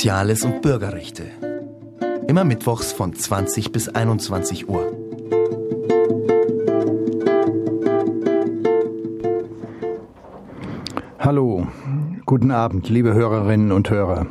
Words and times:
Soziales 0.00 0.46
und 0.46 0.62
Bürgerrechte. 0.62 1.24
Immer 2.26 2.44
mittwochs 2.44 2.90
von 2.90 3.12
20 3.12 3.70
bis 3.70 3.90
21 3.90 4.66
Uhr. 4.66 4.90
Hallo, 11.18 11.66
guten 12.24 12.50
Abend, 12.50 12.88
liebe 12.88 13.12
Hörerinnen 13.12 13.72
und 13.72 13.90
Hörer. 13.90 14.26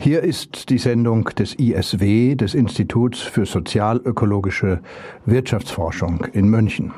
Hier 0.00 0.24
ist 0.24 0.70
die 0.70 0.78
Sendung 0.78 1.26
des 1.26 1.56
ISW, 1.56 2.34
des 2.34 2.54
Instituts 2.54 3.20
für 3.20 3.46
sozialökologische 3.46 4.80
Wirtschaftsforschung 5.24 6.26
in 6.32 6.48
München. 6.48 6.90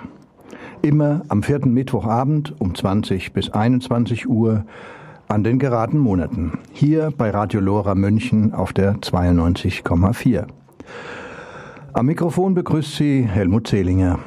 Immer 0.80 1.24
am 1.28 1.42
vierten 1.42 1.74
Mittwochabend 1.74 2.54
um 2.58 2.74
20 2.74 3.34
bis 3.34 3.50
21 3.50 4.26
Uhr 4.26 4.64
an 5.28 5.42
den 5.42 5.58
geraden 5.58 5.98
Monaten. 5.98 6.58
Hier 6.72 7.12
bei 7.16 7.30
Radio 7.30 7.60
Lora 7.60 7.94
München 7.94 8.54
auf 8.54 8.72
der 8.72 8.96
92,4. 8.96 10.46
Am 11.92 12.06
Mikrofon 12.06 12.54
begrüßt 12.54 12.96
Sie 12.96 13.22
Helmut 13.22 13.66
Zehlinger. 13.66 14.18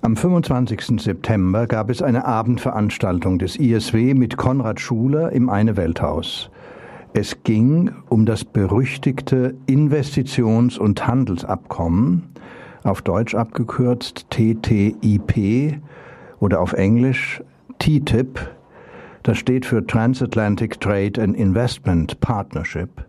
Am 0.00 0.16
25. 0.16 1.00
September 1.00 1.66
gab 1.68 1.88
es 1.88 2.02
eine 2.02 2.24
Abendveranstaltung 2.24 3.38
des 3.38 3.56
ISW 3.56 4.14
mit 4.14 4.36
Konrad 4.36 4.80
Schuler 4.80 5.30
im 5.30 5.48
Eine 5.48 5.76
Welthaus. 5.76 6.50
Es 7.14 7.44
ging 7.44 7.92
um 8.08 8.26
das 8.26 8.44
berüchtigte 8.44 9.54
Investitions- 9.68 10.78
und 10.78 11.06
Handelsabkommen, 11.06 12.24
auf 12.82 13.02
Deutsch 13.02 13.34
abgekürzt 13.34 14.26
TTIP 14.30 15.80
oder 16.40 16.60
auf 16.60 16.72
Englisch 16.72 17.40
TTIP, 17.78 18.40
das 19.22 19.38
steht 19.38 19.66
für 19.66 19.86
Transatlantic 19.86 20.80
Trade 20.80 21.22
and 21.22 21.36
Investment 21.36 22.20
Partnership 22.20 23.04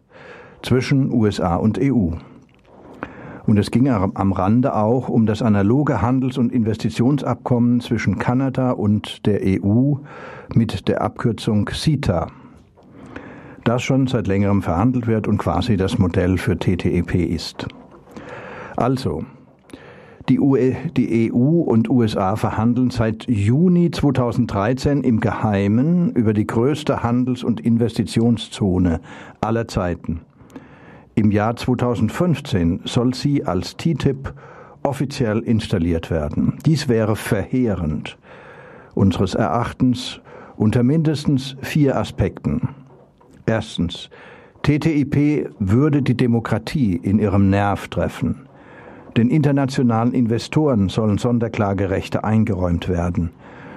zwischen 0.61 1.11
USA 1.11 1.55
und 1.55 1.80
EU. 1.80 2.11
Und 3.45 3.58
es 3.58 3.72
ging 3.72 3.89
am 3.89 4.31
Rande 4.31 4.73
auch 4.73 5.09
um 5.09 5.25
das 5.25 5.42
analoge 5.42 6.02
Handels- 6.02 6.38
und 6.38 6.53
Investitionsabkommen 6.53 7.81
zwischen 7.81 8.17
Kanada 8.17 8.72
und 8.72 9.25
der 9.25 9.42
EU 9.44 9.95
mit 10.53 10.88
der 10.88 11.02
Abkürzung 11.02 11.70
CETA, 11.70 12.27
das 13.66 13.83
schon 13.83 14.08
seit 14.08 14.27
längerem 14.27 14.61
verhandelt 14.61 15.08
wird 15.08 15.27
und 15.27 15.39
quasi 15.39 15.75
das 15.75 15.98
Modell 15.98 16.38
für 16.38 16.58
TTIP 16.58 17.16
ist. 17.16 17.67
Also, 18.77 19.25
die, 20.30 20.40
UE, 20.40 20.76
die 20.96 21.32
EU 21.32 21.62
und 21.62 21.90
USA 21.90 22.36
verhandeln 22.36 22.90
seit 22.90 23.28
Juni 23.28 23.92
2013 23.92 25.04
im 25.04 25.20
Geheimen 25.20 26.12
über 26.12 26.34
die 26.34 26.48
größte 26.48 27.04
Handels- 27.04 27.44
und 27.44 27.60
Investitionszone 27.60 29.02
aller 29.42 29.68
Zeiten. 29.68 30.22
Im 31.16 31.32
Jahr 31.32 31.56
2015 31.56 32.82
soll 32.86 33.14
sie 33.14 33.46
als 33.46 33.78
TTIP 33.78 34.34
offiziell 34.82 35.40
installiert 35.40 36.10
werden. 36.10 36.58
Dies 36.66 36.88
wäre 36.88 37.16
verheerend, 37.16 38.18
unseres 38.96 39.36
Erachtens 39.36 40.22
unter 40.56 40.84
mindestens 40.84 41.56
vier 41.62 41.98
Aspekten. 41.98 42.70
Erstens, 43.46 44.10
TTIP 44.64 45.52
würde 45.60 46.02
die 46.02 46.16
Demokratie 46.16 46.96
in 46.96 47.20
ihrem 47.20 47.50
Nerv 47.50 47.90
treffen. 47.90 48.48
Den 49.17 49.30
internationalen 49.30 50.11
Investoren 50.14 50.89
sollen 50.89 51.19
Sonderklagerechte 51.19 52.23
eingeräumt 52.23 52.89
werden, 52.89 53.30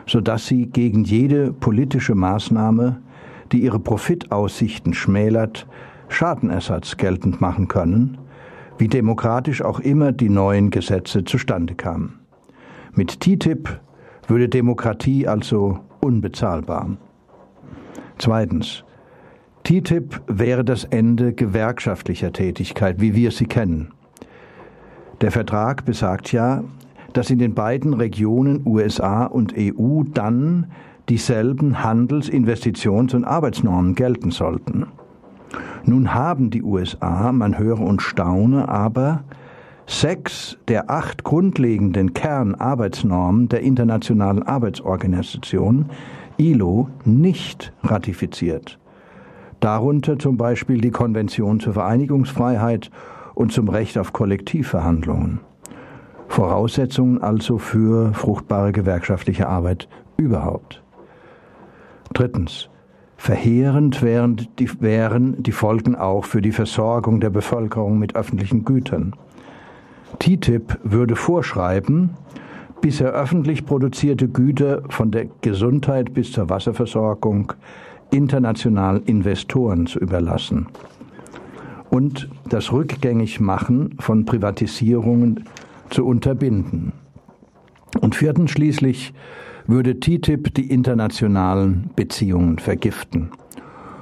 sodass 0.07 0.47
sie 0.47 0.67
gegen 0.67 1.05
jede 1.05 1.53
politische 1.53 2.15
Maßnahme, 2.15 3.03
die 3.53 3.63
ihre 3.63 3.79
Profitaussichten 3.79 4.95
schmälert, 4.95 5.67
Schadenersatz 6.09 6.97
geltend 6.97 7.41
machen 7.41 7.69
können, 7.69 8.19
wie 8.79 8.89
demokratisch 8.89 9.63
auch 9.63 9.81
immer 9.81 10.13
die 10.13 10.31
neuen 10.31 10.71
Gesetze 10.71 11.25
zustande 11.25 11.75
kamen. 11.75 12.21
Mit 12.95 13.21
TTIP 13.21 13.81
würde 14.27 14.49
Demokratie 14.49 15.29
also 15.29 15.81
unbezahlbar. 16.01 16.97
Zweitens. 18.19 18.85
TTIP 19.65 20.23
wäre 20.29 20.65
das 20.65 20.85
Ende 20.85 21.33
gewerkschaftlicher 21.33 22.33
Tätigkeit, 22.33 23.01
wie 23.01 23.15
wir 23.15 23.33
sie 23.33 23.47
kennen. 23.47 23.93
Der 25.21 25.31
Vertrag 25.31 25.85
besagt 25.85 26.33
ja, 26.33 26.63
dass 27.13 27.31
in 27.31 27.39
den 27.39 27.55
beiden 27.55 27.95
Regionen 27.95 28.63
USA 28.67 29.25
und 29.25 29.55
EU 29.57 30.03
dann 30.05 30.67
dieselben 31.09 31.83
Handels-, 31.83 32.29
Investitions- 32.29 33.15
und 33.15 33.25
Arbeitsnormen 33.25 33.95
gelten 33.95 34.31
sollten. 34.31 34.87
Nun 35.85 36.13
haben 36.13 36.51
die 36.51 36.63
USA, 36.63 37.33
man 37.33 37.59
höre 37.59 37.81
und 37.81 38.03
staune, 38.03 38.69
aber 38.69 39.25
sechs 39.87 40.59
der 40.69 40.91
acht 40.91 41.25
grundlegenden 41.25 42.13
Kernarbeitsnormen 42.13 43.49
der 43.49 43.61
Internationalen 43.61 44.43
Arbeitsorganisation 44.43 45.87
ILO 46.37 46.89
nicht 47.05 47.73
ratifiziert. 47.83 48.79
Darunter 49.61 50.19
zum 50.19 50.37
Beispiel 50.37 50.81
die 50.81 50.91
Konvention 50.91 51.61
zur 51.61 51.73
Vereinigungsfreiheit 51.73 52.91
und 53.37 53.53
zum 53.53 53.69
Recht 53.69 53.99
auf 53.99 54.13
Kollektivverhandlungen. 54.13 55.41
Voraussetzungen 56.27 57.23
also 57.23 57.59
für 57.59 58.13
fruchtbare 58.15 58.73
gewerkschaftliche 58.73 59.47
Arbeit 59.47 59.89
überhaupt. 60.17 60.83
Drittens. 62.13 62.69
Verheerend 63.19 64.03
wären 64.03 64.49
die, 64.59 64.69
wären 64.81 65.43
die 65.43 65.53
Folgen 65.53 65.97
auch 65.97 66.25
für 66.25 66.43
die 66.43 66.53
Versorgung 66.53 67.21
der 67.21 67.31
Bevölkerung 67.31 67.99
mit 67.99 68.15
öffentlichen 68.15 68.65
Gütern. 68.65 69.15
TTIP 70.19 70.79
würde 70.83 71.17
vorschreiben, 71.17 72.11
bisher 72.81 73.13
öffentlich 73.13 73.65
produzierte 73.65 74.29
Güter 74.29 74.83
von 74.89 75.11
der 75.11 75.27
Gesundheit 75.41 76.15
bis 76.15 76.33
zur 76.33 76.49
Wasserversorgung 76.51 77.53
internationalen 78.11 79.03
Investoren 79.05 79.87
zu 79.87 79.99
überlassen 79.99 80.69
und 81.91 82.29
das 82.49 82.73
Rückgängigmachen 82.73 83.97
von 83.99 84.25
Privatisierungen 84.25 85.45
zu 85.91 86.05
unterbinden. 86.05 86.93
Und 88.01 88.15
viertens 88.15 88.51
schließlich 88.51 89.15
würde 89.67 89.99
TTIP 89.99 90.55
die 90.55 90.71
internationalen 90.71 91.91
Beziehungen 91.97 92.59
vergiften 92.59 93.31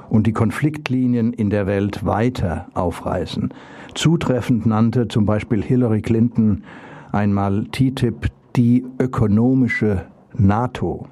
und 0.09 0.27
die 0.27 0.33
Konfliktlinien 0.33 1.33
in 1.33 1.49
der 1.49 1.67
Welt 1.67 2.05
weiter 2.05 2.67
aufreißen. 2.73 3.53
Zutreffend 3.93 4.65
nannte 4.65 5.07
zum 5.07 5.25
Beispiel 5.25 5.63
Hillary 5.63 6.01
Clinton 6.01 6.63
einmal 7.11 7.65
TTIP 7.71 8.27
die 8.55 8.85
ökonomische 8.99 10.05
NATO, 10.33 11.07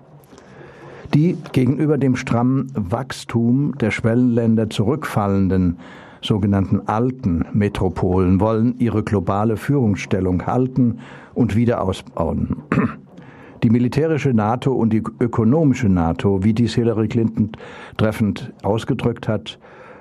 die 1.14 1.38
gegenüber 1.52 1.98
dem 1.98 2.16
strammen 2.16 2.72
Wachstum 2.76 3.78
der 3.78 3.92
Schwellenländer 3.92 4.70
zurückfallenden 4.70 5.78
sogenannten 6.24 6.82
alten 6.88 7.46
Metropolen 7.54 8.40
wollen 8.40 8.76
ihre 8.80 9.04
globale 9.04 9.58
Führungsstellung 9.58 10.46
halten 10.46 11.00
und 11.34 11.56
wieder 11.56 11.82
ausbauen. 11.82 12.58
Die 13.64 13.70
militärische 13.70 14.34
NATO 14.34 14.74
und 14.74 14.92
die 14.92 15.04
ökonomische 15.22 15.88
NATO, 15.88 16.44
wie 16.44 16.54
dies 16.54 16.76
Hillary 16.76 17.08
Clinton 17.08 17.52
treffend 17.96 18.52
ausgedrückt 18.62 19.30
hat, 19.30 19.58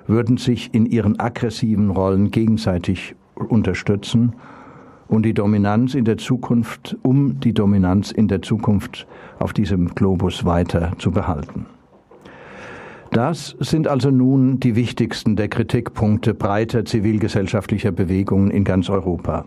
würden 0.09 0.37
sich 0.37 0.75
in 0.75 0.85
ihren 0.85 1.21
aggressiven 1.21 1.91
Rollen 1.91 2.33
gegenseitig 2.33 3.15
unterstützen 3.37 4.35
und 5.07 5.25
die 5.25 5.35
Dominanz 5.35 5.95
in 5.95 6.05
der 6.05 6.19
Zukunft, 6.19 6.97
um 7.03 7.39
die 7.39 7.55
Dominanz 7.55 8.11
in 8.11 8.27
der 8.27 8.43
Zukunft 8.43 9.07
auf 9.39 9.53
diesem 9.53 9.95
Globus 9.95 10.45
weiter 10.45 10.93
zu 10.99 11.13
behalten. 11.13 11.67
Das 13.13 13.55
sind 13.61 13.89
also 13.89 14.11
nun 14.11 14.59
die 14.59 14.75
wichtigsten 14.75 15.37
der 15.37 15.49
Kritikpunkte 15.49 16.33
breiter 16.33 16.87
zivilgesellschaftlicher 16.87 17.93
Bewegungen 17.93 18.51
in 18.51 18.65
ganz 18.65 18.89
Europa. 18.89 19.45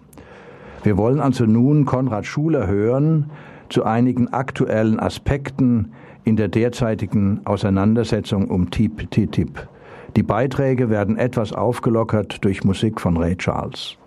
Wir 0.83 0.97
wollen 0.97 1.19
also 1.19 1.47
nun 1.47 1.85
Konrad 1.85 2.27
Schuler 2.27 2.67
hören 2.67 3.31
zu 3.69 3.83
einigen 3.83 4.27
aktuellen 4.27 4.99
Aspekten 4.99 5.93
in 6.23 6.35
der 6.35 6.47
derzeitigen 6.47 7.41
Auseinandersetzung 7.45 8.51
um 8.51 8.69
TTIP. 8.69 9.67
Die 10.15 10.23
Beiträge 10.23 10.91
werden 10.91 11.17
etwas 11.17 11.51
aufgelockert 11.51 12.45
durch 12.45 12.63
Musik 12.63 13.01
von 13.01 13.17
Ray 13.17 13.35
Charles. 13.35 13.97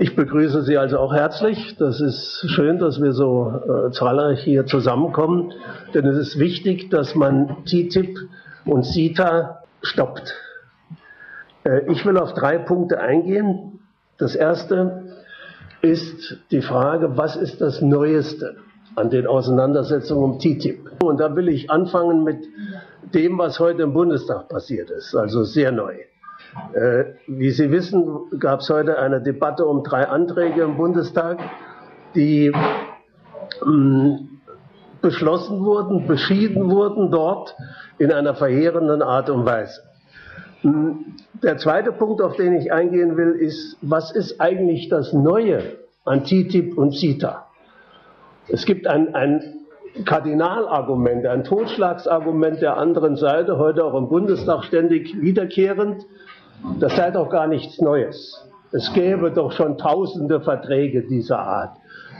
Ich 0.00 0.14
begrüße 0.14 0.62
Sie 0.62 0.78
also 0.78 0.98
auch 0.98 1.12
herzlich. 1.12 1.76
Das 1.76 2.00
ist 2.00 2.44
schön, 2.48 2.78
dass 2.78 3.02
wir 3.02 3.12
so 3.12 3.52
äh, 3.88 3.90
zahlreich 3.90 4.40
hier 4.44 4.64
zusammenkommen, 4.64 5.52
denn 5.92 6.06
es 6.06 6.16
ist 6.18 6.38
wichtig, 6.38 6.88
dass 6.88 7.16
man 7.16 7.64
TTIP 7.64 8.16
und 8.64 8.84
CETA 8.84 9.64
stoppt. 9.82 10.36
Äh, 11.64 11.90
ich 11.90 12.06
will 12.06 12.16
auf 12.16 12.32
drei 12.34 12.58
Punkte 12.58 13.00
eingehen. 13.00 13.80
Das 14.18 14.36
erste 14.36 15.16
ist 15.82 16.38
die 16.52 16.62
Frage, 16.62 17.16
was 17.16 17.34
ist 17.34 17.60
das 17.60 17.80
Neueste 17.80 18.56
an 18.94 19.10
den 19.10 19.26
Auseinandersetzungen 19.26 20.34
um 20.34 20.38
TTIP. 20.38 21.02
Und 21.02 21.18
da 21.18 21.34
will 21.34 21.48
ich 21.48 21.72
anfangen 21.72 22.22
mit 22.22 22.44
dem, 23.14 23.36
was 23.38 23.58
heute 23.58 23.82
im 23.82 23.94
Bundestag 23.94 24.48
passiert 24.48 24.90
ist, 24.90 25.16
also 25.16 25.42
sehr 25.42 25.72
neu. 25.72 25.96
Äh, 26.72 27.04
wie 27.26 27.50
Sie 27.50 27.70
wissen, 27.70 28.04
gab 28.38 28.60
es 28.60 28.70
heute 28.70 28.98
eine 28.98 29.20
Debatte 29.20 29.66
um 29.66 29.84
drei 29.84 30.08
Anträge 30.08 30.62
im 30.62 30.76
Bundestag, 30.76 31.38
die 32.14 32.52
mh, 33.64 34.20
beschlossen 35.02 35.64
wurden, 35.64 36.06
beschieden 36.06 36.70
wurden 36.70 37.10
dort 37.10 37.54
in 37.98 38.12
einer 38.12 38.34
verheerenden 38.34 39.02
Art 39.02 39.30
und 39.30 39.44
Weise. 39.44 39.82
Der 41.42 41.56
zweite 41.58 41.92
Punkt, 41.92 42.20
auf 42.20 42.36
den 42.36 42.54
ich 42.54 42.72
eingehen 42.72 43.16
will, 43.16 43.32
ist, 43.32 43.76
was 43.80 44.10
ist 44.10 44.40
eigentlich 44.40 44.88
das 44.88 45.12
Neue 45.12 45.62
an 46.04 46.24
TTIP 46.24 46.76
und 46.76 46.92
CETA? 46.96 47.46
Es 48.48 48.64
gibt 48.64 48.86
ein, 48.86 49.14
ein 49.14 49.42
Kardinalargument, 50.04 51.26
ein 51.26 51.44
Totschlagsargument 51.44 52.60
der 52.60 52.76
anderen 52.76 53.16
Seite, 53.16 53.58
heute 53.58 53.84
auch 53.84 53.94
im 53.94 54.08
Bundestag 54.08 54.64
ständig 54.64 55.20
wiederkehrend. 55.20 56.04
Das 56.80 56.96
sei 56.96 57.10
doch 57.10 57.30
gar 57.30 57.46
nichts 57.46 57.80
Neues. 57.80 58.44
Es 58.72 58.92
gäbe 58.92 59.30
doch 59.30 59.52
schon 59.52 59.78
tausende 59.78 60.40
Verträge 60.40 61.02
dieser 61.02 61.38
Art. 61.38 61.76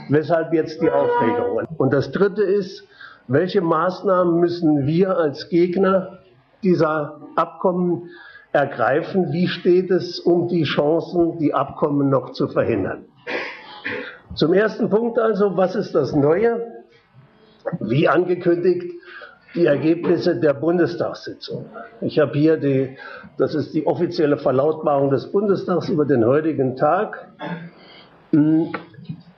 Weshalb 0.08 0.52
jetzt 0.52 0.80
die 0.80 0.90
Aufregung? 0.90 1.66
Und 1.76 1.92
das 1.92 2.10
Dritte 2.10 2.42
ist, 2.42 2.86
welche 3.26 3.60
Maßnahmen 3.60 4.40
müssen 4.40 4.86
wir 4.86 5.18
als 5.18 5.48
Gegner 5.50 6.20
dieser 6.62 7.20
Abkommen 7.36 8.08
ergreifen? 8.52 9.32
Wie 9.32 9.46
steht 9.46 9.90
es 9.90 10.18
um 10.18 10.48
die 10.48 10.64
Chancen, 10.64 11.38
die 11.38 11.52
Abkommen 11.52 12.08
noch 12.08 12.32
zu 12.32 12.48
verhindern? 12.48 13.04
Zum 14.34 14.54
ersten 14.54 14.88
Punkt 14.88 15.18
also, 15.18 15.56
was 15.56 15.74
ist 15.74 15.94
das 15.94 16.14
Neue? 16.14 16.66
Wie 17.80 18.08
angekündigt, 18.08 18.94
die 19.54 19.66
Ergebnisse 19.66 20.38
der 20.38 20.54
Bundestagssitzung. 20.54 21.66
Ich 22.00 22.18
habe 22.18 22.32
hier 22.38 22.56
die, 22.58 22.96
das 23.38 23.54
ist 23.54 23.74
die 23.74 23.86
offizielle 23.86 24.36
Verlautbarung 24.36 25.10
des 25.10 25.32
Bundestags 25.32 25.88
über 25.88 26.04
den 26.04 26.24
heutigen 26.24 26.76
Tag. 26.76 27.28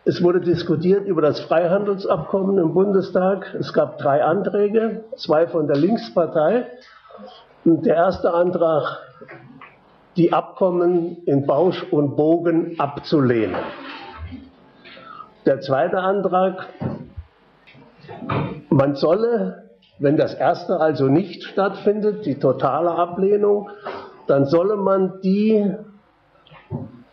Es 0.04 0.22
wurde 0.22 0.40
diskutiert 0.40 1.06
über 1.06 1.22
das 1.22 1.40
Freihandelsabkommen 1.40 2.58
im 2.58 2.74
Bundestag. 2.74 3.54
Es 3.54 3.72
gab 3.72 3.98
drei 3.98 4.24
Anträge, 4.24 5.04
zwei 5.16 5.46
von 5.46 5.68
der 5.68 5.76
Linkspartei. 5.76 6.66
Und 7.64 7.86
der 7.86 7.94
erste 7.94 8.32
Antrag, 8.32 8.98
die 10.16 10.32
Abkommen 10.32 11.18
in 11.26 11.46
Bausch 11.46 11.84
und 11.92 12.16
Bogen 12.16 12.80
abzulehnen. 12.80 13.60
Der 15.46 15.60
zweite 15.60 15.98
Antrag, 15.98 16.66
man 18.70 18.96
solle, 18.96 19.69
wenn 20.00 20.16
das 20.16 20.34
erste 20.34 20.80
also 20.80 21.06
nicht 21.06 21.44
stattfindet, 21.44 22.26
die 22.26 22.36
totale 22.36 22.90
Ablehnung, 22.90 23.68
dann 24.26 24.46
solle 24.46 24.76
man 24.76 25.20
die 25.22 25.74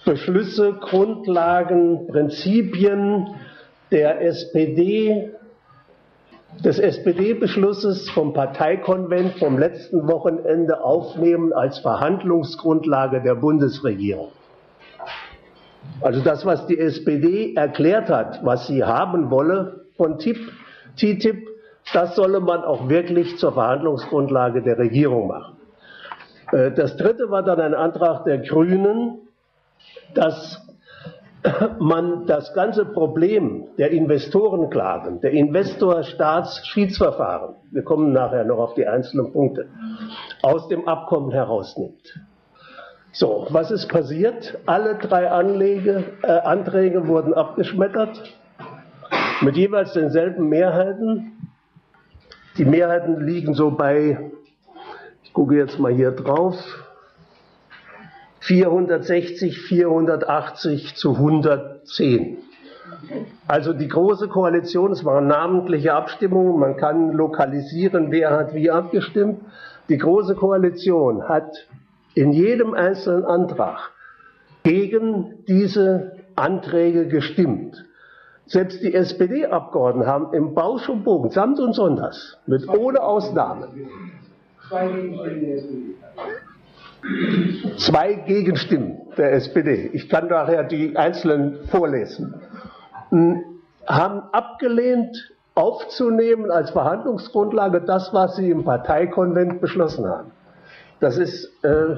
Beschlüsse, 0.06 0.74
Grundlagen, 0.74 2.07
Prinzipien 2.07 3.36
der 3.92 4.22
SPD, 4.22 5.31
des 6.63 6.80
SPD-Beschlusses 6.80 8.10
vom 8.10 8.34
Parteikonvent 8.34 9.38
vom 9.38 9.60
letzten 9.60 10.07
Wochenende 10.07 10.81
aufnehmen 10.81 11.54
als 11.54 11.80
Verhandlungsgrundlage 11.80 13.22
der 13.22 13.36
Bundesregierung. 13.36 14.31
Also 16.01 16.22
das, 16.22 16.45
was 16.45 16.66
die 16.68 16.80
SPD 16.80 17.54
erklärt 17.54 18.10
hat, 18.10 18.44
was 18.45 18.68
sie 18.68 18.84
haben 18.84 19.30
wolle 19.30 19.86
von 19.98 20.18
TTIP, 20.18 21.47
das 21.94 22.16
solle 22.16 22.39
man 22.39 22.63
auch 22.63 22.89
wirklich 22.89 23.38
zur 23.38 23.54
Verhandlungsgrundlage 23.54 24.62
der 24.62 24.78
Regierung 24.78 25.28
machen. 25.28 25.57
Äh, 26.51 26.72
das 26.72 26.98
dritte 26.98 27.30
war 27.30 27.44
dann 27.44 27.62
ein 27.62 27.74
Antrag 27.74 28.25
der 28.25 28.39
Grünen, 28.39 29.19
dass 30.13 30.62
man 31.80 32.25
das 32.25 32.54
ganze 32.54 32.84
Problem 32.86 33.66
der 33.78 33.92
Investorenklagen, 33.92 35.22
der 35.22 35.31
Investor-Staats-Schiedsverfahren, 35.31 37.56
wir 37.72 37.84
kommen 37.84 38.12
nachher 38.13 38.45
noch 38.45 38.60
auf 38.60 38.74
die 38.74 38.88
einzelnen 38.88 39.31
Punkte, 39.31 39.68
aus 40.42 40.68
dem 40.68 40.86
Abkommen 40.88 41.31
herausnimmt. 41.31 42.19
So, 43.12 43.45
was 43.50 43.69
ist 43.72 43.88
passiert? 43.88 44.57
Alle 44.66 44.95
drei 44.95 45.30
Anlege, 45.31 46.04
äh, 46.22 46.28
Anträge 46.28 47.07
wurden 47.07 47.34
abgeschmettert 47.34 48.22
mit 49.42 49.57
jeweils 49.57 49.94
denselben 49.94 50.50
Mehrheiten. 50.50 51.37
Die 52.57 52.65
Mehrheiten 52.65 53.21
liegen 53.21 53.54
so 53.54 53.69
bei, 53.69 54.31
ich 55.24 55.31
gucke 55.31 55.56
jetzt 55.56 55.77
mal 55.77 55.94
hier 55.94 56.09
drauf, 56.09 56.56
460, 58.39 59.59
480 59.62 60.95
zu 60.95 61.15
110. 61.15 62.38
Also 63.48 63.74
die 63.74 63.88
große 63.88 64.27
Koalition, 64.27 64.92
es 64.92 65.06
waren 65.06 65.27
namentliche 65.27 65.94
Abstimmungen, 65.94 66.59
man 66.59 66.77
kann 66.77 67.12
lokalisieren, 67.12 68.12
wer 68.12 68.31
hat 68.31 68.56
wie 68.56 68.71
abgestimmt. 68.71 69.42
Die 69.89 69.98
große 69.98 70.33
Koalition 70.33 71.30
hat 71.30 71.68
in 72.15 72.31
jedem 72.31 72.74
einzelnen 72.74 73.25
Antrag 73.25 73.92
gegen 74.63 75.44
diese 75.48 76.13
Anträge 76.36 77.07
gestimmt. 77.07 77.87
Selbst 78.48 78.82
die 78.82 78.94
SPD-Abgeordneten 78.94 80.08
haben 80.08 80.34
im 80.34 80.54
Bausch 80.54 80.88
und 80.88 81.04
Bogen, 81.04 81.30
samt 81.32 81.60
und 81.60 81.74
sonders, 81.74 82.38
mit 82.46 82.68
ohne 82.70 83.02
Ausnahme, 83.02 83.68
zwei 87.78 88.14
Gegenstimmen 88.26 88.98
der 89.18 89.34
SPD, 89.34 89.90
ich 89.94 90.10
kann 90.10 90.30
daher 90.30 90.64
die 90.64 90.96
einzelnen 90.96 91.66
vorlesen, 91.66 92.36
haben 93.86 94.22
abgelehnt, 94.32 95.34
aufzunehmen 95.54 96.52
als 96.52 96.70
Verhandlungsgrundlage 96.70 97.82
das, 97.82 98.14
was 98.14 98.36
sie 98.36 98.52
im 98.52 98.64
Parteikonvent 98.64 99.60
beschlossen 99.60 100.08
haben. 100.08 100.32
Das 101.00 101.18
ist 101.18 101.52
äh, 101.64 101.96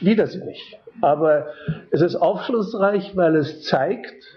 widersinnig. 0.00 0.78
Aber 1.00 1.46
es 1.90 2.00
ist 2.00 2.16
aufschlussreich, 2.16 3.16
weil 3.16 3.36
es 3.36 3.62
zeigt, 3.64 4.31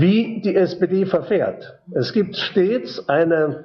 wie 0.00 0.40
die 0.40 0.54
SPD 0.54 1.06
verfährt. 1.06 1.78
Es 1.92 2.12
gibt 2.12 2.36
stets 2.36 3.08
eine 3.08 3.64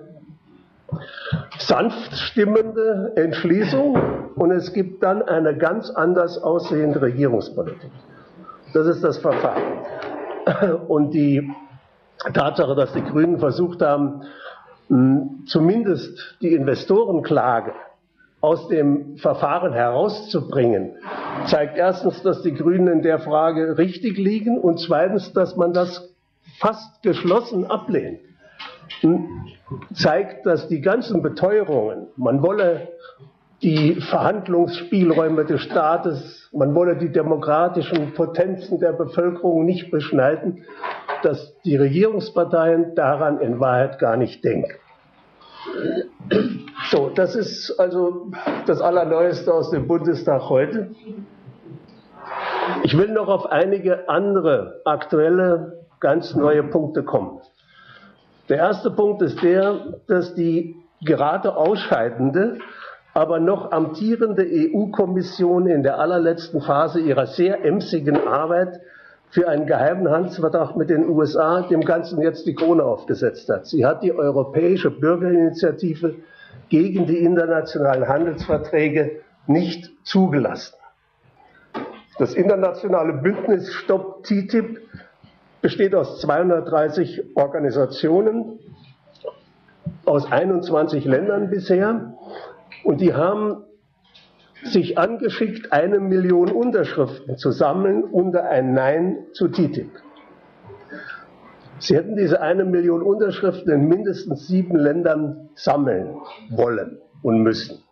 sanft 1.57 2.13
stimmende 2.17 3.13
Entschließung 3.15 3.97
und 4.35 4.51
es 4.51 4.73
gibt 4.73 5.03
dann 5.03 5.21
eine 5.21 5.57
ganz 5.57 5.89
anders 5.89 6.37
aussehende 6.37 7.01
Regierungspolitik. 7.01 7.91
Das 8.73 8.87
ist 8.87 9.03
das 9.03 9.17
Verfahren. 9.17 9.63
Und 10.87 11.13
die 11.13 11.51
Tatsache, 12.33 12.75
dass 12.75 12.93
die 12.93 13.03
Grünen 13.03 13.39
versucht 13.39 13.81
haben, 13.81 14.23
zumindest 15.45 16.37
die 16.41 16.53
Investorenklage 16.53 17.73
aus 18.41 18.67
dem 18.67 19.17
Verfahren 19.17 19.71
herauszubringen, 19.71 20.97
zeigt 21.45 21.77
erstens, 21.77 22.21
dass 22.23 22.41
die 22.41 22.53
Grünen 22.53 22.87
in 22.87 23.01
der 23.01 23.19
Frage 23.19 23.77
richtig 23.77 24.17
liegen 24.17 24.57
und 24.59 24.79
zweitens, 24.79 25.31
dass 25.33 25.55
man 25.55 25.73
das 25.73 26.10
fast 26.61 27.01
geschlossen 27.01 27.65
ablehnt 27.65 28.19
zeigt, 29.93 30.45
dass 30.45 30.67
die 30.67 30.81
ganzen 30.81 31.21
Beteuerungen, 31.21 32.07
man 32.17 32.41
wolle 32.41 32.89
die 33.61 33.95
Verhandlungsspielräume 34.01 35.45
des 35.45 35.61
Staates, 35.61 36.49
man 36.51 36.73
wolle 36.75 36.97
die 36.97 37.11
demokratischen 37.11 38.13
Potenzen 38.13 38.79
der 38.79 38.93
Bevölkerung 38.93 39.65
nicht 39.65 39.91
beschneiden, 39.91 40.65
dass 41.23 41.55
die 41.61 41.75
Regierungsparteien 41.75 42.95
daran 42.95 43.39
in 43.39 43.59
Wahrheit 43.59 43.99
gar 43.99 44.17
nicht 44.17 44.43
denken. 44.43 44.73
So, 46.89 47.09
das 47.09 47.35
ist 47.35 47.79
also 47.79 48.31
das 48.65 48.81
Allerneueste 48.81 49.53
aus 49.53 49.69
dem 49.69 49.87
Bundestag 49.87 50.49
heute. 50.49 50.89
Ich 52.83 52.97
will 52.97 53.11
noch 53.11 53.27
auf 53.27 53.45
einige 53.45 54.09
andere 54.09 54.81
aktuelle, 54.85 55.80
ganz 56.01 56.35
neue 56.35 56.63
Punkte 56.63 57.03
kommen. 57.03 57.39
Der 58.49 58.57
erste 58.57 58.91
Punkt 58.91 59.21
ist 59.21 59.41
der, 59.41 59.99
dass 60.07 60.35
die 60.35 60.75
gerade 61.05 61.55
ausscheidende, 61.55 62.57
aber 63.13 63.39
noch 63.39 63.71
amtierende 63.71 64.45
EU-Kommission 64.45 65.67
in 65.67 65.83
der 65.83 65.99
allerletzten 65.99 66.61
Phase 66.61 66.99
ihrer 66.99 67.27
sehr 67.27 67.63
emsigen 67.63 68.27
Arbeit 68.27 68.81
für 69.29 69.47
einen 69.47 69.65
geheimen 69.65 70.09
Handelsvertrag 70.09 70.75
mit 70.75 70.89
den 70.89 71.07
USA 71.07 71.61
dem 71.61 71.81
Ganzen 71.81 72.21
jetzt 72.21 72.45
die 72.45 72.55
Krone 72.55 72.83
aufgesetzt 72.83 73.47
hat. 73.47 73.65
Sie 73.65 73.85
hat 73.85 74.03
die 74.03 74.13
Europäische 74.13 74.91
Bürgerinitiative 74.91 76.15
gegen 76.69 77.05
die 77.05 77.19
internationalen 77.19 78.07
Handelsverträge 78.07 79.21
nicht 79.47 79.91
zugelassen. 80.03 80.75
Das 82.17 82.33
internationale 82.33 83.13
Bündnis 83.13 83.73
Stop 83.73 84.23
TTIP 84.23 84.79
besteht 85.61 85.95
aus 85.95 86.19
230 86.21 87.35
Organisationen 87.35 88.59
aus 90.05 90.31
21 90.31 91.05
Ländern 91.05 91.49
bisher 91.49 92.13
und 92.83 93.01
die 93.01 93.13
haben 93.13 93.63
sich 94.63 94.97
angeschickt, 94.97 95.71
eine 95.71 95.99
Million 95.99 96.51
Unterschriften 96.51 97.37
zu 97.37 97.51
sammeln 97.51 98.03
unter 98.03 98.43
ein 98.43 98.73
Nein 98.73 99.17
zu 99.33 99.47
TTIP. 99.47 99.89
Sie 101.79 101.95
hätten 101.95 102.15
diese 102.15 102.41
eine 102.41 102.63
Million 102.63 103.01
Unterschriften 103.01 103.71
in 103.73 103.87
mindestens 103.87 104.47
sieben 104.47 104.75
Ländern 104.75 105.49
sammeln 105.55 106.15
wollen 106.51 106.99
und 107.23 107.41
müssen 107.41 107.83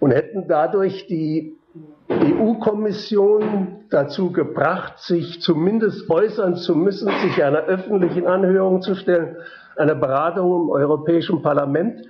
und 0.00 0.10
hätten 0.10 0.48
dadurch 0.48 1.06
die 1.06 1.56
EU-Kommission 2.08 3.84
dazu 3.90 4.32
gebracht, 4.32 4.98
sich 4.98 5.40
zumindest 5.40 6.08
äußern 6.08 6.56
zu 6.56 6.74
müssen, 6.74 7.10
sich 7.20 7.42
einer 7.42 7.64
öffentlichen 7.64 8.26
Anhörung 8.26 8.82
zu 8.82 8.94
stellen, 8.94 9.36
einer 9.76 9.94
Beratung 9.94 10.64
im 10.64 10.70
Europäischen 10.70 11.42
Parlament 11.42 12.02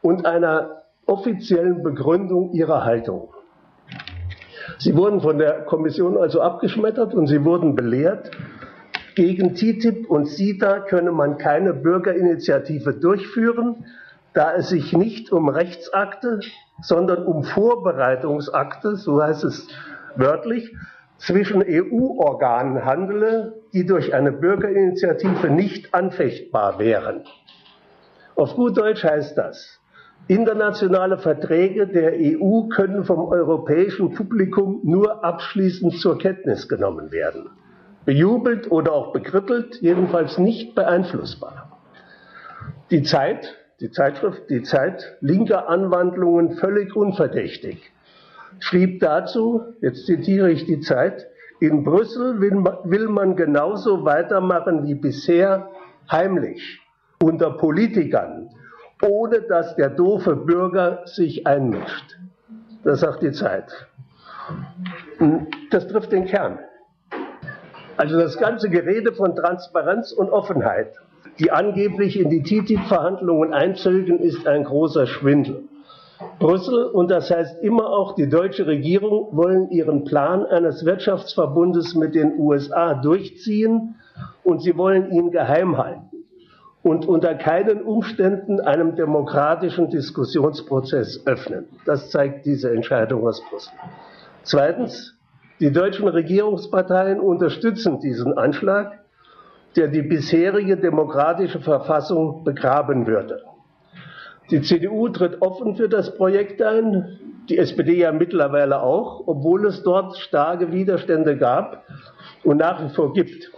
und 0.00 0.26
einer 0.26 0.82
offiziellen 1.06 1.82
Begründung 1.82 2.52
ihrer 2.52 2.84
Haltung. 2.84 3.32
Sie 4.78 4.96
wurden 4.96 5.20
von 5.20 5.38
der 5.38 5.64
Kommission 5.64 6.16
also 6.16 6.40
abgeschmettert 6.40 7.14
und 7.14 7.26
sie 7.26 7.44
wurden 7.44 7.74
belehrt, 7.74 8.30
gegen 9.14 9.54
TTIP 9.54 10.08
und 10.08 10.26
CETA 10.26 10.80
könne 10.80 11.12
man 11.12 11.36
keine 11.36 11.74
Bürgerinitiative 11.74 12.94
durchführen, 12.94 13.84
da 14.32 14.54
es 14.54 14.70
sich 14.70 14.94
nicht 14.94 15.30
um 15.32 15.48
Rechtsakte, 15.50 16.40
sondern 16.82 17.24
um 17.24 17.44
Vorbereitungsakte, 17.44 18.96
so 18.96 19.22
heißt 19.22 19.44
es 19.44 19.68
wörtlich, 20.16 20.76
zwischen 21.18 21.62
EU-Organen 21.62 22.84
handele, 22.84 23.54
die 23.72 23.86
durch 23.86 24.12
eine 24.12 24.32
Bürgerinitiative 24.32 25.50
nicht 25.50 25.94
anfechtbar 25.94 26.78
wären. 26.78 27.22
Auf 28.34 28.54
gut 28.56 28.76
Deutsch 28.76 29.04
heißt 29.04 29.38
das, 29.38 29.80
internationale 30.26 31.18
Verträge 31.18 31.86
der 31.86 32.14
EU 32.14 32.62
können 32.68 33.04
vom 33.04 33.20
europäischen 33.20 34.14
Publikum 34.14 34.80
nur 34.82 35.24
abschließend 35.24 35.98
zur 35.98 36.18
Kenntnis 36.18 36.68
genommen 36.68 37.12
werden. 37.12 37.50
Bejubelt 38.04 38.70
oder 38.70 38.92
auch 38.92 39.12
bekrittelt, 39.12 39.78
jedenfalls 39.80 40.38
nicht 40.38 40.74
beeinflussbar. 40.74 41.78
Die 42.90 43.04
Zeit, 43.04 43.56
die 43.82 43.90
Zeitschrift 43.90 44.48
Die 44.48 44.62
Zeit 44.62 45.16
linker 45.20 45.68
Anwandlungen 45.68 46.52
völlig 46.52 46.94
unverdächtig, 46.94 47.90
schrieb 48.60 49.00
dazu, 49.00 49.74
jetzt 49.80 50.06
zitiere 50.06 50.52
ich 50.52 50.64
die 50.66 50.78
Zeit, 50.80 51.26
in 51.58 51.82
Brüssel 51.82 52.40
will 52.40 52.54
man, 52.54 52.78
will 52.84 53.08
man 53.08 53.34
genauso 53.34 54.04
weitermachen 54.04 54.86
wie 54.86 54.94
bisher, 54.94 55.68
heimlich, 56.10 56.80
unter 57.20 57.50
Politikern, 57.56 58.50
ohne 59.04 59.42
dass 59.42 59.74
der 59.74 59.90
doofe 59.90 60.36
Bürger 60.36 61.02
sich 61.06 61.46
einmischt. 61.46 62.18
Das 62.84 63.00
sagt 63.00 63.22
die 63.22 63.32
Zeit. 63.32 63.88
Das 65.70 65.88
trifft 65.88 66.12
den 66.12 66.26
Kern. 66.26 66.60
Also 67.96 68.18
das 68.18 68.38
ganze 68.38 68.70
Gerede 68.70 69.12
von 69.12 69.34
Transparenz 69.34 70.12
und 70.12 70.30
Offenheit 70.30 70.94
die 71.38 71.50
angeblich 71.50 72.18
in 72.18 72.30
die 72.30 72.42
TTIP-Verhandlungen 72.42 73.52
einzögen, 73.52 74.18
ist 74.18 74.46
ein 74.46 74.64
großer 74.64 75.06
Schwindel. 75.06 75.64
Brüssel, 76.38 76.84
und 76.84 77.10
das 77.10 77.30
heißt 77.30 77.62
immer 77.62 77.88
auch 77.88 78.14
die 78.14 78.28
deutsche 78.28 78.66
Regierung, 78.66 79.28
wollen 79.32 79.70
ihren 79.70 80.04
Plan 80.04 80.44
eines 80.46 80.84
Wirtschaftsverbundes 80.84 81.94
mit 81.94 82.14
den 82.14 82.38
USA 82.38 82.94
durchziehen 82.94 83.96
und 84.44 84.62
sie 84.62 84.76
wollen 84.76 85.10
ihn 85.10 85.30
geheim 85.30 85.78
halten 85.78 86.12
und 86.82 87.06
unter 87.06 87.34
keinen 87.34 87.82
Umständen 87.82 88.60
einem 88.60 88.96
demokratischen 88.96 89.88
Diskussionsprozess 89.90 91.26
öffnen. 91.26 91.66
Das 91.86 92.10
zeigt 92.10 92.44
diese 92.44 92.70
Entscheidung 92.70 93.26
aus 93.26 93.42
Brüssel. 93.48 93.72
Zweitens, 94.42 95.16
die 95.60 95.70
deutschen 95.70 96.08
Regierungsparteien 96.08 97.20
unterstützen 97.20 98.00
diesen 98.00 98.36
Anschlag 98.36 99.01
der 99.76 99.88
die 99.88 100.02
bisherige 100.02 100.76
demokratische 100.76 101.60
Verfassung 101.60 102.44
begraben 102.44 103.06
würde. 103.06 103.42
Die 104.50 104.60
CDU 104.60 105.08
tritt 105.08 105.40
offen 105.40 105.76
für 105.76 105.88
das 105.88 106.14
Projekt 106.16 106.60
ein, 106.60 107.18
die 107.48 107.58
SPD 107.58 107.98
ja 107.98 108.12
mittlerweile 108.12 108.82
auch, 108.82 109.22
obwohl 109.26 109.66
es 109.66 109.82
dort 109.82 110.16
starke 110.18 110.72
Widerstände 110.72 111.36
gab 111.36 111.84
und 112.44 112.58
nach 112.58 112.84
wie 112.84 112.94
vor 112.94 113.12
gibt. 113.12 113.50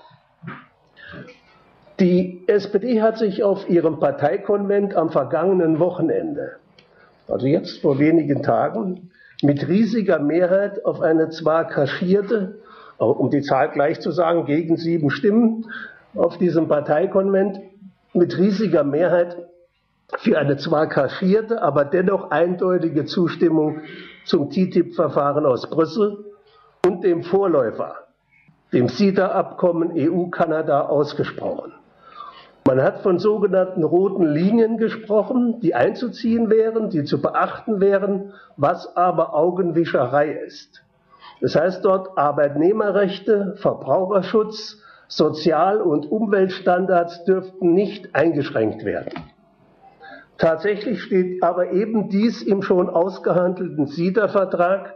Die 2.01 2.43
SPD 2.47 3.03
hat 3.03 3.19
sich 3.19 3.45
auf 3.45 3.69
ihrem 3.69 4.01
Parteikonvent 4.01 4.95
am 4.95 5.11
vergangenen 5.11 5.79
Wochenende, 5.79 6.57
also 7.29 7.47
jetzt 7.47 7.81
vor 7.83 7.99
wenigen 7.99 8.43
Tagen, 8.43 9.11
mit 9.43 9.69
riesiger 9.69 10.19
Mehrheit 10.19 10.85
auf 10.85 11.01
eine 11.01 11.29
zwar 11.31 11.67
kaschierte, 11.67 12.59
um 12.99 13.31
die 13.31 13.43
Zahl 13.43 13.71
gleich 13.71 14.01
zu 14.01 14.11
sagen, 14.11 14.45
gegen 14.47 14.77
sieben 14.77 15.11
Stimmen, 15.11 15.67
auf 16.15 16.39
diesem 16.39 16.69
Parteikonvent 16.69 17.61
mit 18.13 18.39
riesiger 18.39 18.85
Mehrheit 18.85 19.37
für 20.19 20.39
eine 20.39 20.57
zwar 20.57 20.89
kaschierte, 20.89 21.63
aber 21.63 21.85
dennoch 21.85 22.31
eindeutige 22.31 23.05
Zustimmung 23.05 23.81
zum 24.25 24.51
TTIP-Verfahren 24.51 25.47
aus 25.47 25.69
Brüssel 25.69 26.25
und 26.87 27.03
dem 27.03 27.23
Vorläufer, 27.23 27.97
dem 28.73 28.89
CETA-Abkommen 28.89 29.93
EU-Kanada, 29.97 30.83
ausgesprochen. 30.83 31.73
Man 32.67 32.81
hat 32.83 33.01
von 33.01 33.19
sogenannten 33.19 33.83
roten 33.83 34.27
Linien 34.27 34.79
gesprochen, 34.79 35.61
die 35.61 35.75
einzuziehen 35.75 36.49
wären, 36.49 36.89
die 36.89 37.05
zu 37.05 37.21
beachten 37.21 37.81
wären, 37.81 38.33
was 38.57 38.97
aber 38.97 39.35
Augenwischerei 39.35 40.31
ist. 40.33 40.83
Das 41.43 41.57
heißt 41.57 41.85
dort 41.85 42.17
Arbeitnehmerrechte, 42.17 43.57
Verbraucherschutz, 43.57 44.83
Sozial- 45.09 45.81
und 45.81 46.11
Umweltstandards 46.11 47.25
dürften 47.25 47.75
nicht 47.75 48.15
eingeschränkt 48.15 48.85
werden. 48.85 49.13
Tatsächlich 50.39 51.03
steht 51.03 51.43
aber 51.43 51.73
eben 51.73 52.09
dies 52.09 52.43
im 52.43 52.63
schon 52.63 52.91
ausgehandelten 52.91 53.87
SIDA-Vertrag, 53.87 54.95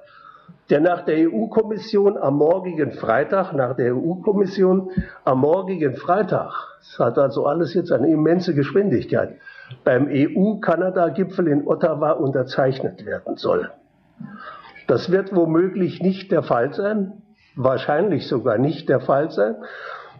der 0.71 0.81
nach 0.81 1.05
der 1.05 1.31
EU-Kommission 1.31 2.19
am 2.19 2.37
morgigen 2.37 2.93
Freitag, 2.93 3.53
nach 3.53 3.75
der 3.77 3.95
EU-Kommission 3.95 4.91
am 5.25 5.41
morgigen 5.41 5.95
Freitag, 5.95 6.53
das 6.81 6.99
hat 6.99 7.19
also 7.19 7.47
alles 7.47 7.75
jetzt 7.75 7.93
eine 7.93 8.09
immense 8.09 8.55
Geschwindigkeit, 8.55 9.37
beim 9.85 10.09
EU-Kanada-Gipfel 10.11 11.49
in 11.49 11.67
Ottawa 11.67 12.13
unterzeichnet 12.13 13.07
werden 13.07 13.37
soll. 13.37 13.71
Das 14.87 15.11
wird 15.11 15.35
womöglich 15.35 16.03
nicht 16.03 16.33
der 16.33 16.43
Fall 16.43 16.73
sein, 16.75 17.23
wahrscheinlich 17.57 18.27
sogar 18.27 18.59
nicht 18.59 18.89
der 18.89 19.01
Fall 19.01 19.31
sein, 19.31 19.57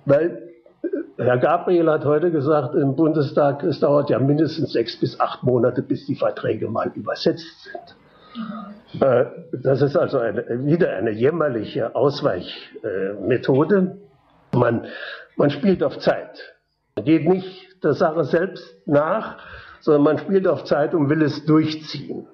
weil 0.09 0.51
äh, 0.83 1.23
Herr 1.23 1.39
Gabriel 1.39 1.91
hat 1.91 2.05
heute 2.05 2.31
gesagt 2.31 2.75
im 2.75 2.97
Bundestag, 2.97 3.63
es 3.63 3.81
dauert 3.81 4.11
ja 4.11 4.19
mindestens 4.19 4.73
sechs 4.73 4.99
bis 4.99 5.19
acht 5.21 5.43
Monate, 5.43 5.83
bis 5.83 6.07
die 6.07 6.15
Verträge 6.15 6.69
mal 6.69 6.91
übersetzt 6.95 7.65
sind. 7.65 9.03
Äh, 9.03 9.27
das 9.53 9.83
ist 9.83 9.97
also 9.97 10.19
eine, 10.19 10.65
wieder 10.65 10.97
eine 10.97 11.11
jämmerliche 11.11 11.95
Ausweichmethode. 11.95 13.99
Man, 14.55 14.87
man 15.37 15.51
spielt 15.51 15.83
auf 15.83 15.99
Zeit. 15.99 16.55
Man 16.97 17.05
geht 17.05 17.29
nicht 17.29 17.85
der 17.85 17.93
Sache 17.95 18.25
selbst 18.25 18.65
nach, 18.87 19.37
sondern 19.81 20.03
man 20.03 20.19
spielt 20.19 20.49
auf 20.49 20.65
Zeit 20.65 20.95
und 20.95 21.11
will 21.11 21.23
es 21.23 21.45
durchziehen. 21.45 22.27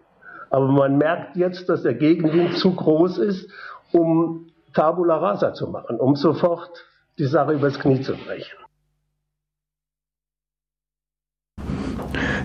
Aber 0.50 0.68
man 0.68 0.98
merkt 0.98 1.36
jetzt, 1.36 1.68
dass 1.68 1.82
der 1.82 1.94
Gegenwind 1.94 2.56
zu 2.58 2.74
groß 2.74 3.18
ist, 3.18 3.50
um 3.92 4.46
Tabula 4.72 5.16
rasa 5.16 5.52
zu 5.52 5.68
machen, 5.68 5.98
um 5.98 6.14
sofort 6.14 6.70
die 7.18 7.26
Sache 7.26 7.52
übers 7.52 7.78
Knie 7.78 8.00
zu 8.00 8.14
brechen. 8.14 8.58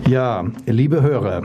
Ja, 0.08 0.44
liebe 0.66 1.04
Hörer, 1.04 1.44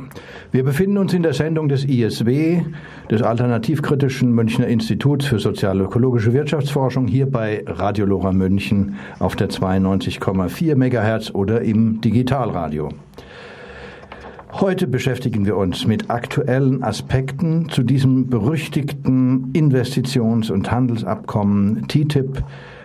wir 0.50 0.64
befinden 0.64 0.96
uns 0.96 1.12
in 1.12 1.22
der 1.22 1.34
Sendung 1.34 1.68
des 1.68 1.84
ISW, 1.84 2.62
des 3.10 3.20
Alternativkritischen 3.20 4.32
Münchner 4.32 4.66
Instituts 4.68 5.26
für 5.26 5.38
sozial-ökologische 5.38 6.32
Wirtschaftsforschung, 6.32 7.06
hier 7.06 7.30
bei 7.30 7.62
Radio 7.66 8.06
Lora 8.06 8.32
München 8.32 8.96
auf 9.18 9.36
der 9.36 9.50
92,4 9.50 10.76
MHz 10.76 11.34
oder 11.34 11.60
im 11.60 12.00
Digitalradio. 12.00 12.88
Heute 14.52 14.86
beschäftigen 14.86 15.44
wir 15.44 15.56
uns 15.56 15.86
mit 15.86 16.10
aktuellen 16.10 16.82
Aspekten 16.82 17.68
zu 17.68 17.82
diesem 17.82 18.28
berüchtigten 18.28 19.52
Investitions- 19.52 20.50
und 20.50 20.70
Handelsabkommen 20.70 21.86
TTIP, 21.88 22.42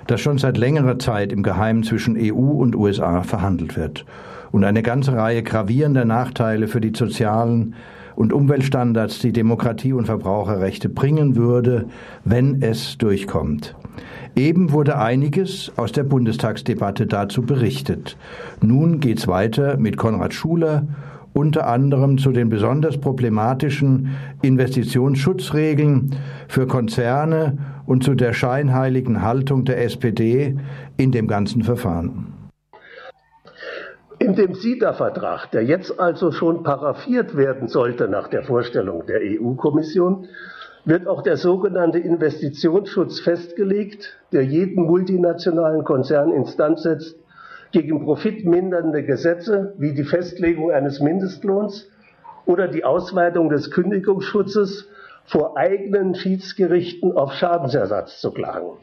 das 0.10 0.22
schon 0.22 0.38
seit 0.38 0.58
längerer 0.58 1.00
Zeit 1.00 1.32
im 1.32 1.44
Geheimen 1.44 1.84
zwischen 1.84 2.18
EU 2.18 2.34
und 2.34 2.76
USA 2.76 3.24
verhandelt 3.24 3.78
wird 3.78 4.06
und 4.52 4.64
eine 4.64 4.82
ganze 4.82 5.14
Reihe 5.14 5.44
gravierender 5.44 6.06
Nachteile 6.06 6.68
für 6.68 6.82
die 6.82 6.94
sozialen 6.96 7.76
und 8.16 8.34
Umweltstandards 8.34 9.20
die 9.20 9.32
Demokratie 9.32 9.94
und 9.94 10.06
Verbraucherrechte 10.06 10.90
bringen 10.90 11.36
würde, 11.36 11.86
wenn 12.26 12.62
es 12.62 12.98
durchkommt. 12.98 13.76
Eben 14.36 14.72
wurde 14.72 14.98
einiges 14.98 15.72
aus 15.78 15.92
der 15.92 16.04
Bundestagsdebatte 16.04 17.08
dazu 17.08 17.44
berichtet. 17.44 18.18
Nun 18.62 19.00
geht's 19.00 19.28
weiter 19.28 19.78
mit 19.78 19.98
Konrad 19.98 20.34
Schuler 20.34 20.88
unter 21.34 21.68
anderem 21.68 22.18
zu 22.18 22.32
den 22.32 22.50
besonders 22.50 22.98
problematischen 22.98 24.16
Investitionsschutzregeln 24.42 26.16
für 26.48 26.68
Konzerne 26.68 27.58
und 27.90 28.04
zu 28.04 28.14
der 28.14 28.34
scheinheiligen 28.34 29.24
Haltung 29.24 29.66
der 29.66 29.84
SPD 29.84 30.56
in 30.96 31.12
dem 31.12 31.28
ganzen 31.28 31.64
Verfahren. 31.64 32.34
In 34.20 34.36
dem 34.36 34.54
CETA-Vertrag, 34.54 35.50
der 35.50 35.64
jetzt 35.64 36.00
also 36.00 36.32
schon 36.32 36.62
paraffiert 36.62 37.36
werden 37.36 37.68
sollte 37.68 38.08
nach 38.08 38.28
der 38.28 38.44
Vorstellung 38.44 39.08
der 39.08 39.22
EU-Kommission, 39.24 40.28
wird 40.86 41.08
auch 41.08 41.24
der 41.24 41.36
sogenannte 41.36 41.98
Investitionsschutz 41.98 43.22
festgelegt, 43.22 44.20
der 44.34 44.44
jeden 44.44 44.84
multinationalen 44.84 45.84
Konzern 45.84 46.32
instand 46.32 46.80
setzt, 46.80 47.16
gegen 47.72 48.04
profitmindernde 48.04 49.04
Gesetze 49.04 49.74
wie 49.80 49.96
die 49.96 50.04
Festlegung 50.04 50.70
eines 50.70 51.00
Mindestlohns 51.00 51.90
oder 52.46 52.68
die 52.68 52.84
Ausweitung 52.84 53.50
des 53.50 53.72
Kündigungsschutzes 53.72 54.88
vor 55.30 55.58
eigenen 55.58 56.16
Schiedsgerichten 56.16 57.16
auf 57.16 57.34
Schadensersatz 57.34 58.20
zu 58.20 58.32
klagen. 58.32 58.78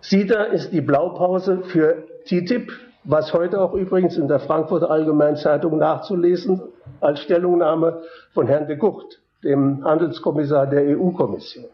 SIDA 0.00 0.44
ist 0.44 0.72
die 0.72 0.80
Blaupause 0.80 1.62
für 1.64 2.04
TTIP, 2.26 2.70
was 3.02 3.34
heute 3.34 3.60
auch 3.60 3.74
übrigens 3.74 4.16
in 4.16 4.28
der 4.28 4.38
Frankfurter 4.38 4.88
Allgemeinen 4.88 5.36
Zeitung 5.36 5.78
nachzulesen 5.78 6.62
als 7.00 7.20
Stellungnahme 7.20 8.02
von 8.34 8.46
Herrn 8.46 8.68
de 8.68 8.76
Gucht, 8.76 9.20
dem 9.42 9.84
Handelskommissar 9.84 10.68
der 10.68 10.96
EU-Kommission. 10.96 11.64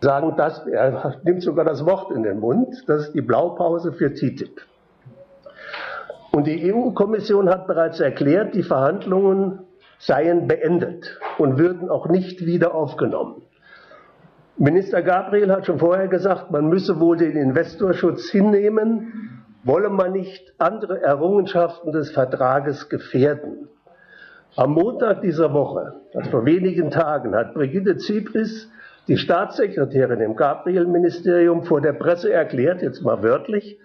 Sagen 0.00 0.34
das, 0.36 0.64
er 0.68 1.16
nimmt 1.24 1.42
sogar 1.42 1.64
das 1.64 1.84
Wort 1.84 2.12
in 2.12 2.22
den 2.22 2.38
Mund, 2.38 2.68
das 2.86 3.06
ist 3.06 3.14
die 3.14 3.22
Blaupause 3.22 3.92
für 3.92 4.14
TTIP. 4.14 4.60
Und 6.30 6.46
die 6.46 6.72
EU-Kommission 6.72 7.48
hat 7.50 7.66
bereits 7.66 7.98
erklärt, 7.98 8.54
die 8.54 8.62
Verhandlungen 8.62 9.58
seien 10.00 10.48
beendet 10.48 11.20
und 11.38 11.58
würden 11.58 11.90
auch 11.90 12.08
nicht 12.08 12.44
wieder 12.44 12.74
aufgenommen. 12.74 13.42
Minister 14.56 15.02
Gabriel 15.02 15.52
hat 15.52 15.66
schon 15.66 15.78
vorher 15.78 16.08
gesagt, 16.08 16.50
man 16.50 16.68
müsse 16.68 17.00
wohl 17.00 17.16
den 17.16 17.36
Investorschutz 17.36 18.30
hinnehmen, 18.30 19.42
wolle 19.62 19.90
man 19.90 20.12
nicht 20.12 20.54
andere 20.58 21.02
Errungenschaften 21.02 21.92
des 21.92 22.10
Vertrages 22.10 22.88
gefährden. 22.88 23.68
Am 24.56 24.72
Montag 24.72 25.20
dieser 25.20 25.52
Woche, 25.52 25.94
also 26.14 26.30
vor 26.30 26.44
wenigen 26.44 26.90
Tagen, 26.90 27.34
hat 27.34 27.54
Brigitte 27.54 27.96
Zipris, 27.98 28.70
die 29.06 29.18
Staatssekretärin 29.18 30.20
im 30.20 30.34
Gabriel-Ministerium, 30.34 31.64
vor 31.64 31.80
der 31.80 31.92
Presse 31.92 32.32
erklärt, 32.32 32.82
jetzt 32.82 33.02
mal 33.02 33.22
wörtlich, 33.22 33.78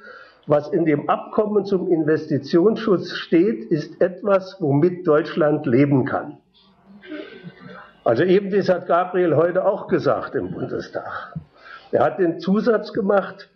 was 0.47 0.69
in 0.69 0.85
dem 0.85 1.09
Abkommen 1.09 1.65
zum 1.65 1.87
Investitionsschutz 1.87 3.11
steht, 3.13 3.65
ist 3.71 4.01
etwas, 4.01 4.57
womit 4.59 5.07
Deutschland 5.07 5.65
leben 5.65 6.05
kann. 6.05 6.37
Also 8.03 8.23
eben 8.23 8.51
das 8.51 8.69
hat 8.69 8.87
Gabriel 8.87 9.35
heute 9.35 9.65
auch 9.65 9.87
gesagt 9.87 10.35
im 10.35 10.51
Bundestag. 10.51 11.33
Er 11.91 12.03
hat 12.03 12.19
den 12.19 12.39
Zusatz 12.39 12.93
gemacht, 12.93 13.49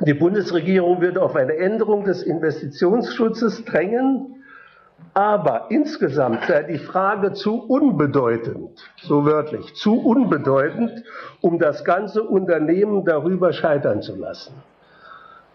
die 0.00 0.14
Bundesregierung 0.14 1.00
würde 1.00 1.22
auf 1.22 1.34
eine 1.34 1.56
Änderung 1.56 2.04
des 2.04 2.22
Investitionsschutzes 2.22 3.64
drängen, 3.64 4.44
aber 5.14 5.66
insgesamt 5.70 6.44
sei 6.46 6.64
die 6.64 6.78
Frage 6.78 7.32
zu 7.32 7.62
unbedeutend, 7.62 8.80
so 9.02 9.24
wörtlich, 9.24 9.74
zu 9.74 10.00
unbedeutend, 10.00 11.04
um 11.40 11.58
das 11.58 11.84
ganze 11.84 12.22
Unternehmen 12.22 13.04
darüber 13.04 13.52
scheitern 13.52 14.02
zu 14.02 14.16
lassen. 14.16 14.54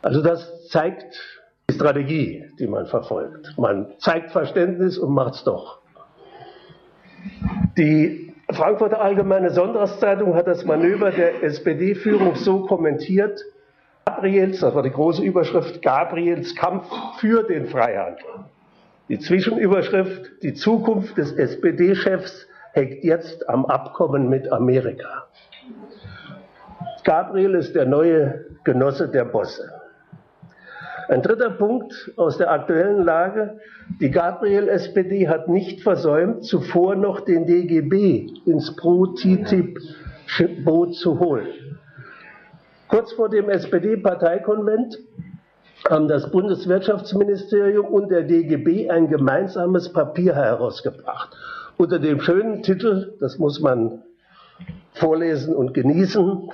Also 0.01 0.21
das 0.21 0.67
zeigt 0.69 1.19
die 1.69 1.75
Strategie, 1.75 2.45
die 2.59 2.67
man 2.67 2.85
verfolgt. 2.85 3.57
Man 3.57 3.87
zeigt 3.99 4.31
Verständnis 4.31 4.97
und 4.97 5.13
macht 5.13 5.35
es 5.35 5.43
doch. 5.43 5.79
Die 7.77 8.33
Frankfurter 8.51 9.01
Allgemeine 9.01 9.51
Sonntagszeitung 9.51 10.35
hat 10.35 10.47
das 10.47 10.65
Manöver 10.65 11.11
der 11.11 11.43
SPD-Führung 11.43 12.35
so 12.35 12.65
kommentiert, 12.65 13.43
Gabriels, 14.05 14.59
das 14.59 14.73
war 14.73 14.81
die 14.81 14.89
große 14.89 15.21
Überschrift, 15.21 15.81
Gabriels 15.83 16.55
Kampf 16.55 16.87
für 17.19 17.43
den 17.43 17.67
Freihandel. 17.67 18.25
Die 19.07 19.19
Zwischenüberschrift, 19.19 20.41
die 20.41 20.55
Zukunft 20.55 21.17
des 21.17 21.31
SPD-Chefs 21.33 22.47
hängt 22.73 23.03
jetzt 23.03 23.47
am 23.47 23.65
Abkommen 23.65 24.27
mit 24.27 24.51
Amerika. 24.51 25.27
Gabriel 27.03 27.55
ist 27.55 27.75
der 27.75 27.85
neue 27.85 28.45
Genosse 28.63 29.07
der 29.07 29.25
Bosse. 29.25 29.78
Ein 31.09 31.21
dritter 31.23 31.49
Punkt 31.49 32.11
aus 32.17 32.37
der 32.37 32.51
aktuellen 32.51 33.03
Lage. 33.03 33.59
Die 33.99 34.11
Gabriel-SPD 34.11 35.27
hat 35.27 35.47
nicht 35.47 35.81
versäumt, 35.81 36.45
zuvor 36.45 36.95
noch 36.95 37.21
den 37.21 37.47
DGB 37.47 38.27
ins 38.45 38.75
Pro-TTIP-Boot 38.75 40.93
zu 40.93 41.19
holen. 41.19 41.47
Kurz 42.87 43.11
vor 43.13 43.29
dem 43.29 43.49
SPD-Parteikonvent 43.49 44.99
haben 45.89 46.07
das 46.07 46.29
Bundeswirtschaftsministerium 46.29 47.87
und 47.87 48.11
der 48.11 48.21
DGB 48.21 48.91
ein 48.91 49.07
gemeinsames 49.07 49.91
Papier 49.91 50.35
herausgebracht. 50.35 51.35
Unter 51.77 51.97
dem 51.97 52.21
schönen 52.21 52.61
Titel, 52.61 53.15
das 53.19 53.39
muss 53.39 53.59
man 53.59 54.03
vorlesen 54.93 55.55
und 55.55 55.73
genießen, 55.73 56.51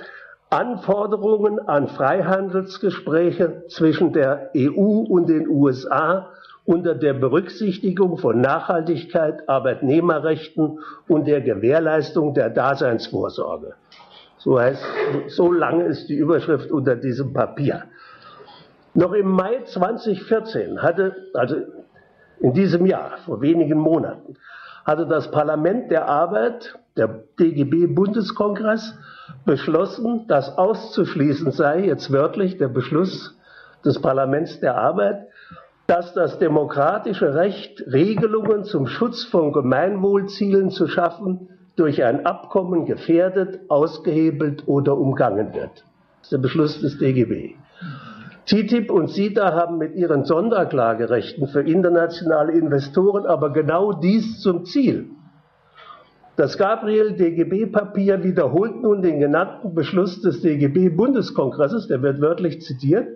Anforderungen 0.50 1.58
an 1.68 1.88
Freihandelsgespräche 1.88 3.64
zwischen 3.68 4.12
der 4.12 4.50
EU 4.56 5.04
und 5.08 5.28
den 5.28 5.48
USA 5.48 6.30
unter 6.64 6.94
der 6.94 7.14
Berücksichtigung 7.14 8.18
von 8.18 8.40
Nachhaltigkeit, 8.40 9.48
Arbeitnehmerrechten 9.48 10.80
und 11.08 11.26
der 11.26 11.40
Gewährleistung 11.40 12.34
der 12.34 12.50
Daseinsvorsorge. 12.50 13.74
So 14.38 14.60
heißt, 14.60 14.84
so 15.28 15.52
lange 15.52 15.84
ist 15.84 16.08
die 16.08 16.16
Überschrift 16.16 16.70
unter 16.70 16.96
diesem 16.96 17.32
Papier. 17.32 17.84
Noch 18.94 19.12
im 19.12 19.28
Mai 19.28 19.62
2014 19.64 20.82
hatte, 20.82 21.14
also 21.34 21.56
in 22.40 22.52
diesem 22.52 22.86
Jahr, 22.86 23.18
vor 23.24 23.40
wenigen 23.40 23.78
Monaten, 23.78 24.36
hatte 24.84 25.06
das 25.06 25.30
Parlament 25.30 25.90
der 25.90 26.08
Arbeit, 26.08 26.78
der 26.96 27.24
DGB-Bundeskongress, 27.38 28.94
beschlossen, 29.44 30.26
dass 30.28 30.56
auszuschließen 30.56 31.52
sei, 31.52 31.86
jetzt 31.86 32.12
wörtlich 32.12 32.58
der 32.58 32.68
Beschluss 32.68 33.36
des 33.84 34.00
Parlaments 34.00 34.60
der 34.60 34.76
Arbeit, 34.76 35.26
dass 35.86 36.14
das 36.14 36.38
demokratische 36.38 37.34
Recht, 37.34 37.82
Regelungen 37.92 38.64
zum 38.64 38.86
Schutz 38.86 39.24
von 39.24 39.52
Gemeinwohlzielen 39.52 40.70
zu 40.70 40.88
schaffen, 40.88 41.48
durch 41.76 42.02
ein 42.02 42.24
Abkommen 42.24 42.86
gefährdet, 42.86 43.60
ausgehebelt 43.68 44.66
oder 44.66 44.96
umgangen 44.96 45.54
wird. 45.54 45.84
Das 46.20 46.22
ist 46.22 46.32
der 46.32 46.38
Beschluss 46.38 46.80
des 46.80 46.98
DGB. 46.98 47.54
TTIP 48.46 48.90
und 48.90 49.10
CETA 49.10 49.52
haben 49.52 49.78
mit 49.78 49.94
ihren 49.94 50.24
Sonderklagerechten 50.24 51.48
für 51.48 51.62
internationale 51.62 52.52
Investoren 52.52 53.26
aber 53.26 53.52
genau 53.52 53.92
dies 53.92 54.40
zum 54.40 54.64
Ziel. 54.64 55.10
Das 56.36 56.58
Gabriel-DGB-Papier 56.58 58.22
wiederholt 58.22 58.82
nun 58.82 59.00
den 59.00 59.20
genannten 59.20 59.74
Beschluss 59.74 60.20
des 60.20 60.42
DGB-Bundeskongresses, 60.42 61.88
der 61.88 62.02
wird 62.02 62.20
wörtlich 62.20 62.60
zitiert, 62.60 63.08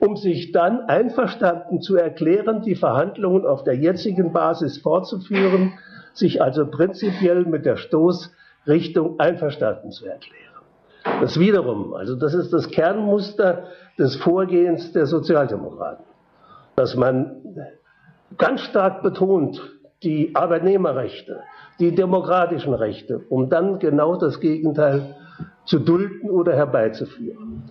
um 0.00 0.16
sich 0.16 0.52
dann 0.52 0.82
einverstanden 0.82 1.80
zu 1.80 1.96
erklären, 1.96 2.60
die 2.60 2.74
Verhandlungen 2.74 3.46
auf 3.46 3.64
der 3.64 3.74
jetzigen 3.74 4.34
Basis 4.34 4.78
fortzuführen, 4.78 5.72
sich 6.12 6.42
also 6.42 6.66
prinzipiell 6.66 7.46
mit 7.46 7.64
der 7.64 7.76
Stoßrichtung 7.76 9.18
einverstanden 9.18 9.90
zu 9.90 10.06
erklären. 10.06 10.44
Das 11.22 11.40
wiederum, 11.40 11.94
also 11.94 12.16
das 12.16 12.34
ist 12.34 12.52
das 12.52 12.70
Kernmuster 12.70 13.64
des 13.98 14.16
Vorgehens 14.16 14.92
der 14.92 15.06
Sozialdemokraten, 15.06 16.04
dass 16.76 16.96
man 16.96 17.36
ganz 18.36 18.60
stark 18.60 19.02
betont 19.02 19.58
die 20.02 20.34
Arbeitnehmerrechte, 20.34 21.40
die 21.78 21.94
demokratischen 21.94 22.74
Rechte, 22.74 23.20
um 23.28 23.48
dann 23.48 23.78
genau 23.78 24.16
das 24.16 24.40
Gegenteil 24.40 25.14
zu 25.64 25.78
dulden 25.78 26.30
oder 26.30 26.54
herbeizuführen. 26.54 27.70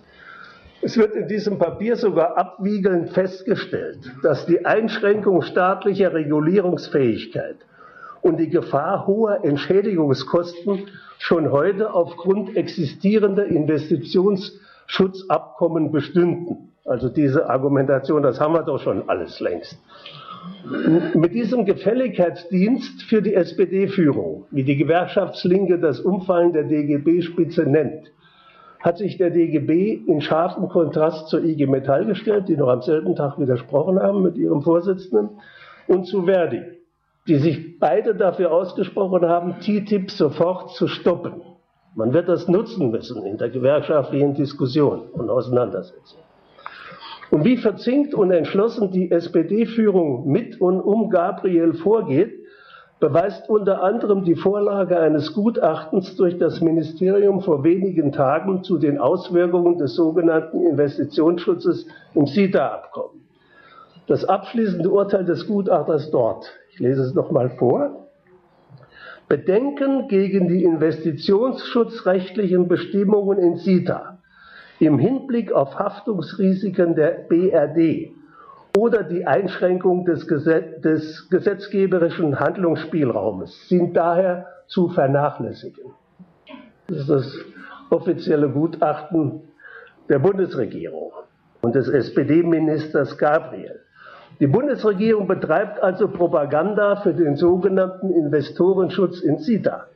Es 0.80 0.96
wird 0.96 1.14
in 1.14 1.26
diesem 1.26 1.58
Papier 1.58 1.96
sogar 1.96 2.38
abwiegelnd 2.38 3.10
festgestellt, 3.10 3.98
dass 4.22 4.46
die 4.46 4.64
Einschränkung 4.64 5.42
staatlicher 5.42 6.14
Regulierungsfähigkeit 6.14 7.56
und 8.22 8.38
die 8.38 8.48
Gefahr 8.48 9.06
hoher 9.06 9.44
Entschädigungskosten 9.44 10.86
schon 11.18 11.50
heute 11.50 11.92
aufgrund 11.92 12.56
existierender 12.56 13.46
Investitionsschutzabkommen 13.46 15.90
bestünden. 15.90 16.72
Also 16.84 17.08
diese 17.08 17.50
Argumentation, 17.50 18.22
das 18.22 18.38
haben 18.40 18.54
wir 18.54 18.62
doch 18.62 18.80
schon 18.80 19.08
alles 19.08 19.40
längst. 19.40 19.76
Mit 21.14 21.34
diesem 21.34 21.64
Gefälligkeitsdienst 21.64 23.02
für 23.02 23.22
die 23.22 23.34
SPD-Führung, 23.34 24.46
wie 24.50 24.64
die 24.64 24.76
Gewerkschaftslinke 24.76 25.78
das 25.78 26.00
Umfallen 26.00 26.52
der 26.52 26.64
DGB-Spitze 26.64 27.64
nennt, 27.64 28.12
hat 28.80 28.98
sich 28.98 29.16
der 29.16 29.30
DGB 29.30 29.94
in 30.06 30.20
scharfem 30.20 30.68
Kontrast 30.68 31.28
zur 31.28 31.42
IG 31.42 31.66
Metall 31.66 32.06
gestellt, 32.06 32.48
die 32.48 32.56
noch 32.56 32.68
am 32.68 32.82
selben 32.82 33.16
Tag 33.16 33.38
widersprochen 33.38 33.98
haben 34.00 34.22
mit 34.22 34.36
ihrem 34.36 34.62
Vorsitzenden, 34.62 35.30
und 35.88 36.06
zu 36.06 36.24
Verdi, 36.24 36.62
die 37.26 37.36
sich 37.36 37.78
beide 37.78 38.14
dafür 38.14 38.52
ausgesprochen 38.52 39.26
haben, 39.26 39.60
TTIP 39.60 40.10
sofort 40.10 40.70
zu 40.72 40.86
stoppen. 40.86 41.42
Man 41.94 42.12
wird 42.12 42.28
das 42.28 42.46
nutzen 42.46 42.90
müssen 42.90 43.24
in 43.24 43.38
der 43.38 43.48
gewerkschaftlichen 43.48 44.34
Diskussion 44.34 45.00
und 45.12 45.30
Auseinandersetzung. 45.30 46.20
Und 47.30 47.44
wie 47.44 47.58
verzinkt 47.58 48.14
und 48.14 48.30
entschlossen 48.30 48.90
die 48.90 49.10
SPD-Führung 49.10 50.30
mit 50.30 50.58
und 50.60 50.80
um 50.80 51.10
Gabriel 51.10 51.74
vorgeht, 51.74 52.32
beweist 53.00 53.48
unter 53.48 53.82
anderem 53.82 54.24
die 54.24 54.34
Vorlage 54.34 54.98
eines 54.98 55.32
Gutachtens 55.34 56.16
durch 56.16 56.36
das 56.38 56.60
Ministerium 56.60 57.40
vor 57.42 57.62
wenigen 57.64 58.12
Tagen 58.12 58.62
zu 58.64 58.78
den 58.78 58.98
Auswirkungen 58.98 59.78
des 59.78 59.94
sogenannten 59.94 60.66
Investitionsschutzes 60.66 61.86
im 62.14 62.26
CETA-Abkommen. 62.26 63.20
Das 64.06 64.24
abschließende 64.24 64.90
Urteil 64.90 65.26
des 65.26 65.46
Gutachters 65.46 66.10
dort, 66.10 66.50
ich 66.72 66.80
lese 66.80 67.02
es 67.02 67.14
nochmal 67.14 67.50
vor, 67.50 68.08
Bedenken 69.28 70.08
gegen 70.08 70.48
die 70.48 70.64
investitionsschutzrechtlichen 70.64 72.66
Bestimmungen 72.66 73.38
in 73.38 73.58
CETA 73.58 74.17
im 74.80 74.98
Hinblick 74.98 75.52
auf 75.52 75.78
Haftungsrisiken 75.78 76.94
der 76.94 77.26
BRD 77.28 78.12
oder 78.76 79.02
die 79.02 79.26
Einschränkung 79.26 80.04
des, 80.04 80.26
Gesetz 80.28 80.80
des 80.82 81.28
gesetzgeberischen 81.30 82.38
Handlungsspielraumes 82.38 83.68
sind 83.68 83.96
daher 83.96 84.46
zu 84.68 84.88
vernachlässigen. 84.88 85.92
Das 86.86 86.98
ist 86.98 87.10
das 87.10 87.38
offizielle 87.90 88.48
Gutachten 88.48 89.40
der 90.08 90.18
Bundesregierung 90.18 91.12
und 91.62 91.74
des 91.74 91.88
SPD-Ministers 91.88 93.18
Gabriel. 93.18 93.80
Die 94.40 94.46
Bundesregierung 94.46 95.26
betreibt 95.26 95.82
also 95.82 96.08
Propaganda 96.08 96.96
für 96.96 97.12
den 97.12 97.34
sogenannten 97.36 98.10
Investorenschutz 98.10 99.20
in 99.20 99.38
CETA. 99.38 99.86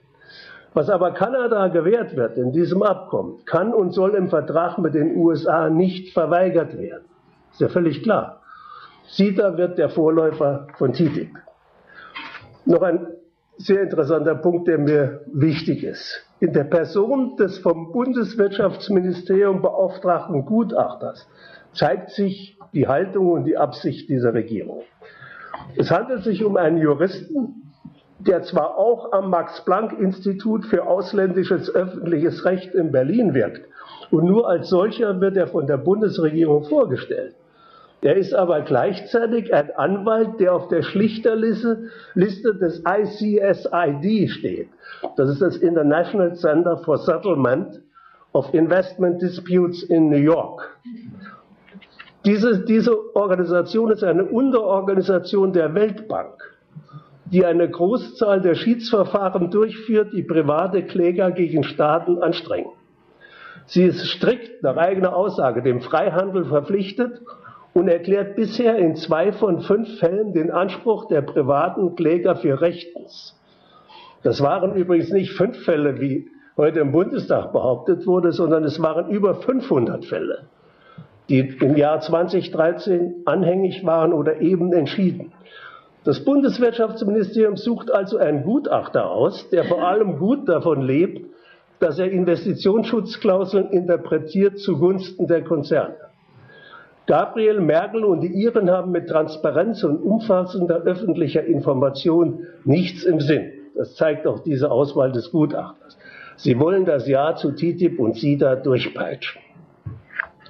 Was 0.75 0.89
aber 0.89 1.13
Kanada 1.13 1.69
gewährt 1.69 2.17
wird 2.17 2.39
in 2.39 2.53
diesem 2.53 2.83
Abkommen, 2.83 3.45
kann 3.45 3.75
und 3.75 3.93
soll 3.93 4.15
im 4.15 4.29
Vertrag 4.29 4.79
mit 4.79 4.95
den 4.95 5.17
USA 5.17 5.69
nicht 5.69 6.15
verweigert 6.15 6.79
werden. 6.79 7.05
Ist 7.53 7.61
ja 7.61 7.69
völlig 7.69 8.03
klar. 8.03 8.41
CETA 9.09 9.59
wird 9.59 9.77
der 9.77 9.91
Vorläufer 9.91 10.69
von 10.79 10.95
TTIP. 10.95 11.31
Noch 12.65 12.83
ein 12.83 13.07
sehr 13.59 13.83
interessanter 13.83 14.35
Punkt, 14.35 14.67
der 14.69 14.79
mir 14.79 15.21
wichtig 15.33 15.85
ist. 15.85 16.27
In 16.41 16.53
der 16.53 16.65
Person 16.65 17.37
des 17.37 17.59
vom 17.59 17.93
Bundeswirtschaftsministerium 17.93 19.61
beauftragten 19.61 20.47
Gutachters 20.47 21.29
zeigt 21.75 22.11
sich 22.11 22.59
die 22.73 22.89
Haltung 22.89 23.31
und 23.31 23.45
die 23.45 23.57
Absicht 23.57 24.09
dieser 24.09 24.33
Regierung. 24.33 24.83
Es 25.77 25.91
handelt 25.91 26.25
sich 26.25 26.45
um 26.45 26.57
einen 26.57 26.79
Juristen, 26.79 27.62
der 28.27 28.43
zwar 28.43 28.79
auch 28.79 29.13
am 29.13 29.31
Max-Planck-Institut 29.31 30.67
für 30.67 30.87
ausländisches 30.87 31.75
öffentliches 31.75 32.45
Recht 32.45 32.75
in 32.75 32.93
Berlin 32.93 33.35
wirkt, 33.35 33.67
und 34.11 34.25
nur 34.25 34.49
als 34.49 34.69
solcher 34.69 35.21
wird 35.21 35.37
er 35.37 35.47
von 35.47 35.67
der 35.67 35.79
Bundesregierung 35.79 36.65
vorgestellt. 36.65 37.35
Er 38.03 38.17
ist 38.17 38.35
aber 38.35 38.63
gleichzeitig 38.63 39.55
ein 39.55 39.71
Anwalt, 39.77 40.41
der 40.41 40.55
auf 40.55 40.67
der 40.69 40.83
Schlichterliste 40.83 41.89
Liste 42.15 42.55
des 42.57 42.83
ICSID 42.85 44.29
steht. 44.29 44.69
Das 45.17 45.31
ist 45.31 45.41
das 45.41 45.57
International 45.57 46.35
Center 46.35 46.79
for 46.79 46.99
Settlement 46.99 47.81
of 48.33 48.53
Investment 48.55 49.23
Disputes 49.23 49.85
in 49.85 50.11
New 50.11 50.17
York. 50.17 50.77
Diese, 52.25 52.65
diese 52.65 53.15
Organisation 53.15 53.91
ist 53.93 54.03
eine 54.03 54.25
Unterorganisation 54.25 55.53
der 55.53 55.75
Weltbank, 55.75 56.35
die 57.33 57.47
eine 57.47 57.69
Großzahl 57.69 58.43
der 58.43 58.55
Schiedsverfahren 58.55 59.51
durchführt, 59.51 60.13
die 60.13 60.23
private 60.23 60.83
Kläger 60.83 61.31
gegen 61.31 61.65
Staaten 61.65 62.19
anstrengen. 62.19 62.71
Sie 63.65 63.85
ist 63.85 64.07
strikt 64.07 64.63
nach 64.63 64.77
eigener 64.77 65.17
Aussage 65.17 65.63
dem 65.63 65.81
Freihandel 65.81 66.45
verpflichtet 66.45 67.23
und 67.73 67.89
erklärt 67.89 68.37
bisher 68.37 68.77
in 68.77 68.97
zwei 68.97 69.33
von 69.33 69.63
fünf 69.63 69.99
Fällen 69.99 70.35
den 70.35 70.51
Anspruch 70.51 71.09
der 71.09 71.23
privaten 71.23 71.97
Kläger 71.97 72.37
für 72.37 72.61
rechtens. 72.61 73.35
Das 74.23 74.43
waren 74.43 74.75
übrigens 74.75 75.11
nicht 75.11 75.33
fünf 75.33 75.65
Fälle, 75.65 76.01
wie 76.01 76.29
heute 76.59 76.81
im 76.81 76.93
Bundestag 76.93 77.53
behauptet 77.53 78.07
wurde, 78.07 78.33
sondern 78.33 78.65
es 78.65 78.81
waren 78.83 79.09
über 79.09 79.37
500 79.37 80.05
Fälle 80.05 80.49
die 81.29 81.41
im 81.61 81.77
Jahr 81.77 82.01
2013 82.01 83.23
anhängig 83.25 83.87
waren 83.87 84.13
oder 84.13 84.41
eben 84.41 84.73
entschieden. 84.73 85.33
Das 86.05 86.25
Bundeswirtschaftsministerium 86.25 87.57
sucht 87.57 87.93
also 87.93 88.17
einen 88.17 88.43
Gutachter 88.43 89.11
aus, 89.11 89.49
der 89.51 89.65
vor 89.65 89.87
allem 89.87 90.19
gut 90.19 90.49
davon 90.49 90.83
lebt, 90.83 91.27
dass 91.79 91.99
er 91.99 92.11
Investitionsschutzklauseln 92.11 93.71
interpretiert 93.71 94.59
zugunsten 94.59 95.27
der 95.27 95.45
Konzerne. 95.45 95.97
Gabriel 97.07 97.61
Merkel 97.61 98.05
und 98.05 98.21
die 98.21 98.33
Iren 98.33 98.71
haben 98.71 98.93
mit 98.93 99.09
Transparenz 99.09 99.83
und 99.83 99.99
umfassender 99.99 100.83
öffentlicher 100.83 101.45
Information 101.45 102.47
nichts 102.65 103.05
im 103.05 103.21
Sinn. 103.21 103.53
Das 103.77 103.95
zeigt 103.97 104.27
auch 104.27 104.41
diese 104.41 104.71
Auswahl 104.71 105.13
des 105.13 105.31
Gutachters. 105.31 105.99
Sie 106.37 106.59
wollen 106.59 106.85
das 106.85 107.07
Ja 107.09 107.35
zu 107.35 107.53
TTIP 107.53 107.99
und 107.99 108.17
SIDA 108.17 108.57
durchpeitschen. 108.57 109.41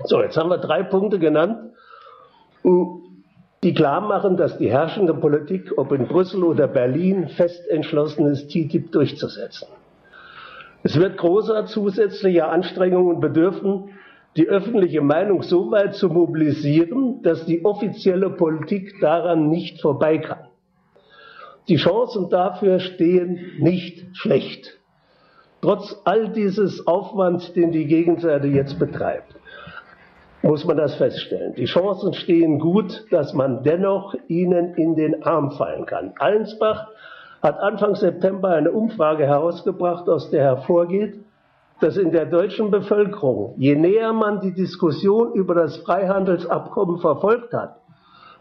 So, 0.04 0.22
jetzt 0.22 0.36
haben 0.36 0.50
wir 0.50 0.58
drei 0.58 0.82
Punkte 0.82 1.18
genannt, 1.18 1.72
die 3.62 3.74
klar 3.74 4.00
machen, 4.00 4.36
dass 4.36 4.58
die 4.58 4.70
herrschende 4.70 5.14
Politik, 5.14 5.72
ob 5.76 5.92
in 5.92 6.08
Brüssel 6.08 6.42
oder 6.42 6.66
Berlin, 6.66 7.28
fest 7.28 7.68
entschlossen 7.68 8.26
ist, 8.26 8.48
TTIP 8.48 8.90
durchzusetzen. 8.90 9.68
Es 10.82 10.98
wird 10.98 11.16
großer 11.16 11.66
zusätzlicher 11.66 12.50
Anstrengungen 12.50 13.20
bedürfen, 13.20 13.90
die 14.36 14.48
öffentliche 14.48 15.00
Meinung 15.00 15.42
so 15.42 15.70
weit 15.70 15.94
zu 15.94 16.08
mobilisieren, 16.08 17.22
dass 17.22 17.44
die 17.44 17.64
offizielle 17.64 18.30
Politik 18.30 18.94
daran 19.00 19.48
nicht 19.48 19.80
vorbei 19.80 20.18
kann. 20.18 20.48
Die 21.68 21.76
Chancen 21.76 22.30
dafür 22.30 22.80
stehen 22.80 23.58
nicht 23.60 24.04
schlecht. 24.14 24.80
Trotz 25.60 25.94
all 26.04 26.30
dieses 26.30 26.88
Aufwands, 26.88 27.52
den 27.52 27.70
die 27.70 27.86
Gegenseite 27.86 28.48
jetzt 28.48 28.80
betreibt 28.80 29.36
muss 30.42 30.64
man 30.64 30.76
das 30.76 30.94
feststellen. 30.96 31.54
Die 31.54 31.66
Chancen 31.66 32.14
stehen 32.14 32.58
gut, 32.58 33.06
dass 33.10 33.32
man 33.32 33.62
dennoch 33.62 34.14
ihnen 34.28 34.74
in 34.74 34.96
den 34.96 35.22
Arm 35.22 35.52
fallen 35.52 35.86
kann. 35.86 36.12
Allensbach 36.18 36.88
hat 37.42 37.58
Anfang 37.60 37.94
September 37.94 38.50
eine 38.50 38.72
Umfrage 38.72 39.26
herausgebracht, 39.26 40.08
aus 40.08 40.30
der 40.30 40.42
hervorgeht, 40.42 41.20
dass 41.80 41.96
in 41.96 42.12
der 42.12 42.26
deutschen 42.26 42.70
Bevölkerung, 42.70 43.54
je 43.56 43.74
näher 43.74 44.12
man 44.12 44.40
die 44.40 44.52
Diskussion 44.52 45.32
über 45.32 45.54
das 45.54 45.76
Freihandelsabkommen 45.78 46.98
verfolgt 46.98 47.52
hat, 47.52 47.76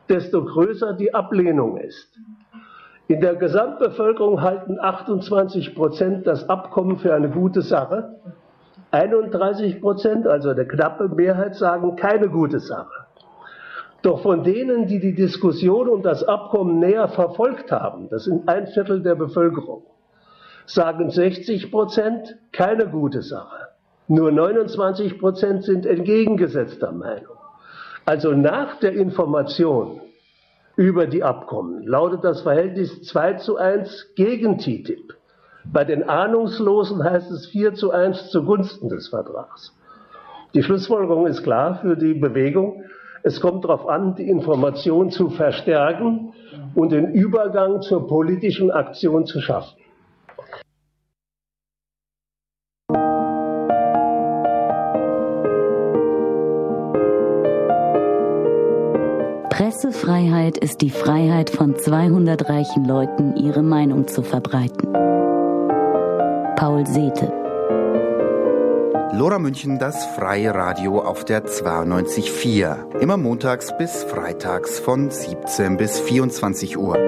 desto 0.09 0.43
größer 0.43 0.93
die 0.93 1.13
Ablehnung 1.13 1.77
ist. 1.77 2.19
In 3.07 3.19
der 3.19 3.35
Gesamtbevölkerung 3.35 4.41
halten 4.41 4.79
28 4.79 5.75
Prozent 5.75 6.27
das 6.27 6.47
Abkommen 6.49 6.97
für 6.97 7.13
eine 7.13 7.29
gute 7.29 7.61
Sache 7.61 8.15
31 8.91 9.81
Prozent, 9.81 10.27
also 10.27 10.49
eine 10.49 10.65
knappe 10.65 11.07
Mehrheit, 11.09 11.55
sagen 11.55 11.95
keine 11.95 12.29
gute 12.29 12.59
Sache. 12.59 13.07
Doch 14.01 14.21
von 14.21 14.43
denen, 14.43 14.87
die 14.87 14.99
die 14.99 15.13
Diskussion 15.13 15.87
um 15.87 16.01
das 16.01 16.23
Abkommen 16.23 16.79
näher 16.79 17.07
verfolgt 17.07 17.71
haben, 17.71 18.09
das 18.09 18.25
sind 18.25 18.49
ein 18.49 18.67
Viertel 18.67 19.01
der 19.01 19.15
Bevölkerung, 19.15 19.83
sagen 20.65 21.09
60 21.09 21.71
Prozent 21.71 22.37
keine 22.51 22.87
gute 22.87 23.21
Sache. 23.21 23.67
Nur 24.07 24.31
29 24.31 25.19
Prozent 25.19 25.63
sind 25.63 25.85
entgegengesetzter 25.85 26.91
Meinung. 26.91 27.37
Also 28.05 28.33
nach 28.33 28.79
der 28.79 28.93
Information 28.93 30.01
über 30.75 31.05
die 31.05 31.23
Abkommen 31.23 31.83
lautet 31.85 32.23
das 32.23 32.41
Verhältnis 32.41 33.03
2 33.03 33.33
zu 33.35 33.57
1 33.57 34.15
gegen 34.15 34.57
TTIP. 34.57 35.13
Bei 35.65 35.83
den 35.83 36.07
Ahnungslosen 36.07 37.03
heißt 37.03 37.31
es 37.31 37.47
4 37.47 37.73
zu 37.73 37.91
1 37.91 38.29
zugunsten 38.29 38.89
des 38.89 39.09
Vertrags. 39.09 39.73
Die 40.53 40.63
Schlussfolgerung 40.63 41.27
ist 41.27 41.43
klar 41.43 41.79
für 41.81 41.95
die 41.95 42.13
Bewegung. 42.13 42.83
Es 43.23 43.39
kommt 43.39 43.63
darauf 43.63 43.87
an, 43.87 44.15
die 44.15 44.27
Information 44.27 45.11
zu 45.11 45.29
verstärken 45.29 46.33
und 46.73 46.91
den 46.91 47.13
Übergang 47.13 47.81
zur 47.81 48.07
politischen 48.07 48.71
Aktion 48.71 49.25
zu 49.25 49.39
schaffen. 49.39 49.77
Pressefreiheit 59.49 60.57
ist 60.57 60.81
die 60.81 60.89
Freiheit 60.89 61.49
von 61.49 61.75
200 61.75 62.49
reichen 62.49 62.83
Leuten, 62.83 63.37
ihre 63.37 63.61
Meinung 63.61 64.07
zu 64.07 64.23
verbreiten. 64.23 64.91
Paul 66.61 66.85
Sete 66.85 67.25
Lora 69.13 69.39
München, 69.39 69.79
das 69.79 70.05
freie 70.05 70.53
Radio 70.53 70.99
auf 70.99 71.25
der 71.25 71.43
92.4. 71.43 72.99
Immer 72.99 73.17
montags 73.17 73.75
bis 73.79 74.03
freitags 74.03 74.77
von 74.77 75.09
17 75.09 75.77
bis 75.77 75.99
24 75.99 76.77
Uhr. 76.77 76.99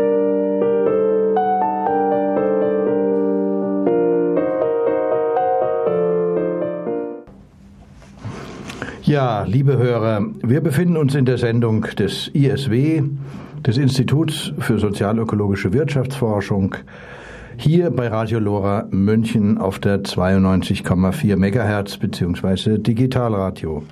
Ja, 9.04 9.44
liebe 9.44 9.78
Hörer, 9.78 10.26
wir 10.42 10.62
befinden 10.62 10.98
uns 10.98 11.13
in 11.13 11.26
der 11.26 11.38
Sendung 11.38 11.82
des 12.00 12.32
ISW, 12.34 13.04
des 13.63 13.78
Instituts 13.78 14.52
für 14.58 14.80
sozialökologische 14.80 15.74
Wirtschaftsforschung, 15.74 16.76
hier 17.58 17.92
bei 17.92 18.08
Radio 18.08 18.39
Lora 18.39 18.88
München 18.89 19.58
auf 19.58 19.80
der 19.80 20.04
92,4 20.04 21.38
Megahertz 21.38 21.98
bzw. 21.98 22.78
Digitalradio. 22.80 23.84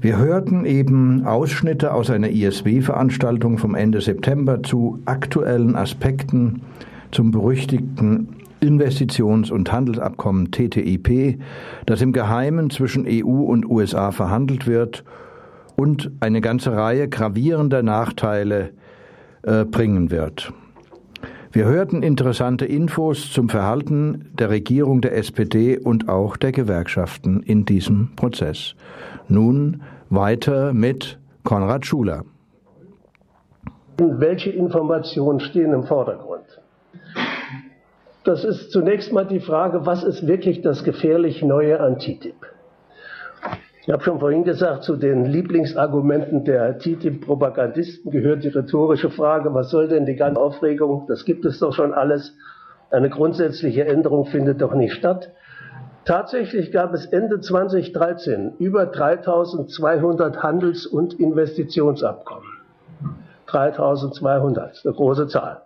Wir 0.00 0.18
hörten 0.18 0.64
eben 0.64 1.24
Ausschnitte 1.26 1.92
aus 1.92 2.10
einer 2.10 2.30
ISW-Veranstaltung 2.30 3.58
vom 3.58 3.74
Ende 3.74 4.00
September 4.00 4.62
zu 4.62 5.00
aktuellen 5.04 5.76
Aspekten 5.76 6.62
zum 7.10 7.30
berüchtigten 7.30 8.36
Investitions- 8.60 9.50
und 9.50 9.72
Handelsabkommen 9.72 10.50
TTIP, 10.50 11.40
das 11.86 12.02
im 12.02 12.12
Geheimen 12.12 12.70
zwischen 12.70 13.06
EU 13.08 13.44
und 13.44 13.68
USA 13.68 14.10
verhandelt 14.10 14.66
wird 14.66 15.04
und 15.76 16.10
eine 16.20 16.40
ganze 16.40 16.72
Reihe 16.72 17.08
gravierender 17.08 17.82
Nachteile 17.82 18.70
äh, 19.42 19.64
bringen 19.64 20.10
wird. 20.10 20.52
Wir 21.54 21.66
hörten 21.66 22.02
interessante 22.02 22.64
Infos 22.64 23.30
zum 23.30 23.48
Verhalten 23.48 24.32
der 24.36 24.50
Regierung 24.50 25.00
der 25.00 25.16
SPD 25.16 25.78
und 25.78 26.08
auch 26.08 26.36
der 26.36 26.50
Gewerkschaften 26.50 27.44
in 27.44 27.64
diesem 27.64 28.10
Prozess. 28.16 28.74
Nun 29.28 29.82
weiter 30.10 30.72
mit 30.72 31.20
Konrad 31.44 31.86
Schuler. 31.86 32.24
Welche 33.98 34.50
Informationen 34.50 35.38
stehen 35.38 35.72
im 35.72 35.84
Vordergrund? 35.84 36.60
Das 38.24 38.42
ist 38.42 38.72
zunächst 38.72 39.12
mal 39.12 39.24
die 39.24 39.38
Frage, 39.38 39.86
was 39.86 40.02
ist 40.02 40.26
wirklich 40.26 40.60
das 40.60 40.82
gefährlich 40.82 41.40
Neue 41.40 41.78
an 41.78 42.00
TTIP? 42.00 42.34
Ich 43.86 43.92
habe 43.92 44.02
schon 44.02 44.18
vorhin 44.18 44.44
gesagt, 44.44 44.82
zu 44.82 44.96
den 44.96 45.26
Lieblingsargumenten 45.26 46.42
der 46.44 46.78
TTIP-Propagandisten 46.78 48.10
gehört 48.10 48.42
die 48.42 48.48
rhetorische 48.48 49.10
Frage, 49.10 49.52
was 49.52 49.68
soll 49.68 49.88
denn 49.88 50.06
die 50.06 50.16
ganze 50.16 50.40
Aufregung? 50.40 51.04
Das 51.06 51.26
gibt 51.26 51.44
es 51.44 51.58
doch 51.58 51.74
schon 51.74 51.92
alles. 51.92 52.34
Eine 52.90 53.10
grundsätzliche 53.10 53.84
Änderung 53.84 54.24
findet 54.24 54.62
doch 54.62 54.72
nicht 54.72 54.94
statt. 54.94 55.32
Tatsächlich 56.06 56.72
gab 56.72 56.94
es 56.94 57.04
Ende 57.04 57.40
2013 57.40 58.54
über 58.58 58.86
3200 58.86 60.42
Handels- 60.42 60.86
und 60.86 61.20
Investitionsabkommen. 61.20 62.48
3200, 63.48 64.80
eine 64.82 64.94
große 64.94 65.26
Zahl. 65.26 65.60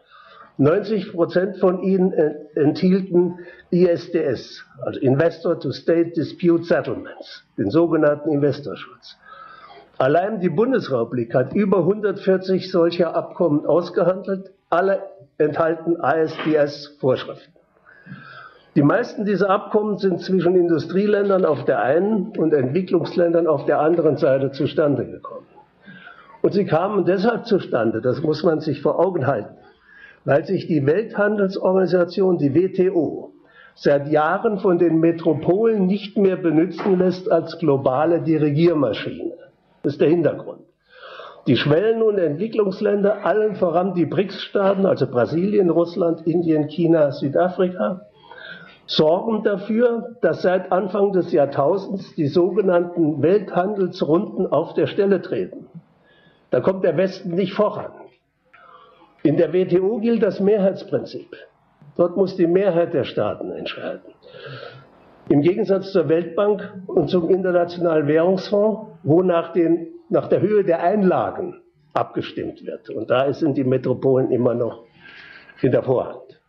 90 0.59 1.13
Prozent 1.13 1.57
von 1.59 1.83
ihnen 1.83 2.13
enthielten 2.57 3.39
ISDS, 3.71 4.65
also 4.83 4.99
Investor-to-State 5.01 6.11
Dispute 6.11 6.65
Settlements, 6.65 7.45
den 7.57 7.71
sogenannten 7.71 8.31
Investorschutz. 8.31 9.17
Allein 9.99 10.41
die 10.41 10.49
Bundesrepublik 10.49 11.35
hat 11.35 11.55
über 11.55 11.79
140 11.79 12.71
solcher 12.71 13.15
Abkommen 13.15 13.67
ausgehandelt. 13.67 14.53
Alle 14.69 15.03
enthalten 15.39 15.97
ISDS-Vorschriften. 15.97 17.53
Die 18.75 18.83
meisten 18.83 19.25
dieser 19.25 19.51
Abkommen 19.51 19.99
sind 19.99 20.21
zwischen 20.21 20.55
Industrieländern 20.55 21.45
auf 21.45 21.65
der 21.65 21.83
einen 21.83 22.37
und 22.37 22.53
Entwicklungsländern 22.53 23.47
auf 23.47 23.65
der 23.65 23.81
anderen 23.81 24.17
Seite 24.17 24.53
zustande 24.53 25.05
gekommen. 25.05 25.47
Und 26.43 26.53
sie 26.53 26.65
kamen 26.65 27.05
deshalb 27.05 27.47
zustande, 27.47 28.01
das 28.01 28.23
muss 28.23 28.45
man 28.45 28.61
sich 28.61 28.83
vor 28.83 29.01
Augen 29.01 29.27
halten, 29.27 29.58
weil 30.29 30.45
sich 30.45 30.67
die 30.67 30.85
Welthandelsorganisation, 30.85 32.37
die 32.37 32.55
WTO, 32.55 33.33
seit 33.75 34.09
Jahren 34.09 34.59
von 34.59 34.77
den 34.77 35.01
Metropolen 35.01 35.87
nicht 35.87 36.19
mehr 36.19 36.37
benutzen 36.37 36.99
lässt 36.99 37.33
als 37.33 37.59
globale 37.59 38.21
Dirigiermaschine. 38.21 39.33
Das 39.83 39.95
ist 39.95 40.03
der 40.03 40.11
Hintergrund. 40.11 40.61
Die 41.47 41.57
Schwellen- 41.57 42.03
und 42.03 42.19
Entwicklungsländer, 42.19 43.25
allen 43.25 43.57
voran 43.57 43.95
die 43.95 44.05
BRICS-Staaten, 44.05 44.85
also 44.85 45.07
Brasilien, 45.07 45.71
Russland, 45.71 46.27
Indien, 46.27 46.69
China, 46.69 47.11
Südafrika, 47.11 48.03
sorgen 48.85 49.45
dafür, 49.45 50.17
dass 50.21 50.43
seit 50.43 50.71
Anfang 50.71 51.15
des 51.15 51.33
Jahrtausends 51.33 52.15
die 52.17 52.27
sogenannten 52.27 53.23
Welthandelsrunden 53.23 54.47
auf 54.47 54.75
der 54.75 54.89
Stelle 54.89 55.23
treten. 55.23 55.69
Da 56.51 56.61
kommt 56.61 56.85
der 56.85 56.99
Westen 56.99 57.31
nicht 57.31 57.55
voran. 57.55 57.93
In 59.23 59.37
der 59.37 59.53
WTO 59.53 59.99
gilt 59.99 60.23
das 60.23 60.41
Mehrheitsprinzip. 60.41 61.37
Dort 61.97 62.17
muss 62.17 62.37
die 62.37 62.47
Mehrheit 62.47 62.95
der 62.95 63.05
Staaten 63.05 63.51
entscheiden. 63.51 64.15
Im 65.29 65.43
Gegensatz 65.43 65.93
zur 65.93 66.09
Weltbank 66.09 66.73
und 66.87 67.11
zum 67.11 67.29
Internationalen 67.29 68.07
Währungsfonds, 68.07 68.93
wo 69.03 69.23
nach, 69.23 69.53
den, 69.53 69.89
nach 70.09 70.29
der 70.29 70.41
Höhe 70.41 70.65
der 70.65 70.83
Einlagen 70.83 71.61
abgestimmt 71.93 72.65
wird. 72.65 72.89
Und 72.91 73.11
da 73.11 73.33
sind 73.33 73.57
die 73.57 73.65
Metropolen 73.65 74.31
immer 74.31 74.55
noch 74.55 74.85
in 75.61 75.73
der 75.73 75.83
Vorhand. 75.83 76.41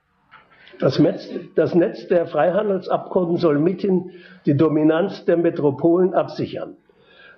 Das 0.80 0.98
Netz, 0.98 1.30
das 1.56 1.76
Netz 1.76 2.08
der 2.08 2.28
Freihandelsabkommen 2.28 3.38
soll 3.38 3.60
mithin 3.60 4.12
die 4.46 4.56
Dominanz 4.56 5.26
der 5.26 5.36
Metropolen 5.36 6.14
absichern. 6.14 6.78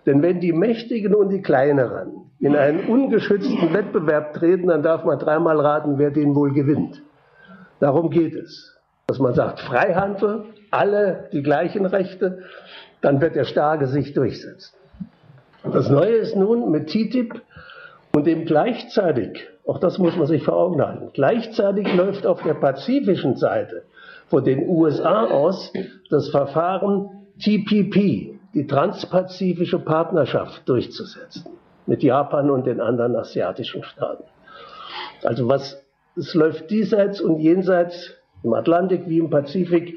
Denn 0.06 0.22
wenn 0.22 0.40
die 0.40 0.54
Mächtigen 0.54 1.14
und 1.14 1.30
die 1.30 1.42
Kleineren 1.42 2.32
in 2.40 2.56
einen 2.56 2.88
ungeschützten 2.88 3.74
Wettbewerb 3.74 4.34
treten, 4.34 4.68
dann 4.68 4.82
darf 4.82 5.04
man 5.04 5.20
dreimal 5.20 5.60
raten, 5.60 6.00
wer 6.00 6.10
den 6.10 6.34
wohl 6.34 6.54
gewinnt. 6.54 7.02
Darum 7.80 8.10
geht 8.10 8.36
es. 8.36 8.78
Dass 9.08 9.20
man 9.20 9.34
sagt, 9.34 9.60
Freihandel, 9.60 10.46
alle 10.72 11.30
die 11.34 11.44
gleichen 11.44 11.86
Rechte, 11.86 12.44
dann 13.02 13.22
wird 13.22 13.36
der 13.36 13.44
Starke 13.44 13.88
sich 13.88 14.14
durchsetzen. 14.14 14.74
Das 15.64 15.90
Neue 15.90 16.16
ist 16.16 16.36
nun 16.36 16.72
mit 16.72 16.88
TTIP 16.88 17.42
und 18.16 18.26
dem 18.26 18.46
gleichzeitig, 18.46 19.48
auch 19.66 19.80
das 19.80 20.00
muss 20.00 20.16
man 20.16 20.28
sich 20.28 20.44
vor 20.44 20.56
Augen 20.56 20.82
halten, 20.82 21.10
gleichzeitig 21.14 21.94
läuft 21.94 22.26
auf 22.26 22.42
der 22.42 22.56
pazifischen 22.56 23.36
Seite 23.36 23.84
von 24.28 24.44
den 24.44 24.68
USA 24.68 25.26
aus 25.26 25.72
das 26.10 26.30
Verfahren 26.30 27.10
TPP, 27.40 28.40
die 28.54 28.68
transpazifische 28.68 29.80
Partnerschaft 29.80 30.68
durchzusetzen 30.68 31.46
mit 31.86 32.04
Japan 32.04 32.50
und 32.50 32.68
den 32.68 32.80
anderen 32.80 33.16
asiatischen 33.16 33.84
Staaten. 33.84 34.24
Also 35.24 35.48
was, 35.48 35.84
es 36.16 36.34
läuft 36.34 36.70
diesseits 36.70 37.22
und 37.22 37.40
jenseits 37.40 38.14
im 38.44 38.54
Atlantik 38.54 39.08
wie 39.08 39.20
im 39.20 39.30
Pazifik 39.30 39.96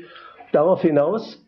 darauf 0.52 0.82
hinaus, 0.82 1.40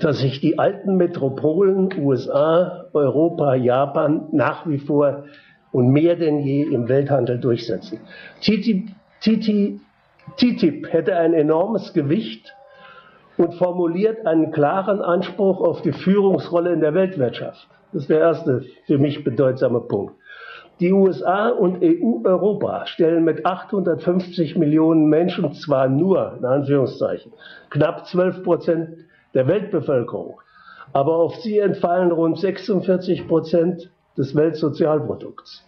dass 0.00 0.20
sich 0.20 0.40
die 0.40 0.58
alten 0.58 0.96
Metropolen 0.96 1.90
USA, 1.98 2.86
Europa, 2.92 3.54
Japan 3.54 4.28
nach 4.32 4.66
wie 4.66 4.78
vor 4.78 5.24
und 5.72 5.88
mehr 5.88 6.16
denn 6.16 6.40
je 6.40 6.62
im 6.62 6.88
Welthandel 6.88 7.38
durchsetzen. 7.38 8.00
TTIP, 8.40 8.90
TTIP, 9.20 9.80
TTIP 10.36 10.92
hätte 10.92 11.16
ein 11.16 11.34
enormes 11.34 11.92
Gewicht 11.92 12.54
und 13.38 13.54
formuliert 13.54 14.26
einen 14.26 14.50
klaren 14.50 15.00
Anspruch 15.00 15.60
auf 15.60 15.82
die 15.82 15.92
Führungsrolle 15.92 16.72
in 16.72 16.80
der 16.80 16.94
Weltwirtschaft. 16.94 17.68
Das 17.92 18.02
ist 18.02 18.10
der 18.10 18.20
erste 18.20 18.64
für 18.86 18.98
mich 18.98 19.24
bedeutsame 19.24 19.80
Punkt. 19.80 20.14
Die 20.80 20.92
USA 20.92 21.48
und 21.48 21.82
EU-Europa 21.82 22.86
stellen 22.86 23.24
mit 23.24 23.46
850 23.46 24.56
Millionen 24.56 25.06
Menschen 25.06 25.52
zwar 25.52 25.88
nur, 25.88 26.36
in 26.38 26.44
Anführungszeichen, 26.44 27.32
knapp 27.70 28.06
12 28.06 28.42
Prozent 28.42 28.88
der 29.34 29.46
Weltbevölkerung, 29.46 30.40
aber 30.92 31.16
auf 31.16 31.36
sie 31.36 31.58
entfallen 31.58 32.10
rund 32.10 32.38
46 32.38 33.28
Prozent 33.28 33.90
des 34.16 34.34
Weltsozialprodukts. 34.34 35.64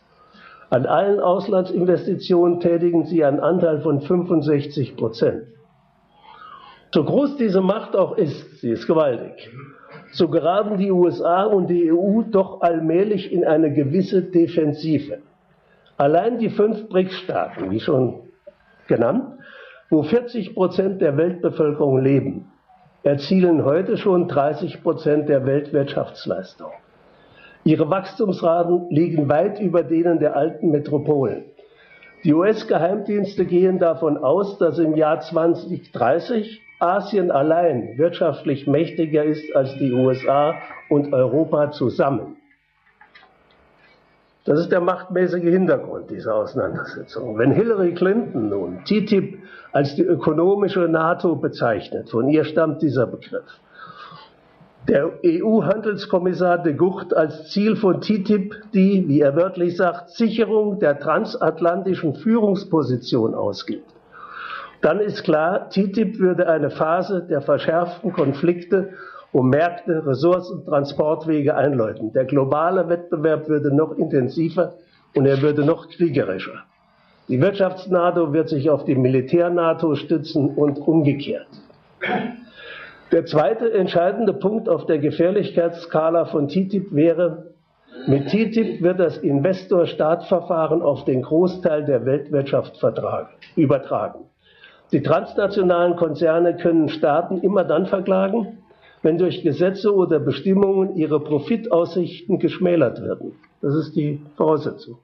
An 0.70 0.87
allen 0.87 1.20
Auslandsinvestitionen 1.20 2.59
tätigen 2.59 3.05
sie 3.05 3.24
einen 3.24 3.40
Anteil 3.40 3.81
von 3.81 4.00
65 4.00 4.96
Prozent. 4.96 5.44
So 6.94 7.02
groß 7.02 7.38
diese 7.38 7.61
Macht 7.61 7.96
auch 7.96 8.16
ist, 8.16 8.61
sie 8.61 8.70
ist 8.70 8.87
gewaltig, 8.87 9.50
so 10.12 10.28
geraten 10.28 10.76
die 10.76 10.92
USA 10.92 11.42
und 11.42 11.66
die 11.66 11.92
EU 11.92 12.22
doch 12.22 12.61
allmählich 12.61 13.33
in 13.33 13.44
eine 13.44 13.72
gewisse 13.72 14.22
Defensive. 14.22 15.18
Allein 15.96 16.38
die 16.38 16.50
fünf 16.50 16.88
BRICS-Staaten, 16.88 17.72
wie 17.72 17.80
schon 17.80 18.20
genannt, 18.87 19.24
wo 19.90 20.04
40 20.04 20.54
Prozent 20.54 21.00
der 21.00 21.16
Weltbevölkerung 21.16 22.00
leben, 22.00 22.52
erzielen 23.02 23.64
heute 23.64 23.96
schon 23.96 24.28
30 24.28 24.80
Prozent 24.85 25.28
der 25.28 25.44
Weltwirtschaftsleistung. 25.46 26.70
Ihre 27.64 27.90
Wachstumsraten 27.90 28.87
liegen 28.90 29.28
weit 29.28 29.59
über 29.59 29.83
denen 29.83 30.20
der 30.20 30.37
alten 30.37 30.70
Metropolen. 30.70 31.46
Die 32.22 32.33
US-Geheimdienste 32.33 33.46
gehen 33.46 33.80
davon 33.80 34.16
aus, 34.16 34.59
dass 34.59 34.78
im 34.78 34.94
Jahr 34.94 35.18
2030 35.18 36.61
Asien 36.85 37.31
allein 37.31 37.97
wirtschaftlich 37.97 38.66
mächtiger 38.66 39.25
ist 39.25 39.57
als 39.57 39.75
die 39.79 39.92
USA 39.92 40.55
und 40.90 41.12
Europa 41.14 41.70
zusammen. 41.70 42.37
Das 44.44 44.61
ist 44.61 44.70
der 44.70 44.83
machtmäßige 44.83 45.44
Hintergrund 45.44 46.11
dieser 46.11 46.35
Auseinandersetzung. 46.35 47.38
Wenn 47.38 47.53
Hillary 47.53 47.94
Clinton 47.94 48.51
nun 48.51 48.85
TTIP 48.85 49.38
als 49.73 49.94
die 49.94 50.03
ökonomische 50.03 50.81
NATO 50.81 51.37
bezeichnet, 51.37 52.11
von 52.11 52.29
ihr 52.29 52.44
stammt 52.44 52.83
dieser 52.83 53.07
Begriff, 53.07 53.61
der 54.87 55.12
EU-Handelskommissar 55.25 56.59
de 56.59 56.75
Gucht 56.75 57.16
als 57.16 57.51
Ziel 57.51 57.75
von 57.75 58.03
TTIP 58.03 58.55
die, 58.75 59.09
wie 59.09 59.20
er 59.20 59.35
wörtlich 59.35 59.79
sagt, 59.79 60.11
Sicherung 60.11 60.79
der 60.79 60.99
transatlantischen 60.99 62.14
Führungsposition 62.14 63.35
ausgibt, 63.35 63.93
dann 64.85 65.01
ist 65.01 65.25
klar, 65.25 65.70
TTIP 65.70 66.18
würde 66.18 66.47
eine 66.47 66.68
Phase 66.68 67.27
der 67.27 67.40
verschärften 67.40 68.12
Konflikte 68.12 68.90
um 69.33 69.49
Märkte, 69.49 70.07
Ressourcen, 70.07 70.64
Transportwege 70.66 71.57
einläuten. 71.57 72.12
Der 72.12 72.27
globale 72.27 72.88
Wettbewerb 72.88 73.49
würde 73.49 73.75
noch 73.75 73.97
intensiver 73.97 74.75
und 75.16 75.25
er 75.25 75.40
würde 75.40 75.64
noch 75.64 75.88
kriegerischer. 75.88 76.64
Die 77.29 77.40
Wirtschafts-NATO 77.40 78.35
wird 78.35 78.51
sich 78.51 78.68
auf 78.68 78.85
die 78.85 78.94
Militär-NATO 78.94 79.94
stützen 79.94 80.51
und 80.51 80.79
umgekehrt. 80.79 81.49
Der 83.11 83.25
zweite 83.25 83.73
entscheidende 83.73 84.35
Punkt 84.35 84.68
auf 84.68 84.85
der 84.85 84.99
Gefährlichkeitsskala 84.99 86.27
von 86.27 86.49
TTIP 86.49 86.94
wäre, 86.94 87.55
mit 88.07 88.27
TTIP 88.27 88.83
wird 88.83 89.01
das 89.01 89.16
Investor-Staat-Verfahren 89.16 90.83
auf 90.83 91.07
den 91.07 91.23
Großteil 91.23 91.87
der 91.87 92.05
Weltwirtschaft 92.05 92.79
übertragen. 93.57 94.27
Die 94.94 95.02
transnationalen 95.02 95.96
Konzerne 95.96 96.57
können 96.57 96.88
Staaten 96.88 97.40
immer 97.40 97.64
dann 97.64 97.87
verklagen, 97.87 98.59
wenn 99.02 99.18
durch 99.18 99.42
Gesetze 99.42 99.92
oder 99.92 100.20
Bestimmungen 100.20 100.94
ihre 100.94 101.18
Profitaussichten 101.18 102.38
geschmälert 102.38 103.02
werden. 103.02 103.33
Das 103.61 103.74
ist 103.74 103.96
die 103.96 104.20
Voraussetzung. 104.37 104.98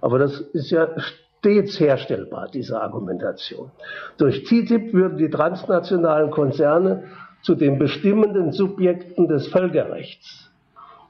Aber 0.00 0.18
das 0.18 0.40
ist 0.40 0.72
ja 0.72 0.88
stets 0.98 1.78
herstellbar, 1.78 2.48
diese 2.52 2.82
Argumentation. 2.82 3.70
Durch 4.18 4.42
TTIP 4.42 4.92
würden 4.92 5.18
die 5.18 5.30
transnationalen 5.30 6.32
Konzerne 6.32 7.04
zu 7.42 7.54
den 7.54 7.78
bestimmenden 7.78 8.50
Subjekten 8.50 9.28
des 9.28 9.46
Völkerrechts. 9.46 10.50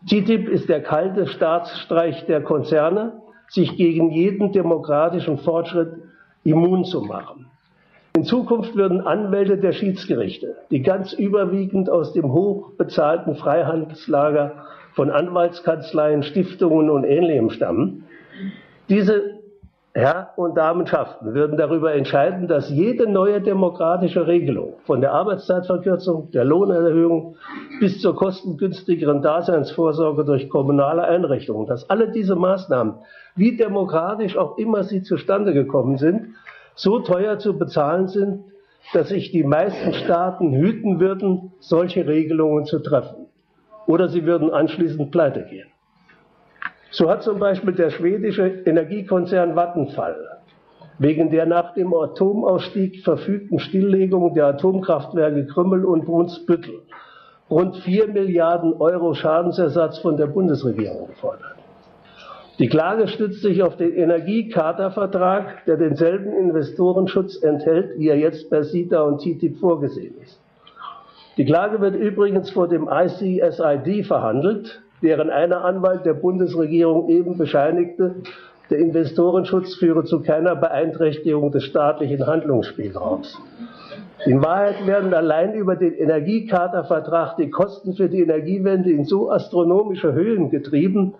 TTIP 0.05 0.51
ist 0.51 0.69
der 0.69 0.83
kalte 0.83 1.27
Staatsstreich 1.29 2.27
der 2.27 2.43
Konzerne, 2.43 3.23
sich 3.49 3.75
gegen 3.79 4.11
jeden 4.11 4.53
demokratischen 4.53 5.39
Fortschritt 5.39 5.95
immun 6.45 6.85
zu 6.85 7.01
machen. 7.01 7.47
In 8.17 8.25
Zukunft 8.25 8.75
würden 8.75 9.03
Anwälte 9.03 9.59
der 9.59 9.73
Schiedsgerichte, 9.73 10.55
die 10.71 10.81
ganz 10.81 11.13
überwiegend 11.13 11.91
aus 11.91 12.15
dem 12.15 12.33
hochbezahlten 12.33 13.35
Freihandelslager 13.37 14.53
von 14.95 15.11
Anwaltskanzleien, 15.11 16.23
Stiftungen 16.23 16.89
und 16.89 17.05
Ähnlichem 17.05 17.51
stammen, 17.51 18.05
diese 18.89 19.37
Herr- 19.93 20.31
und 20.37 20.57
Damenschaften 20.57 21.35
würden 21.35 21.59
darüber 21.59 21.93
entscheiden, 21.93 22.49
dass 22.49 22.71
jede 22.71 23.07
neue 23.07 23.43
demokratische 23.43 24.27
Regelung, 24.27 24.77
von 24.87 25.03
der 25.03 25.13
Arbeitszeitverkürzung, 25.13 26.31
der 26.31 26.47
Lohnerhöhung 26.47 27.37
bis 27.81 28.01
zur 28.01 28.17
kostengünstigeren 28.17 29.21
Daseinsvorsorge 29.21 30.25
durch 30.25 30.49
kommunale 30.49 31.05
Einrichtungen, 31.05 31.67
dass 31.67 31.91
alle 31.91 32.11
diese 32.13 32.35
Maßnahmen, 32.35 32.95
wie 33.35 33.59
demokratisch 33.59 34.39
auch 34.39 34.57
immer 34.57 34.85
sie 34.85 35.03
zustande 35.03 35.53
gekommen 35.53 35.99
sind, 35.99 36.29
so 36.77 37.01
teuer 37.01 37.39
zu 37.39 37.59
bezahlen 37.59 38.07
sind, 38.07 38.45
dass 38.93 39.09
sich 39.09 39.33
die 39.33 39.43
meisten 39.43 39.93
Staaten 39.95 40.53
hüten 40.53 41.01
würden, 41.01 41.53
solche 41.59 42.07
Regelungen 42.07 42.67
zu 42.67 42.79
treffen. 42.79 43.27
Oder 43.87 44.09
sie 44.09 44.25
würden 44.25 44.51
anschließend 44.51 45.11
pleite 45.11 45.45
gehen. 45.51 45.67
So 46.91 47.11
hat 47.11 47.25
zum 47.25 47.41
Beispiel 47.41 47.73
der 47.73 47.91
schwedische 47.91 48.47
Energiekonzern 48.65 49.57
Vattenfall 49.57 50.37
wegen 50.99 51.31
der 51.31 51.47
nach 51.47 51.75
dem 51.75 51.93
Atomausstieg 51.93 53.03
verfügten 53.05 53.59
Stilllegung 53.59 54.35
der 54.35 54.47
Atomkraftwerke 54.47 55.47
Krümmel 55.47 55.85
und 55.85 56.07
Brunsbüttel 56.07 56.83
rund 57.51 57.77
4 57.77 58.09
Milliarden 58.09 58.75
Euro 58.75 59.15
Schadensersatz 59.15 59.99
von 59.99 60.17
der 60.17 60.27
Bundesregierung 60.27 61.09
gefordert. 61.09 61.56
Die 62.59 62.69
Klage 62.69 63.07
stützt 63.09 63.43
sich 63.43 63.63
auf 63.63 63.77
den 63.77 63.93
Energiecharta-Vertrag, 63.93 65.67
der 65.67 65.77
denselben 65.77 66.33
Investorenschutz 66.33 67.43
enthält, 67.43 67.99
wie 67.99 68.09
er 68.09 68.17
jetzt 68.17 68.49
bei 68.49 68.63
CETA 68.63 69.03
und 69.03 69.21
TTIP 69.21 69.59
vorgesehen 69.59 70.15
ist. 70.23 70.41
Die 71.37 71.45
Klage 71.45 71.83
wird 71.83 71.97
übrigens 71.97 72.49
vor 72.51 72.67
dem 72.67 72.89
ICSID 72.91 74.07
verhandelt, 74.07 74.81
deren 75.03 75.29
einer 75.29 75.67
Anwalt 75.67 76.07
der 76.07 76.15
Bundesregierung 76.15 77.11
eben 77.11 77.37
bescheinigte, 77.37 78.15
der 78.71 78.79
Investorenschutz 78.79 79.75
führe 79.75 80.05
zu 80.05 80.23
keiner 80.23 80.57
Beeinträchtigung 80.57 81.53
des 81.53 81.65
staatlichen 81.65 82.27
Handlungsspielraums. 82.27 83.39
In 84.25 84.43
Wahrheit 84.43 84.87
werden 84.87 85.13
allein 85.13 85.53
über 85.55 85.77
den 85.77 85.93
Energiecharta-Vertrag 85.93 87.37
die 87.37 87.51
Kosten 87.51 87.93
für 87.93 88.09
die 88.09 88.23
Energiewende 88.23 88.91
in 88.91 89.05
so 89.05 89.31
astronomische 89.31 90.15
Höhen 90.15 90.51
getrieben, 90.51 91.15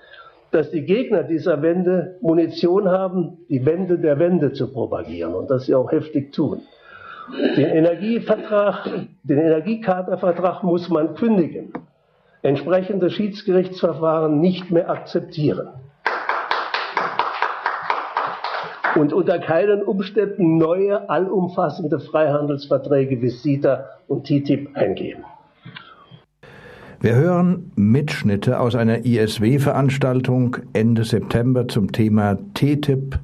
dass 0.57 0.71
die 0.71 0.87
Gegner 0.87 1.23
dieser 1.23 1.61
Wende 1.61 2.17
Munition 2.23 2.89
haben, 2.89 3.37
die 3.51 3.67
Wende 3.67 3.99
der 3.99 4.19
Wende 4.19 4.55
zu 4.55 4.73
propagieren 4.73 5.35
und 5.35 5.51
das 5.51 5.67
sie 5.67 5.75
auch 5.75 5.93
heftig 5.93 6.33
tun. 6.33 6.63
Den 7.59 7.67
Energievertrag, 7.67 8.89
den 9.23 9.39
Energiechartervertrag 9.39 10.63
muss 10.63 10.89
man 10.89 11.15
kündigen, 11.15 11.75
entsprechende 12.41 13.11
Schiedsgerichtsverfahren 13.11 14.41
nicht 14.41 14.71
mehr 14.71 14.89
akzeptieren 14.89 15.69
und 18.95 19.13
unter 19.13 19.39
keinen 19.39 19.83
Umständen 19.83 20.57
neue, 20.57 21.11
allumfassende 21.11 22.01
Freihandelsverträge 22.01 23.21
wie 23.21 23.29
CETA 23.29 23.91
und 24.09 24.25
TTIP 24.25 24.75
eingehen. 24.75 25.23
Wir 27.07 27.15
hören 27.15 27.71
Mitschnitte 27.77 28.59
aus 28.59 28.75
einer 28.75 29.07
ISW-Veranstaltung 29.07 30.57
Ende 30.73 31.05
September 31.05 31.69
zum 31.69 31.93
Thema 31.93 32.37
TTIP, 32.55 33.21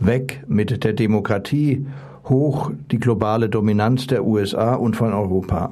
weg 0.00 0.42
mit 0.48 0.82
der 0.82 0.94
Demokratie, 0.94 1.86
hoch 2.24 2.72
die 2.90 2.98
globale 2.98 3.48
Dominanz 3.48 4.08
der 4.08 4.24
USA 4.24 4.74
und 4.74 4.96
von 4.96 5.12
Europa. 5.12 5.70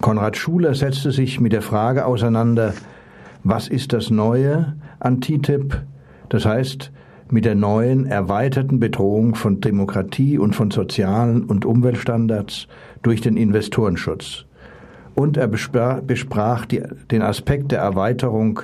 Konrad 0.00 0.36
Schuler 0.36 0.74
setzte 0.74 1.12
sich 1.12 1.38
mit 1.38 1.52
der 1.52 1.62
Frage 1.62 2.06
auseinander, 2.06 2.74
was 3.44 3.68
ist 3.68 3.92
das 3.92 4.10
Neue 4.10 4.74
an 4.98 5.20
TTIP, 5.20 5.80
das 6.28 6.44
heißt 6.44 6.90
mit 7.30 7.44
der 7.44 7.54
neuen 7.54 8.04
erweiterten 8.04 8.80
Bedrohung 8.80 9.36
von 9.36 9.60
Demokratie 9.60 10.38
und 10.38 10.56
von 10.56 10.72
sozialen 10.72 11.44
und 11.44 11.64
Umweltstandards 11.64 12.66
durch 13.00 13.20
den 13.20 13.36
Investorenschutz 13.36 14.44
und 15.14 15.36
er 15.36 15.48
besprach 15.48 16.66
die, 16.66 16.82
den 17.10 17.22
Aspekt 17.22 17.72
der 17.72 17.80
Erweiterung 17.80 18.60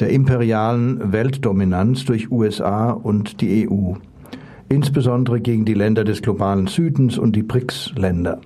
der 0.00 0.10
imperialen 0.10 1.12
Weltdominanz 1.12 2.04
durch 2.04 2.30
USA 2.30 2.90
und 2.90 3.40
die 3.40 3.68
EU, 3.68 3.94
insbesondere 4.68 5.40
gegen 5.40 5.64
die 5.64 5.74
Länder 5.74 6.04
des 6.04 6.22
globalen 6.22 6.66
Südens 6.66 7.18
und 7.18 7.34
die 7.34 7.42
BRICS-Länder. 7.42 8.40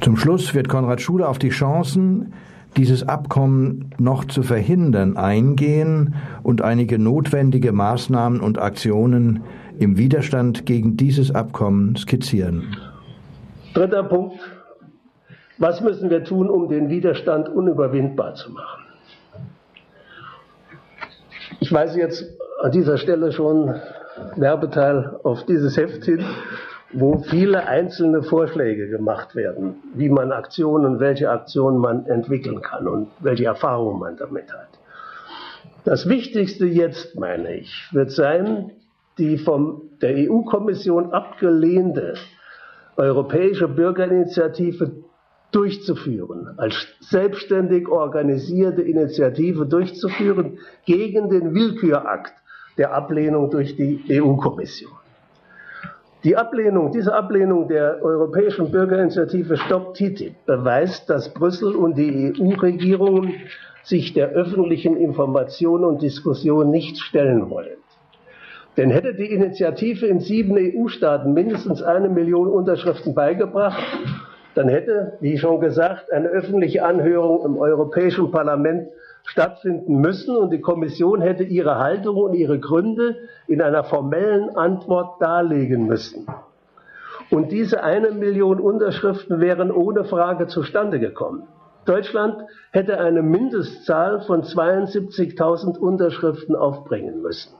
Zum 0.00 0.16
Schluss 0.16 0.54
wird 0.54 0.68
Konrad 0.68 1.00
Schuler 1.00 1.28
auf 1.28 1.38
die 1.38 1.50
Chancen, 1.50 2.32
dieses 2.76 3.06
Abkommen 3.08 3.90
noch 3.98 4.24
zu 4.24 4.42
verhindern, 4.42 5.16
eingehen 5.16 6.14
und 6.42 6.62
einige 6.62 6.98
notwendige 6.98 7.72
Maßnahmen 7.72 8.40
und 8.40 8.58
Aktionen 8.58 9.40
im 9.78 9.96
Widerstand 9.96 10.66
gegen 10.66 10.96
dieses 10.96 11.34
Abkommen 11.34 11.96
skizzieren. 11.96 12.76
Dritter 13.74 14.04
Punkt, 14.04 14.38
was 15.58 15.80
müssen 15.80 16.10
wir 16.10 16.24
tun, 16.24 16.50
um 16.50 16.68
den 16.68 16.88
Widerstand 16.88 17.48
unüberwindbar 17.48 18.34
zu 18.34 18.50
machen? 18.50 18.84
Ich 21.60 21.72
weise 21.72 21.98
jetzt 21.98 22.24
an 22.60 22.72
dieser 22.72 22.98
Stelle 22.98 23.32
schon 23.32 23.74
Werbeteil 24.36 25.18
auf 25.22 25.44
dieses 25.46 25.76
Heft 25.76 26.04
hin, 26.04 26.24
wo 26.92 27.18
viele 27.18 27.66
einzelne 27.66 28.22
Vorschläge 28.22 28.88
gemacht 28.88 29.34
werden, 29.34 29.76
wie 29.94 30.08
man 30.08 30.32
Aktionen, 30.32 31.00
welche 31.00 31.30
Aktionen 31.30 31.78
man 31.78 32.06
entwickeln 32.06 32.60
kann 32.60 32.86
und 32.86 33.08
welche 33.20 33.46
Erfahrungen 33.46 33.98
man 33.98 34.16
damit 34.16 34.52
hat. 34.52 34.68
Das 35.84 36.08
Wichtigste 36.08 36.66
jetzt, 36.66 37.18
meine 37.18 37.56
ich, 37.56 37.88
wird 37.92 38.10
sein, 38.10 38.72
die 39.18 39.38
von 39.38 39.82
der 40.00 40.14
EU-Kommission 40.16 41.12
abgelehnte 41.12 42.14
europäische 42.96 43.68
Bürgerinitiative 43.68 45.03
durchzuführen, 45.54 46.54
als 46.56 46.74
selbstständig 47.00 47.88
organisierte 47.88 48.82
Initiative 48.82 49.66
durchzuführen 49.66 50.58
gegen 50.84 51.30
den 51.30 51.54
Willkürakt 51.54 52.32
der 52.76 52.92
Ablehnung 52.92 53.50
durch 53.50 53.76
die 53.76 54.02
EU-Kommission. 54.10 54.92
Die 56.24 56.36
Ablehnung, 56.36 56.90
diese 56.90 57.14
Ablehnung 57.14 57.68
der 57.68 58.02
Europäischen 58.02 58.70
Bürgerinitiative 58.70 59.58
Stop 59.58 59.94
TTIP 59.94 60.46
beweist, 60.46 61.08
dass 61.10 61.32
Brüssel 61.34 61.76
und 61.76 61.98
die 61.98 62.32
EU-Regierungen 62.40 63.34
sich 63.82 64.14
der 64.14 64.30
öffentlichen 64.30 64.96
Information 64.96 65.84
und 65.84 66.00
Diskussion 66.00 66.70
nicht 66.70 66.98
stellen 66.98 67.50
wollen. 67.50 67.76
Denn 68.76 68.90
hätte 68.90 69.14
die 69.14 69.30
Initiative 69.30 70.06
in 70.06 70.18
sieben 70.18 70.56
EU-Staaten 70.56 71.32
mindestens 71.32 71.82
eine 71.82 72.08
Million 72.08 72.48
Unterschriften 72.48 73.14
beigebracht, 73.14 73.84
dann 74.54 74.68
hätte, 74.68 75.14
wie 75.20 75.38
schon 75.38 75.60
gesagt, 75.60 76.12
eine 76.12 76.28
öffentliche 76.28 76.84
Anhörung 76.84 77.44
im 77.44 77.56
Europäischen 77.56 78.30
Parlament 78.30 78.88
stattfinden 79.24 80.00
müssen 80.00 80.36
und 80.36 80.50
die 80.50 80.60
Kommission 80.60 81.20
hätte 81.20 81.44
ihre 81.44 81.78
Haltung 81.78 82.16
und 82.16 82.34
ihre 82.34 82.58
Gründe 82.60 83.16
in 83.46 83.62
einer 83.62 83.84
formellen 83.84 84.56
Antwort 84.56 85.20
darlegen 85.20 85.86
müssen. 85.86 86.26
Und 87.30 87.52
diese 87.52 87.82
eine 87.82 88.10
Million 88.12 88.60
Unterschriften 88.60 89.40
wären 89.40 89.70
ohne 89.70 90.04
Frage 90.04 90.46
zustande 90.46 91.00
gekommen. 91.00 91.48
Deutschland 91.86 92.42
hätte 92.70 92.98
eine 92.98 93.22
Mindestzahl 93.22 94.20
von 94.20 94.42
72.000 94.42 95.78
Unterschriften 95.78 96.54
aufbringen 96.54 97.22
müssen. 97.22 97.54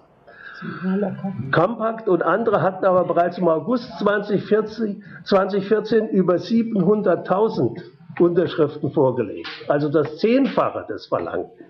Compact 1.53 2.09
und 2.09 2.23
andere 2.23 2.63
hatten 2.63 2.85
aber 2.85 3.05
bereits 3.05 3.39
im 3.39 3.49
August 3.49 3.91
2014, 3.99 5.03
2014 5.25 6.09
über 6.09 6.37
700.000 6.37 7.83
Unterschriften 8.21 8.91
vorgelegt, 8.93 9.49
also 9.69 9.89
das 9.89 10.19
Zehnfache 10.19 10.87
des 10.89 11.07
Verlangten. 11.07 11.67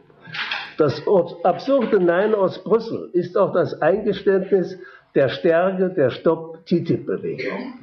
Das 0.76 1.03
absurde 1.45 2.01
Nein 2.01 2.34
aus 2.34 2.62
Brüssel 2.62 3.11
ist 3.12 3.36
auch 3.36 3.53
das 3.53 3.80
Eingeständnis 3.80 4.76
der 5.14 5.28
Stärke 5.28 5.90
der 5.90 6.11
Stop-TTIP-Bewegung. 6.11 7.74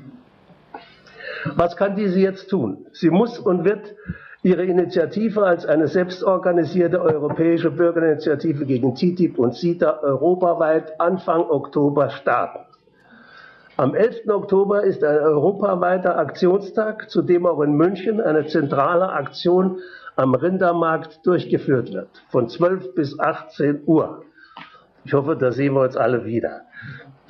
Was 1.55 1.75
kann 1.75 1.95
diese 1.95 2.19
jetzt 2.19 2.49
tun? 2.49 2.85
Sie 2.91 3.09
muss 3.09 3.39
und 3.39 3.63
wird 3.63 3.95
ihre 4.43 4.65
Initiative 4.65 5.43
als 5.43 5.65
eine 5.65 5.87
selbstorganisierte 5.87 7.01
europäische 7.01 7.69
Bürgerinitiative 7.71 8.65
gegen 8.65 8.95
TTIP 8.95 9.37
und 9.37 9.53
CETA 9.53 9.99
europaweit 10.01 10.99
Anfang 10.99 11.41
Oktober 11.41 12.09
starten. 12.09 12.65
Am 13.77 13.95
11. 13.95 14.27
Oktober 14.27 14.83
ist 14.83 15.03
ein 15.03 15.17
europaweiter 15.17 16.17
Aktionstag, 16.17 17.09
zu 17.09 17.21
dem 17.21 17.45
auch 17.45 17.61
in 17.61 17.73
München 17.73 18.19
eine 18.19 18.45
zentrale 18.45 19.09
Aktion 19.09 19.79
am 20.15 20.35
Rindermarkt 20.35 21.25
durchgeführt 21.25 21.93
wird, 21.93 22.09
von 22.29 22.49
12 22.49 22.95
bis 22.95 23.19
18 23.19 23.83
Uhr. 23.85 24.23
Ich 25.03 25.13
hoffe, 25.13 25.35
da 25.35 25.51
sehen 25.51 25.73
wir 25.73 25.81
uns 25.81 25.97
alle 25.97 26.25
wieder. 26.25 26.61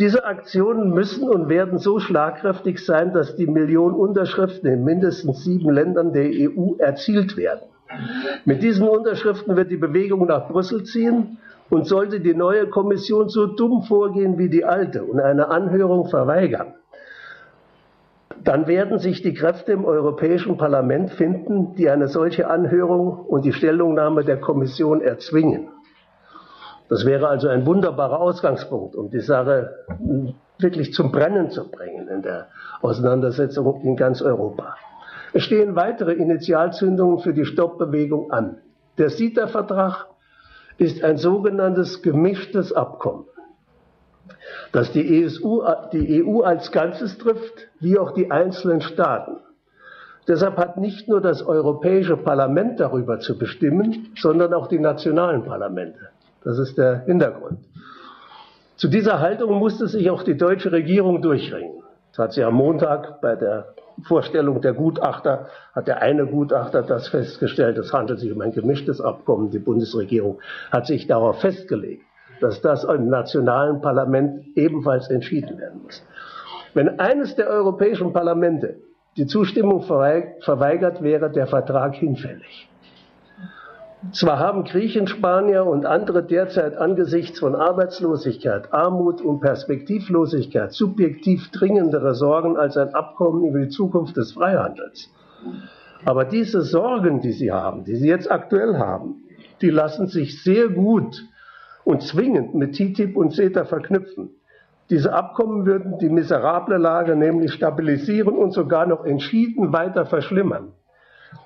Diese 0.01 0.25
Aktionen 0.25 0.95
müssen 0.95 1.29
und 1.29 1.47
werden 1.47 1.77
so 1.77 1.99
schlagkräftig 1.99 2.83
sein, 2.83 3.13
dass 3.13 3.35
die 3.35 3.45
Million 3.45 3.93
Unterschriften 3.93 4.67
in 4.67 4.83
mindestens 4.83 5.43
sieben 5.43 5.69
Ländern 5.69 6.11
der 6.11 6.25
EU 6.25 6.73
erzielt 6.79 7.37
werden. 7.37 7.69
Mit 8.43 8.63
diesen 8.63 8.87
Unterschriften 8.87 9.55
wird 9.55 9.69
die 9.69 9.77
Bewegung 9.77 10.25
nach 10.25 10.47
Brüssel 10.47 10.85
ziehen 10.85 11.37
und 11.69 11.85
sollte 11.85 12.19
die 12.19 12.33
neue 12.33 12.65
Kommission 12.65 13.29
so 13.29 13.45
dumm 13.45 13.83
vorgehen 13.83 14.39
wie 14.39 14.49
die 14.49 14.65
alte 14.65 15.03
und 15.03 15.19
eine 15.19 15.49
Anhörung 15.49 16.07
verweigern, 16.07 16.73
dann 18.43 18.65
werden 18.65 18.97
sich 18.97 19.21
die 19.21 19.35
Kräfte 19.35 19.73
im 19.73 19.85
Europäischen 19.85 20.57
Parlament 20.57 21.11
finden, 21.11 21.75
die 21.75 21.91
eine 21.91 22.07
solche 22.07 22.49
Anhörung 22.49 23.19
und 23.19 23.45
die 23.45 23.53
Stellungnahme 23.53 24.23
der 24.23 24.37
Kommission 24.37 24.99
erzwingen. 24.99 25.67
Das 26.91 27.05
wäre 27.05 27.29
also 27.29 27.47
ein 27.47 27.65
wunderbarer 27.65 28.19
Ausgangspunkt, 28.19 28.97
um 28.97 29.09
die 29.09 29.21
Sache 29.21 29.85
wirklich 30.59 30.91
zum 30.91 31.09
Brennen 31.09 31.49
zu 31.49 31.71
bringen 31.71 32.09
in 32.09 32.21
der 32.21 32.47
Auseinandersetzung 32.81 33.79
in 33.83 33.95
ganz 33.95 34.21
Europa. 34.21 34.75
Es 35.31 35.43
stehen 35.43 35.77
weitere 35.77 36.11
Initialzündungen 36.11 37.19
für 37.19 37.33
die 37.33 37.45
Stoppbewegung 37.45 38.29
an. 38.33 38.57
Der 38.97 39.07
CETA-Vertrag 39.07 40.07
ist 40.79 41.01
ein 41.01 41.15
sogenanntes 41.15 42.01
gemischtes 42.01 42.73
Abkommen, 42.73 43.23
das 44.73 44.91
die, 44.91 45.23
ESU, 45.23 45.63
die 45.93 46.21
EU 46.21 46.41
als 46.41 46.73
Ganzes 46.73 47.17
trifft, 47.17 47.69
wie 47.79 47.97
auch 47.97 48.11
die 48.11 48.31
einzelnen 48.31 48.81
Staaten. 48.81 49.37
Deshalb 50.27 50.57
hat 50.57 50.75
nicht 50.75 51.07
nur 51.07 51.21
das 51.21 51.41
Europäische 51.41 52.17
Parlament 52.17 52.81
darüber 52.81 53.19
zu 53.21 53.37
bestimmen, 53.37 54.09
sondern 54.17 54.53
auch 54.53 54.67
die 54.67 54.79
nationalen 54.79 55.45
Parlamente. 55.45 56.09
Das 56.43 56.57
ist 56.57 56.77
der 56.77 57.03
Hintergrund. 57.05 57.59
Zu 58.75 58.87
dieser 58.87 59.19
Haltung 59.19 59.59
musste 59.59 59.87
sich 59.87 60.09
auch 60.09 60.23
die 60.23 60.37
deutsche 60.37 60.71
Regierung 60.71 61.21
durchringen. 61.21 61.83
Das 62.11 62.19
hat 62.19 62.33
sie 62.33 62.43
am 62.43 62.55
Montag 62.55 63.21
bei 63.21 63.35
der 63.35 63.75
Vorstellung 64.03 64.59
der 64.61 64.73
Gutachter, 64.73 65.47
hat 65.73 65.87
der 65.87 66.01
eine 66.01 66.25
Gutachter 66.25 66.81
das 66.81 67.07
festgestellt, 67.07 67.77
es 67.77 67.93
handelt 67.93 68.19
sich 68.19 68.31
um 68.31 68.41
ein 68.41 68.51
gemischtes 68.51 68.99
Abkommen. 68.99 69.51
Die 69.51 69.59
Bundesregierung 69.59 70.39
hat 70.71 70.87
sich 70.87 71.07
darauf 71.07 71.39
festgelegt, 71.41 72.03
dass 72.39 72.59
das 72.61 72.83
im 72.83 73.07
nationalen 73.07 73.81
Parlament 73.81 74.57
ebenfalls 74.57 75.09
entschieden 75.09 75.59
werden 75.59 75.83
muss. 75.83 76.03
Wenn 76.73 76.99
eines 76.99 77.35
der 77.35 77.49
europäischen 77.49 78.13
Parlamente 78.13 78.77
die 79.17 79.27
Zustimmung 79.27 79.83
verweigert, 79.83 81.03
wäre 81.03 81.29
der 81.29 81.45
Vertrag 81.45 81.95
hinfällig. 81.95 82.70
Zwar 84.11 84.39
haben 84.39 84.63
Griechen, 84.63 85.05
Spanier 85.05 85.65
und 85.67 85.85
andere 85.85 86.23
derzeit 86.23 86.75
angesichts 86.75 87.39
von 87.39 87.55
Arbeitslosigkeit, 87.55 88.73
Armut 88.73 89.21
und 89.21 89.41
Perspektivlosigkeit 89.41 90.73
subjektiv 90.73 91.51
dringendere 91.51 92.15
Sorgen 92.15 92.57
als 92.57 92.77
ein 92.77 92.95
Abkommen 92.95 93.45
über 93.45 93.59
die 93.59 93.69
Zukunft 93.69 94.17
des 94.17 94.33
Freihandels. 94.33 95.11
Aber 96.03 96.25
diese 96.25 96.63
Sorgen, 96.63 97.21
die 97.21 97.31
sie 97.31 97.51
haben, 97.51 97.83
die 97.83 97.95
sie 97.95 98.07
jetzt 98.07 98.31
aktuell 98.31 98.77
haben, 98.79 99.23
die 99.61 99.69
lassen 99.69 100.07
sich 100.07 100.41
sehr 100.41 100.67
gut 100.69 101.23
und 101.83 102.01
zwingend 102.01 102.55
mit 102.55 102.73
TTIP 102.73 103.15
und 103.15 103.35
CETA 103.35 103.65
verknüpfen. 103.65 104.31
Diese 104.89 105.13
Abkommen 105.13 105.67
würden 105.67 105.99
die 105.99 106.09
miserable 106.09 106.77
Lage 106.77 107.15
nämlich 107.15 107.53
stabilisieren 107.53 108.35
und 108.35 108.51
sogar 108.51 108.87
noch 108.87 109.05
entschieden 109.05 109.71
weiter 109.71 110.07
verschlimmern. 110.07 110.73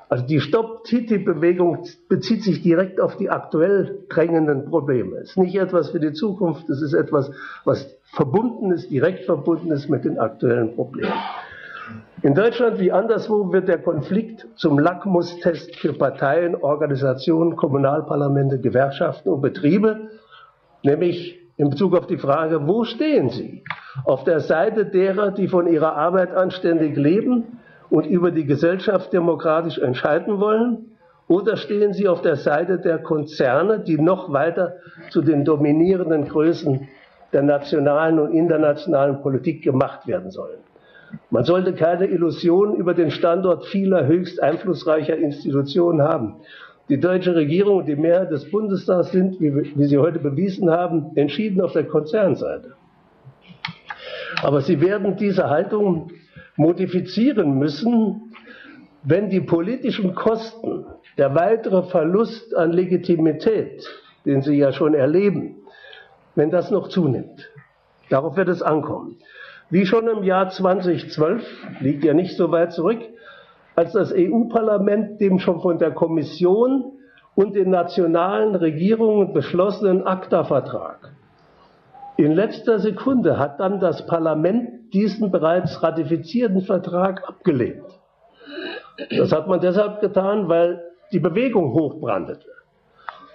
Also 0.08 0.26
die 0.26 0.40
Stop-TTIP-Bewegung 0.40 1.86
bezieht 2.10 2.44
sich 2.44 2.62
direkt 2.62 3.00
auf 3.00 3.18
die 3.18 3.30
aktuell 3.30 4.06
drängenden 4.10 4.66
Probleme. 4.66 5.18
Es 5.18 5.32
ist 5.32 5.38
nicht 5.38 5.56
etwas 5.56 5.90
für 5.90 6.00
die 6.00 6.14
Zukunft, 6.14 6.70
es 6.70 6.82
ist 6.82 6.94
etwas, 6.94 7.32
was 7.64 7.98
verbunden 8.04 8.72
ist, 8.72 8.92
direkt 8.92 9.26
verbunden 9.26 9.72
ist 9.72 9.90
mit 9.90 10.06
den 10.06 10.20
aktuellen 10.20 10.76
Problemen. 10.76 11.14
In 12.22 12.34
Deutschland 12.34 12.80
wie 12.80 12.92
anderswo 12.92 13.52
wird 13.52 13.68
der 13.68 13.80
Konflikt 13.80 14.48
zum 14.56 14.80
Lackmustest 14.80 15.76
für 15.76 15.94
Parteien, 15.94 16.56
Organisationen, 16.56 17.56
Kommunalparlamente, 17.56 18.60
Gewerkschaften 18.60 19.30
und 19.30 19.42
Betriebe, 19.42 20.10
nämlich 20.84 21.40
in 21.58 21.70
Bezug 21.70 21.96
auf 21.96 22.08
die 22.08 22.18
Frage, 22.18 22.68
wo 22.68 22.84
stehen 22.84 23.30
sie? 23.30 23.64
Auf 24.04 24.24
der 24.24 24.40
Seite 24.40 24.86
derer, 24.86 25.32
die 25.32 25.48
von 25.48 25.68
ihrer 25.68 25.96
Arbeit 25.96 26.34
anständig 26.34 26.98
leben, 26.98 27.60
und 27.96 28.06
über 28.08 28.30
die 28.30 28.46
Gesellschaft 28.46 29.14
demokratisch 29.14 29.78
entscheiden 29.78 30.42
wollen? 30.42 30.98
Oder 31.30 31.56
stehen 31.56 31.94
Sie 31.94 32.10
auf 32.10 32.22
der 32.22 32.36
Seite 32.36 32.78
der 32.78 32.98
Konzerne, 32.98 33.80
die 33.80 33.98
noch 33.98 34.34
weiter 34.34 34.76
zu 35.12 35.22
den 35.22 35.46
dominierenden 35.46 36.28
Größen 36.28 36.90
der 37.32 37.44
nationalen 37.44 38.20
und 38.20 38.34
internationalen 38.34 39.22
Politik 39.22 39.64
gemacht 39.64 40.08
werden 40.08 40.30
sollen? 40.30 40.60
Man 41.30 41.46
sollte 41.46 41.74
keine 41.74 42.08
Illusionen 42.08 42.76
über 42.76 42.94
den 42.94 43.12
Standort 43.12 43.66
vieler 43.68 44.06
höchst 44.08 44.44
einflussreicher 44.44 45.16
Institutionen 45.16 46.02
haben. 46.02 46.36
Die 46.90 47.00
deutsche 47.00 47.34
Regierung 47.34 47.78
und 47.78 47.88
die 47.88 47.96
Mehrheit 47.96 48.30
des 48.30 48.52
Bundestags 48.52 49.12
sind, 49.12 49.40
wie, 49.40 49.72
wie 49.74 49.86
Sie 49.86 49.98
heute 49.98 50.20
bewiesen 50.20 50.70
haben, 50.70 51.12
entschieden 51.16 51.62
auf 51.62 51.72
der 51.72 51.86
Konzernseite. 51.86 52.74
Aber 54.44 54.60
sie 54.60 54.82
werden 54.82 55.16
diese 55.16 55.50
Haltung 55.50 56.10
modifizieren 56.58 57.58
müssen, 57.58 58.34
wenn 59.04 59.30
die 59.30 59.42
politischen 59.42 60.16
Kosten, 60.16 60.86
der 61.18 61.36
weitere 61.36 61.84
Verlust 61.84 62.56
an 62.56 62.72
Legitimität, 62.72 63.88
den 64.26 64.42
sie 64.42 64.58
ja 64.58 64.72
schon 64.72 64.94
erleben, 64.94 65.58
wenn 66.36 66.50
das 66.50 66.72
noch 66.72 66.90
zunimmt. 66.90 67.50
Darauf 68.10 68.36
wird 68.36 68.50
es 68.50 68.62
ankommen. 68.62 69.18
Wie 69.70 69.86
schon 69.86 70.08
im 70.08 70.24
Jahr 70.24 70.50
2012, 70.50 71.44
liegt 71.80 72.04
ja 72.04 72.14
nicht 72.14 72.36
so 72.36 72.52
weit 72.52 72.74
zurück, 72.74 73.00
als 73.76 73.94
das 73.94 74.14
EU-Parlament 74.14 75.20
dem 75.22 75.40
schon 75.40 75.62
von 75.62 75.80
der 75.80 75.92
Kommission 75.92 76.94
und 77.36 77.56
den 77.56 77.70
nationalen 77.70 78.56
Regierungen 78.56 79.34
beschlossenen 79.34 80.06
ACTA-Vertrag 80.06 81.12
in 82.18 82.32
letzter 82.32 82.80
Sekunde 82.80 83.38
hat 83.38 83.60
dann 83.60 83.80
das 83.80 84.06
Parlament 84.06 84.75
diesen 84.94 85.32
bereits 85.32 85.82
ratifizierten 85.82 86.62
Vertrag 86.62 87.28
abgelehnt. 87.28 87.84
Das 89.18 89.32
hat 89.32 89.48
man 89.48 89.60
deshalb 89.60 90.02
getan, 90.02 90.48
weil 90.48 90.82
die 91.12 91.20
Bewegung 91.20 91.74
hochbrandete. 91.74 92.48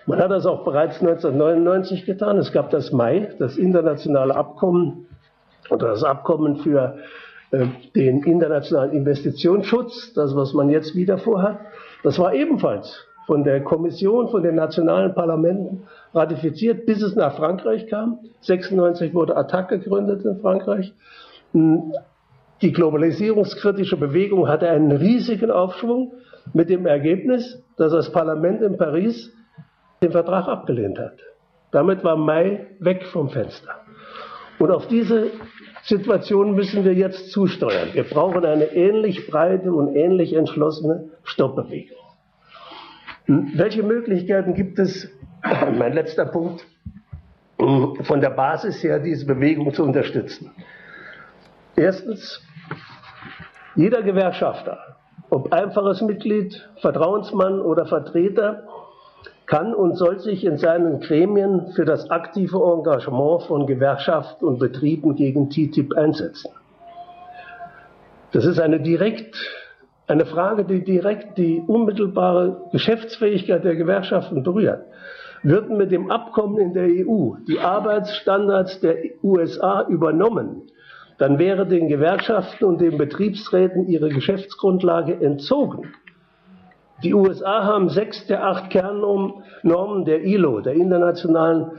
Man 0.06 0.18
hat 0.18 0.30
das 0.30 0.46
auch 0.46 0.64
bereits 0.64 1.00
1999 1.00 2.06
getan. 2.06 2.38
Es 2.38 2.52
gab 2.52 2.70
das 2.70 2.90
Mai, 2.90 3.34
das 3.38 3.56
internationale 3.56 4.34
Abkommen 4.34 5.06
oder 5.68 5.88
das 5.88 6.02
Abkommen 6.02 6.56
für 6.56 6.98
äh, 7.52 7.66
den 7.94 8.22
internationalen 8.22 8.92
Investitionsschutz, 8.92 10.14
das, 10.14 10.34
was 10.34 10.52
man 10.52 10.70
jetzt 10.70 10.94
wieder 10.94 11.18
vorhat. 11.18 11.58
Das 12.02 12.18
war 12.18 12.34
ebenfalls 12.34 13.06
von 13.26 13.44
der 13.44 13.62
Kommission, 13.62 14.28
von 14.28 14.42
den 14.42 14.56
nationalen 14.56 15.14
Parlamenten 15.14 15.84
ratifiziert, 16.14 16.86
bis 16.86 17.02
es 17.02 17.14
nach 17.14 17.36
Frankreich 17.36 17.86
kam. 17.86 18.18
96 18.40 19.14
wurde 19.14 19.36
Attac 19.36 19.68
gegründet 19.68 20.24
in 20.24 20.40
Frankreich. 20.40 20.92
Hm, 21.52 21.92
die 22.62 22.72
globalisierungskritische 22.72 23.96
Bewegung 23.96 24.48
hatte 24.48 24.68
einen 24.68 24.92
riesigen 24.92 25.50
Aufschwung 25.50 26.12
mit 26.52 26.68
dem 26.68 26.86
Ergebnis, 26.86 27.62
dass 27.76 27.92
das 27.92 28.12
Parlament 28.12 28.60
in 28.60 28.76
Paris 28.76 29.32
den 30.02 30.12
Vertrag 30.12 30.46
abgelehnt 30.48 30.98
hat. 30.98 31.18
Damit 31.70 32.04
war 32.04 32.16
Mai 32.16 32.66
weg 32.80 33.04
vom 33.06 33.30
Fenster. 33.30 33.80
Und 34.58 34.70
auf 34.70 34.88
diese 34.88 35.30
Situation 35.82 36.54
müssen 36.54 36.84
wir 36.84 36.92
jetzt 36.92 37.30
zusteuern. 37.30 37.88
Wir 37.92 38.04
brauchen 38.04 38.44
eine 38.44 38.66
ähnlich 38.74 39.26
breite 39.26 39.72
und 39.72 39.96
ähnlich 39.96 40.34
entschlossene 40.34 41.10
Stoppbewegung. 41.24 41.96
Hm, 43.24 43.52
welche 43.54 43.82
Möglichkeiten 43.82 44.54
gibt 44.54 44.78
es, 44.78 45.10
mein 45.78 45.94
letzter 45.94 46.26
Punkt, 46.26 46.66
von 47.56 48.20
der 48.20 48.30
Basis 48.30 48.82
her 48.82 48.98
diese 48.98 49.26
Bewegung 49.26 49.72
zu 49.72 49.84
unterstützen? 49.84 50.50
Erstens, 51.80 52.42
jeder 53.74 54.02
Gewerkschafter, 54.02 54.98
ob 55.30 55.50
einfaches 55.50 56.02
Mitglied, 56.02 56.68
Vertrauensmann 56.82 57.62
oder 57.62 57.86
Vertreter, 57.86 58.64
kann 59.46 59.72
und 59.72 59.96
soll 59.96 60.18
sich 60.20 60.44
in 60.44 60.58
seinen 60.58 61.00
Gremien 61.00 61.72
für 61.74 61.86
das 61.86 62.10
aktive 62.10 62.58
Engagement 62.58 63.44
von 63.44 63.66
Gewerkschaften 63.66 64.44
und 64.44 64.58
Betrieben 64.58 65.16
gegen 65.16 65.48
TTIP 65.48 65.96
einsetzen. 65.96 66.50
Das 68.32 68.44
ist 68.44 68.60
eine 68.60 68.80
direkt 68.80 69.34
eine 70.06 70.26
Frage, 70.26 70.66
die 70.66 70.84
direkt 70.84 71.38
die 71.38 71.62
unmittelbare 71.66 72.68
Geschäftsfähigkeit 72.72 73.64
der 73.64 73.76
Gewerkschaften 73.76 74.42
berührt. 74.42 74.84
Würden 75.42 75.78
mit 75.78 75.92
dem 75.92 76.10
Abkommen 76.10 76.58
in 76.58 76.74
der 76.74 76.88
EU 77.06 77.36
die 77.48 77.58
Arbeitsstandards 77.58 78.80
der 78.80 78.96
USA 79.22 79.86
übernommen, 79.88 80.70
dann 81.20 81.38
wäre 81.38 81.66
den 81.66 81.86
Gewerkschaften 81.88 82.64
und 82.64 82.80
den 82.80 82.96
Betriebsräten 82.96 83.86
ihre 83.86 84.08
Geschäftsgrundlage 84.08 85.20
entzogen. 85.20 85.92
Die 87.02 87.12
USA 87.12 87.64
haben 87.64 87.90
sechs 87.90 88.26
der 88.26 88.46
acht 88.46 88.70
Kernnormen 88.70 90.06
der 90.06 90.24
ILO, 90.24 90.60
der 90.60 90.72
Internationalen 90.72 91.72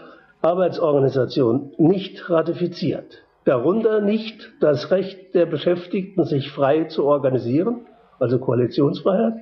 Arbeitsorganisation, 0.44 1.72
nicht 1.80 2.30
ratifiziert. 2.30 3.24
Darunter 3.44 4.00
nicht 4.00 4.48
das 4.60 4.92
Recht 4.92 5.34
der 5.34 5.48
Beschäftigten, 5.48 6.24
sich 6.26 6.52
frei 6.52 6.84
zu 6.84 7.06
organisieren, 7.06 7.88
also 8.20 8.38
Koalitionsfreiheit, 8.38 9.34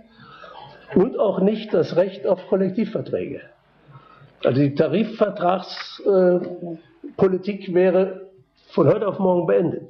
und 0.96 1.20
auch 1.20 1.42
nicht 1.42 1.74
das 1.74 1.98
Recht 1.98 2.26
auf 2.26 2.48
Kollektivverträge. 2.48 3.42
Also 4.46 4.62
die 4.62 4.76
Tarifvertragspolitik 4.76 7.74
wäre 7.74 8.29
von 8.72 8.88
heute 8.88 9.08
auf 9.08 9.20
morgen 9.20 9.48
beendet. 9.48 9.90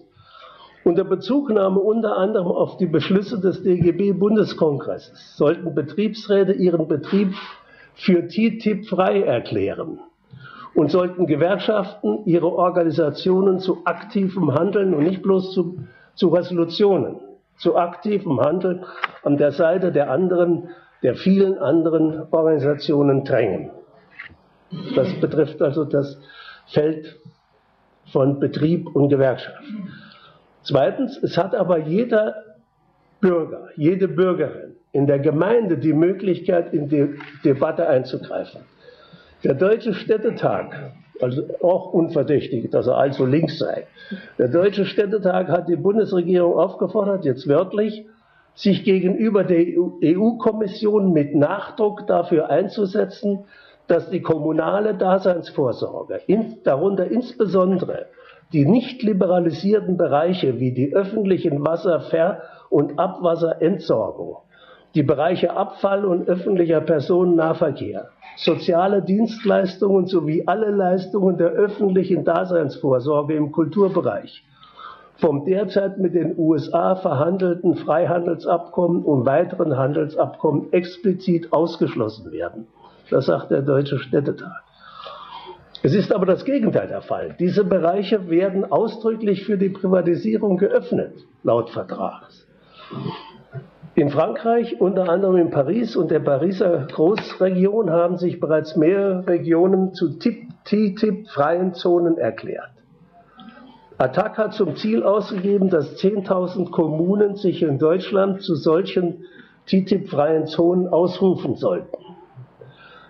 Unter 0.86 1.04
Bezugnahme 1.04 1.80
unter 1.80 2.18
anderem 2.18 2.48
auf 2.48 2.78
die 2.78 2.86
Beschlüsse 2.86 3.40
des 3.40 3.62
DGB-Bundeskongresses 3.64 5.36
sollten 5.36 5.76
Betriebsräte 5.76 6.54
ihren 6.54 6.88
Betrieb 6.88 7.34
für 7.96 8.28
TTIP 8.28 8.88
frei 8.88 9.22
erklären 9.22 10.00
und 10.74 10.90
sollten 10.90 11.28
Gewerkschaften 11.28 12.26
ihre 12.26 12.48
Organisationen 12.48 13.60
zu 13.60 13.80
aktivem 13.84 14.54
Handeln 14.54 14.94
und 14.94 15.04
nicht 15.04 15.22
bloß 15.22 15.54
zu, 15.54 15.80
zu 16.16 16.30
Resolutionen, 16.30 17.18
zu 17.58 17.76
aktivem 17.76 18.40
Handeln 18.40 18.86
an 19.24 19.36
der 19.38 19.52
Seite 19.52 19.92
der 19.92 20.10
anderen, 20.10 20.70
der 21.04 21.16
vielen 21.16 21.58
anderen 21.58 22.24
Organisationen 22.32 23.26
drängen. 23.26 23.72
Das 24.96 25.14
betrifft 25.20 25.62
also 25.62 25.84
das 25.84 26.22
Feld 26.68 27.20
von 28.12 28.40
Betrieb 28.40 28.96
und 28.96 29.10
Gewerkschaft. 29.10 29.64
Zweitens, 30.64 31.18
es 31.24 31.38
hat 31.38 31.56
aber 31.56 31.80
jeder 31.80 32.36
Bürger, 33.22 33.70
jede 33.76 34.08
Bürgerin 34.08 34.76
in 34.92 35.08
der 35.08 35.20
Gemeinde 35.20 35.78
die 35.78 35.94
Möglichkeit, 35.94 36.74
in 36.74 36.90
die 36.90 37.16
Debatte 37.44 37.88
einzugreifen. 37.88 38.62
Der 39.44 39.54
Deutsche 39.54 39.94
Städtetag, 39.94 40.94
also 41.22 41.44
auch 41.62 41.94
unverdächtig, 41.94 42.70
dass 42.72 42.88
er 42.88 42.98
allzu 42.98 43.26
links 43.26 43.60
sei, 43.60 43.88
der 44.38 44.48
Deutsche 44.48 44.86
Städtetag 44.86 45.48
hat 45.48 45.70
die 45.70 45.76
Bundesregierung 45.76 46.54
aufgefordert, 46.54 47.26
jetzt 47.26 47.48
wörtlich, 47.48 48.06
sich 48.56 48.84
gegenüber 48.84 49.44
der 49.44 49.66
EU-Kommission 50.04 51.14
mit 51.14 51.36
Nachdruck 51.36 52.08
dafür 52.08 52.50
einzusetzen, 52.50 53.46
dass 53.90 54.10
die 54.10 54.22
kommunale 54.22 54.94
Daseinsvorsorge, 54.94 56.22
darunter 56.64 57.06
insbesondere 57.06 58.06
die 58.54 58.66
nicht 58.66 59.04
liberalisierten 59.04 59.98
Bereiche 59.98 60.60
wie 60.60 60.72
die 60.72 60.94
öffentlichen 60.94 61.66
Wasserver- 61.66 62.42
und 62.70 62.98
Abwasserentsorgung, 62.98 64.38
die 64.96 65.04
Bereiche 65.04 65.56
Abfall 65.56 66.06
und 66.06 66.28
öffentlicher 66.28 66.82
Personennahverkehr, 66.82 68.10
soziale 68.38 69.02
Dienstleistungen 69.02 70.08
sowie 70.08 70.44
alle 70.46 70.72
Leistungen 70.72 71.38
der 71.38 71.50
öffentlichen 71.50 72.24
Daseinsvorsorge 72.24 73.36
im 73.36 73.52
Kulturbereich 73.52 74.44
vom 75.20 75.44
derzeit 75.44 75.98
mit 75.98 76.16
den 76.16 76.38
USA 76.38 76.96
verhandelten 76.96 77.76
Freihandelsabkommen 77.76 79.04
und 79.04 79.26
weiteren 79.26 79.78
Handelsabkommen 79.78 80.72
explizit 80.72 81.52
ausgeschlossen 81.52 82.32
werden. 82.32 82.68
Das 83.10 83.26
sagt 83.26 83.52
der 83.52 83.62
Deutsche 83.62 84.00
Städtetag. 84.00 84.64
Es 85.82 85.96
ist 85.96 86.12
aber 86.12 86.26
das 86.26 86.44
Gegenteil 86.44 86.88
der 86.88 87.02
Fall. 87.02 87.36
Diese 87.40 87.64
Bereiche 87.64 88.30
werden 88.30 88.70
ausdrücklich 88.70 89.46
für 89.46 89.58
die 89.58 89.70
Privatisierung 89.70 90.58
geöffnet, 90.58 91.14
laut 91.44 91.70
Vertrags. 91.70 92.46
In 93.96 94.10
Frankreich, 94.10 94.80
unter 94.80 95.10
anderem 95.10 95.38
in 95.38 95.50
Paris 95.52 95.96
und 95.96 96.12
der 96.12 96.20
Pariser 96.20 96.88
Großregion, 96.92 97.90
haben 97.90 98.18
sich 98.18 98.40
bereits 98.40 98.76
mehrere 98.76 99.26
Regionen 99.28 99.94
zu 99.94 100.20
TTIP-freien 100.20 101.74
Zonen 101.74 102.18
erklärt. 102.18 102.72
Attac 103.98 104.38
hat 104.38 104.54
zum 104.54 104.76
Ziel 104.76 105.04
ausgegeben, 105.04 105.70
dass 105.70 105.98
10.000 105.98 106.72
Kommunen 106.72 107.36
sich 107.36 107.62
in 107.64 107.80
Deutschland 107.80 108.42
zu 108.42 108.56
solchen 108.56 109.26
TTIP-freien 109.66 110.48
Zonen 110.48 110.88
ausrufen 110.88 111.56
sollten. 111.56 111.98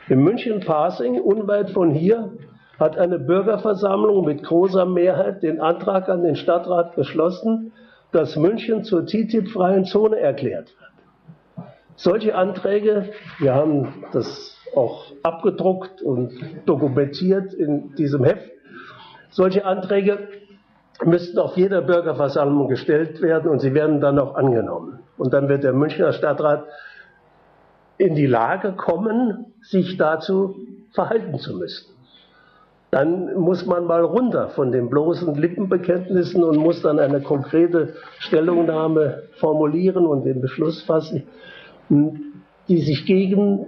In 0.09 0.23
München-Pasing, 0.23 1.21
unweit 1.21 1.69
von 1.69 1.91
hier, 1.91 2.31
hat 2.79 2.97
eine 2.97 3.19
Bürgerversammlung 3.19 4.25
mit 4.25 4.41
großer 4.43 4.85
Mehrheit 4.85 5.43
den 5.43 5.61
Antrag 5.61 6.09
an 6.09 6.23
den 6.23 6.35
Stadtrat 6.35 6.95
beschlossen, 6.95 7.73
dass 8.11 8.35
München 8.35 8.83
zur 8.83 9.05
TTIP-freien 9.05 9.85
Zone 9.85 10.17
erklärt 10.17 10.73
wird. 10.79 11.67
Solche 11.95 12.33
Anträge, 12.33 13.11
wir 13.37 13.53
haben 13.53 14.03
das 14.11 14.57
auch 14.75 15.11
abgedruckt 15.21 16.01
und 16.01 16.31
dokumentiert 16.65 17.53
in 17.53 17.93
diesem 17.93 18.23
Heft, 18.23 18.49
solche 19.29 19.63
Anträge 19.63 20.27
müssten 21.05 21.37
auf 21.37 21.55
jeder 21.55 21.81
Bürgerversammlung 21.83 22.67
gestellt 22.67 23.21
werden 23.21 23.51
und 23.51 23.59
sie 23.59 23.75
werden 23.75 24.01
dann 24.01 24.17
auch 24.17 24.33
angenommen. 24.33 24.99
Und 25.19 25.33
dann 25.33 25.49
wird 25.49 25.63
der 25.63 25.73
Münchner 25.73 26.13
Stadtrat 26.13 26.65
in 27.99 28.15
die 28.15 28.25
Lage 28.25 28.73
kommen, 28.73 29.53
sich 29.61 29.97
dazu 29.97 30.55
verhalten 30.91 31.37
zu 31.37 31.55
müssen 31.55 31.99
dann 32.91 33.35
muss 33.35 33.65
man 33.65 33.85
mal 33.85 34.03
runter 34.03 34.49
von 34.49 34.71
den 34.71 34.89
bloßen 34.89 35.35
Lippenbekenntnissen 35.35 36.43
und 36.43 36.57
muss 36.57 36.81
dann 36.81 36.99
eine 36.99 37.21
konkrete 37.21 37.93
Stellungnahme 38.17 39.23
formulieren 39.39 40.07
und 40.07 40.25
den 40.25 40.41
Beschluss 40.41 40.81
fassen, 40.83 41.27
die 41.89 42.77
sich 42.77 43.05
gegen 43.05 43.67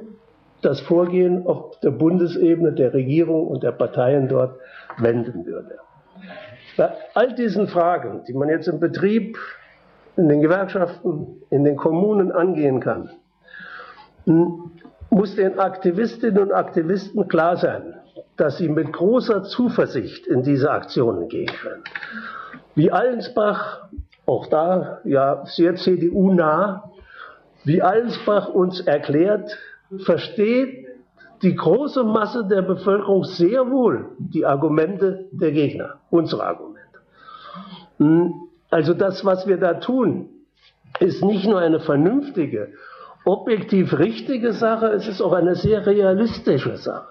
das 0.64 0.80
Vorgehen 0.82 1.46
auf 1.46 1.80
der 1.82 1.92
Bundesebene 1.92 2.74
der 2.74 2.94
Regierung 2.94 3.48
und 3.48 3.64
der 3.64 3.72
Parteien 3.72 4.28
dort 4.28 4.58
wenden 4.98 5.46
würde. 5.46 5.78
Bei 6.78 6.92
all 7.14 7.34
diesen 7.36 7.68
Fragen, 7.68 8.24
die 8.28 8.34
man 8.34 8.50
jetzt 8.50 8.68
im 8.68 8.80
Betrieb, 8.80 9.38
in 10.18 10.30
den 10.30 10.42
Gewerkschaften, 10.42 11.42
in 11.50 11.64
den 11.64 11.76
Kommunen 11.78 12.32
angehen 12.32 12.80
kann, 12.80 13.12
muss 14.26 15.36
den 15.36 15.60
Aktivistinnen 15.60 16.44
und 16.44 16.52
Aktivisten 16.52 17.28
klar 17.28 17.58
sein, 17.58 17.96
dass 18.38 18.58
sie 18.58 18.70
mit 18.70 18.94
großer 18.94 19.44
Zuversicht 19.44 20.28
in 20.28 20.44
diese 20.44 20.72
Aktionen 20.72 21.28
gehen 21.28 21.52
können. 21.62 21.84
Wie 22.76 22.92
Allensbach, 22.92 23.90
auch 24.26 24.48
da 24.48 25.00
ja 25.04 25.46
sehr 25.46 25.76
CDU-nah, 25.76 26.92
wie 27.64 27.82
Allensbach 27.82 28.50
uns 28.50 28.80
erklärt, 28.80 29.58
versteht 30.06 30.88
die 31.42 31.56
große 31.56 32.04
Masse 32.04 32.48
der 32.48 32.62
Bevölkerung 32.62 33.24
sehr 33.24 33.70
wohl 33.70 34.10
die 34.20 34.46
Argumente 34.46 35.26
der 35.32 35.52
Gegner, 35.52 36.00
unsere 36.10 36.44
Argumente. 36.44 36.80
Hm, 37.98 38.34
also 38.70 38.94
das, 38.94 39.26
was 39.26 39.48
wir 39.48 39.58
da 39.58 39.76
tun, 39.76 40.30
ist 41.00 41.24
nicht 41.24 41.46
nur 41.46 41.60
eine 41.60 41.80
vernünftige, 41.80 42.74
objektiv 43.26 43.98
richtige 43.98 44.54
Sache, 44.54 44.88
es 44.88 45.08
ist 45.08 45.22
auch 45.22 45.34
eine 45.34 45.56
sehr 45.56 45.86
realistische 45.86 46.78
Sache. 46.78 47.08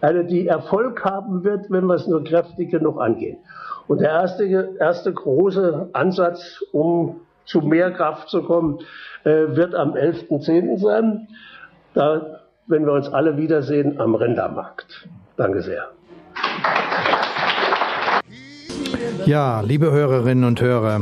Eine, 0.00 0.24
die 0.24 0.46
Erfolg 0.46 1.04
haben 1.04 1.44
wird, 1.44 1.70
wenn 1.70 1.86
wir 1.86 1.94
es 1.94 2.06
nur 2.06 2.22
kräftig 2.24 2.70
genug 2.70 3.00
angehen. 3.00 3.38
Und 3.88 4.00
der 4.00 4.10
erste, 4.10 4.76
erste 4.78 5.12
große 5.12 5.90
Ansatz, 5.92 6.62
um 6.72 7.20
zu 7.44 7.60
mehr 7.60 7.92
Kraft 7.92 8.28
zu 8.28 8.42
kommen, 8.42 8.80
äh, 9.24 9.56
wird 9.56 9.74
am 9.74 9.92
11.10. 9.94 10.78
sein. 10.78 11.28
Da, 11.94 12.40
wenn 12.66 12.84
wir 12.84 12.92
uns 12.92 13.08
alle 13.08 13.36
wiedersehen, 13.36 14.00
am 14.00 14.14
Rindermarkt. 14.14 15.08
Danke 15.36 15.62
sehr. 15.62 15.88
Ja, 19.24 19.60
liebe 19.60 19.90
Hörerinnen 19.90 20.44
und 20.44 20.60
Hörer, 20.60 21.00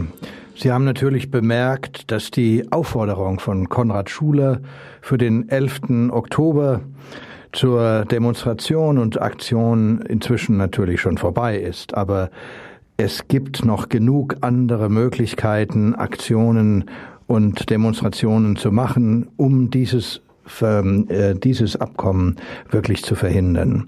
Sie 0.56 0.70
haben 0.70 0.84
natürlich 0.84 1.32
bemerkt, 1.32 2.12
dass 2.12 2.30
die 2.30 2.70
Aufforderung 2.70 3.40
von 3.40 3.68
Konrad 3.68 4.08
Schuler 4.08 4.60
für 5.00 5.18
den 5.18 5.48
11. 5.48 6.10
Oktober 6.10 6.80
zur 7.50 8.04
Demonstration 8.04 8.98
und 8.98 9.20
Aktion 9.20 10.00
inzwischen 10.02 10.56
natürlich 10.56 11.00
schon 11.00 11.18
vorbei 11.18 11.58
ist. 11.58 11.94
Aber 11.94 12.30
es 12.96 13.26
gibt 13.26 13.64
noch 13.64 13.88
genug 13.88 14.36
andere 14.42 14.88
Möglichkeiten, 14.88 15.94
Aktionen 15.96 16.84
und 17.26 17.68
Demonstrationen 17.70 18.54
zu 18.54 18.70
machen, 18.70 19.28
um 19.36 19.70
dieses, 19.70 20.22
äh, 20.60 21.34
dieses 21.34 21.76
Abkommen 21.76 22.36
wirklich 22.70 23.02
zu 23.02 23.16
verhindern. 23.16 23.86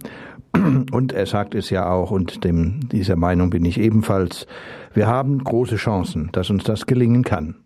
Und 0.90 1.12
er 1.12 1.26
sagt 1.26 1.54
es 1.54 1.70
ja 1.70 1.90
auch, 1.90 2.10
und 2.10 2.44
dem, 2.44 2.88
dieser 2.90 3.16
Meinung 3.16 3.50
bin 3.50 3.64
ich 3.64 3.78
ebenfalls, 3.80 4.46
wir 4.94 5.06
haben 5.06 5.42
große 5.42 5.76
Chancen, 5.76 6.30
dass 6.32 6.50
uns 6.50 6.64
das 6.64 6.86
gelingen 6.86 7.22
kann. 7.22 7.56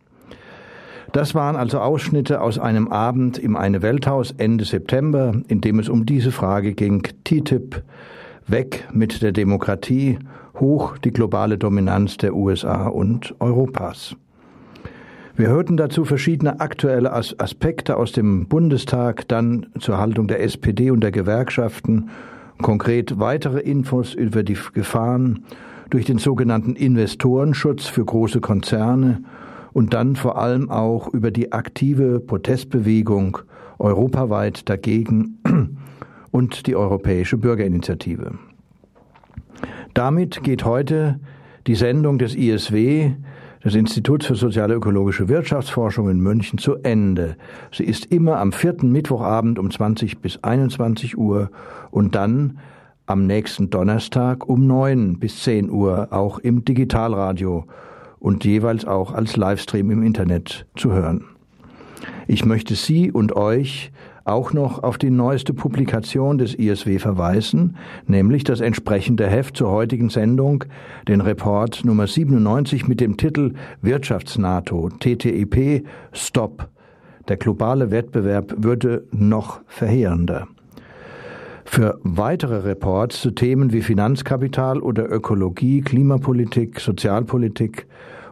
Das 1.12 1.34
waren 1.34 1.57
also 1.57 1.80
Ausschnitte 1.80 2.41
aus 2.41 2.59
einem 2.59 2.88
Abend 2.88 3.36
im 3.36 3.57
Eine 3.57 3.82
Welthaus 3.82 4.32
Ende 4.36 4.64
September, 4.64 5.34
in 5.49 5.61
dem 5.61 5.80
es 5.80 5.88
um 5.88 6.07
diese 6.07 6.30
Frage 6.30 6.74
ging, 6.74 7.03
TTIP, 7.24 7.82
weg 8.47 8.88
mit 8.93 9.20
der 9.20 9.32
Demokratie, 9.32 10.18
hoch 10.59 10.99
die 10.99 11.11
globale 11.11 11.59
Dominanz 11.59 12.16
der 12.16 12.34
USA 12.34 12.86
und 12.86 13.34
Europas. 13.41 14.16
Wir 15.34 15.49
hörten 15.49 15.76
dazu 15.76 16.05
verschiedene 16.05 16.61
aktuelle 16.61 17.12
Aspekte 17.12 17.97
aus 17.97 18.12
dem 18.12 18.47
Bundestag, 18.47 19.26
dann 19.26 19.66
zur 19.78 19.99
Haltung 19.99 20.28
der 20.28 20.43
SPD 20.43 20.91
und 20.91 21.01
der 21.01 21.12
Gewerkschaften 21.12 22.11
Konkret 22.62 23.18
weitere 23.18 23.61
Infos 23.61 24.14
über 24.14 24.42
die 24.42 24.56
Gefahren 24.74 25.44
durch 25.90 26.04
den 26.04 26.18
sogenannten 26.18 26.76
Investorenschutz 26.76 27.86
für 27.86 28.04
große 28.04 28.40
Konzerne 28.40 29.22
und 29.72 29.94
dann 29.94 30.16
vor 30.16 30.38
allem 30.38 30.70
auch 30.70 31.08
über 31.08 31.30
die 31.30 31.52
aktive 31.52 32.20
Protestbewegung 32.20 33.38
europaweit 33.78 34.68
dagegen 34.68 35.38
und 36.30 36.66
die 36.66 36.76
Europäische 36.76 37.36
Bürgerinitiative. 37.38 38.38
Damit 39.94 40.42
geht 40.42 40.64
heute 40.64 41.18
die 41.66 41.74
Sendung 41.74 42.18
des 42.18 42.34
ISW 42.34 43.12
des 43.64 43.74
Instituts 43.74 44.26
für 44.26 44.34
soziale 44.34 44.74
ökologische 44.74 45.28
Wirtschaftsforschung 45.28 46.08
in 46.08 46.20
München 46.20 46.58
zu 46.58 46.76
Ende. 46.76 47.36
Sie 47.72 47.84
ist 47.84 48.06
immer 48.06 48.38
am 48.38 48.52
vierten 48.52 48.90
Mittwochabend 48.90 49.58
um 49.58 49.70
20 49.70 50.18
bis 50.18 50.42
21 50.42 51.18
Uhr 51.18 51.50
und 51.90 52.14
dann 52.14 52.58
am 53.06 53.26
nächsten 53.26 53.70
Donnerstag 53.70 54.48
um 54.48 54.66
9 54.66 55.18
bis 55.18 55.42
10 55.42 55.70
Uhr 55.70 56.08
auch 56.11 56.38
im 56.38 56.64
Digitalradio 56.64 57.66
und 58.18 58.44
jeweils 58.44 58.84
auch 58.84 59.12
als 59.12 59.36
Livestream 59.36 59.90
im 59.90 60.02
Internet 60.02 60.66
zu 60.76 60.92
hören. 60.92 61.24
Ich 62.28 62.44
möchte 62.44 62.76
Sie 62.76 63.11
und 63.11 63.34
euch 63.34 63.90
auch 64.25 64.53
noch 64.53 64.83
auf 64.83 64.99
die 64.99 65.11
neueste 65.11 65.55
Publikation 65.55 66.39
des 66.39 66.55
ISW 66.55 66.99
verweisen, 66.99 67.77
nämlich 68.07 68.45
das 68.45 68.61
entsprechende 68.61 69.27
Heft 69.27 69.57
zur 69.57 69.71
heutigen 69.71 70.11
Sendung, 70.11 70.64
den 71.09 71.21
Report 71.21 71.85
Nummer 71.85 72.07
97 72.07 72.89
mit 72.89 73.01
dem 73.01 73.16
Titel 73.16 73.55
Wirtschaftsnato 73.83 74.91
TTIP 75.01 75.87
Stop. 76.12 76.68
Der 77.29 77.37
globale 77.37 77.91
Wettbewerb 77.91 78.55
würde 78.59 79.05
noch 79.12 79.61
verheerender. 79.66 80.49
Für 81.64 82.01
weitere 82.03 82.68
Reports 82.68 83.21
zu 83.21 83.31
Themen 83.31 83.73
wie 83.73 83.83
Finanzkapital 83.83 84.81
oder 84.81 85.09
Ökologie, 85.09 85.83
Klimapolitik, 85.83 86.81
Sozialpolitik 86.81 87.87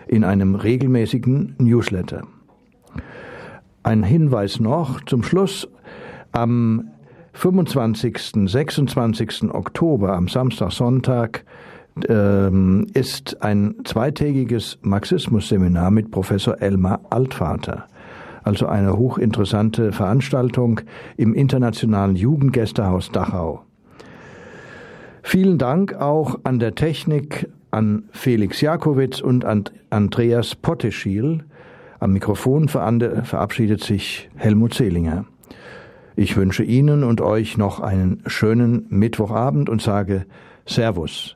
in 0.10 0.26
einem 0.26 0.56
regelmäßigen 0.56 1.56
Newsletter. 1.58 2.24
Ein 3.84 4.04
Hinweis 4.04 4.60
noch 4.60 5.00
zum 5.06 5.24
Schluss. 5.24 5.70
Am 6.34 6.90
25., 7.32 8.50
26. 8.50 9.54
Oktober, 9.54 10.18
am 10.18 10.28
Samstag, 10.28 10.74
Sonntag, 10.74 11.46
ähm, 12.08 12.88
ist 12.94 13.42
ein 13.42 13.76
zweitägiges 13.84 14.80
Marxismus-Seminar 14.82 15.92
mit 15.92 16.12
Professor 16.12 16.62
Elmar 16.62 17.02
Altvater. 17.10 17.88
Also 18.44 18.68
eine 18.68 18.98
hochinteressante 18.98 19.92
Veranstaltung 19.92 20.82
im 21.18 21.34
Internationalen 21.34 22.16
Jugendgästehaus 22.16 23.12
Dachau. 23.12 23.64
Vielen 25.24 25.58
Dank 25.58 25.96
auch 25.96 26.40
an 26.44 26.60
der 26.60 26.76
Technik 26.76 27.50
an 27.72 28.04
Felix 28.12 28.62
Jakowitz 28.62 29.20
und 29.20 29.44
an 29.44 29.64
Andreas 29.90 30.56
Potteschiel. 30.56 31.44
Am 32.00 32.14
Mikrofon 32.14 32.70
verabschiedet 32.70 33.84
sich 33.84 34.30
Helmut 34.36 34.76
Zehlinger. 34.76 35.26
Ich 36.16 36.38
wünsche 36.38 36.64
Ihnen 36.64 37.04
und 37.04 37.20
euch 37.20 37.58
noch 37.58 37.80
einen 37.80 38.22
schönen 38.28 38.86
Mittwochabend 38.90 39.68
und 39.70 39.82
sage 39.82 40.26
Servus. 40.66 41.36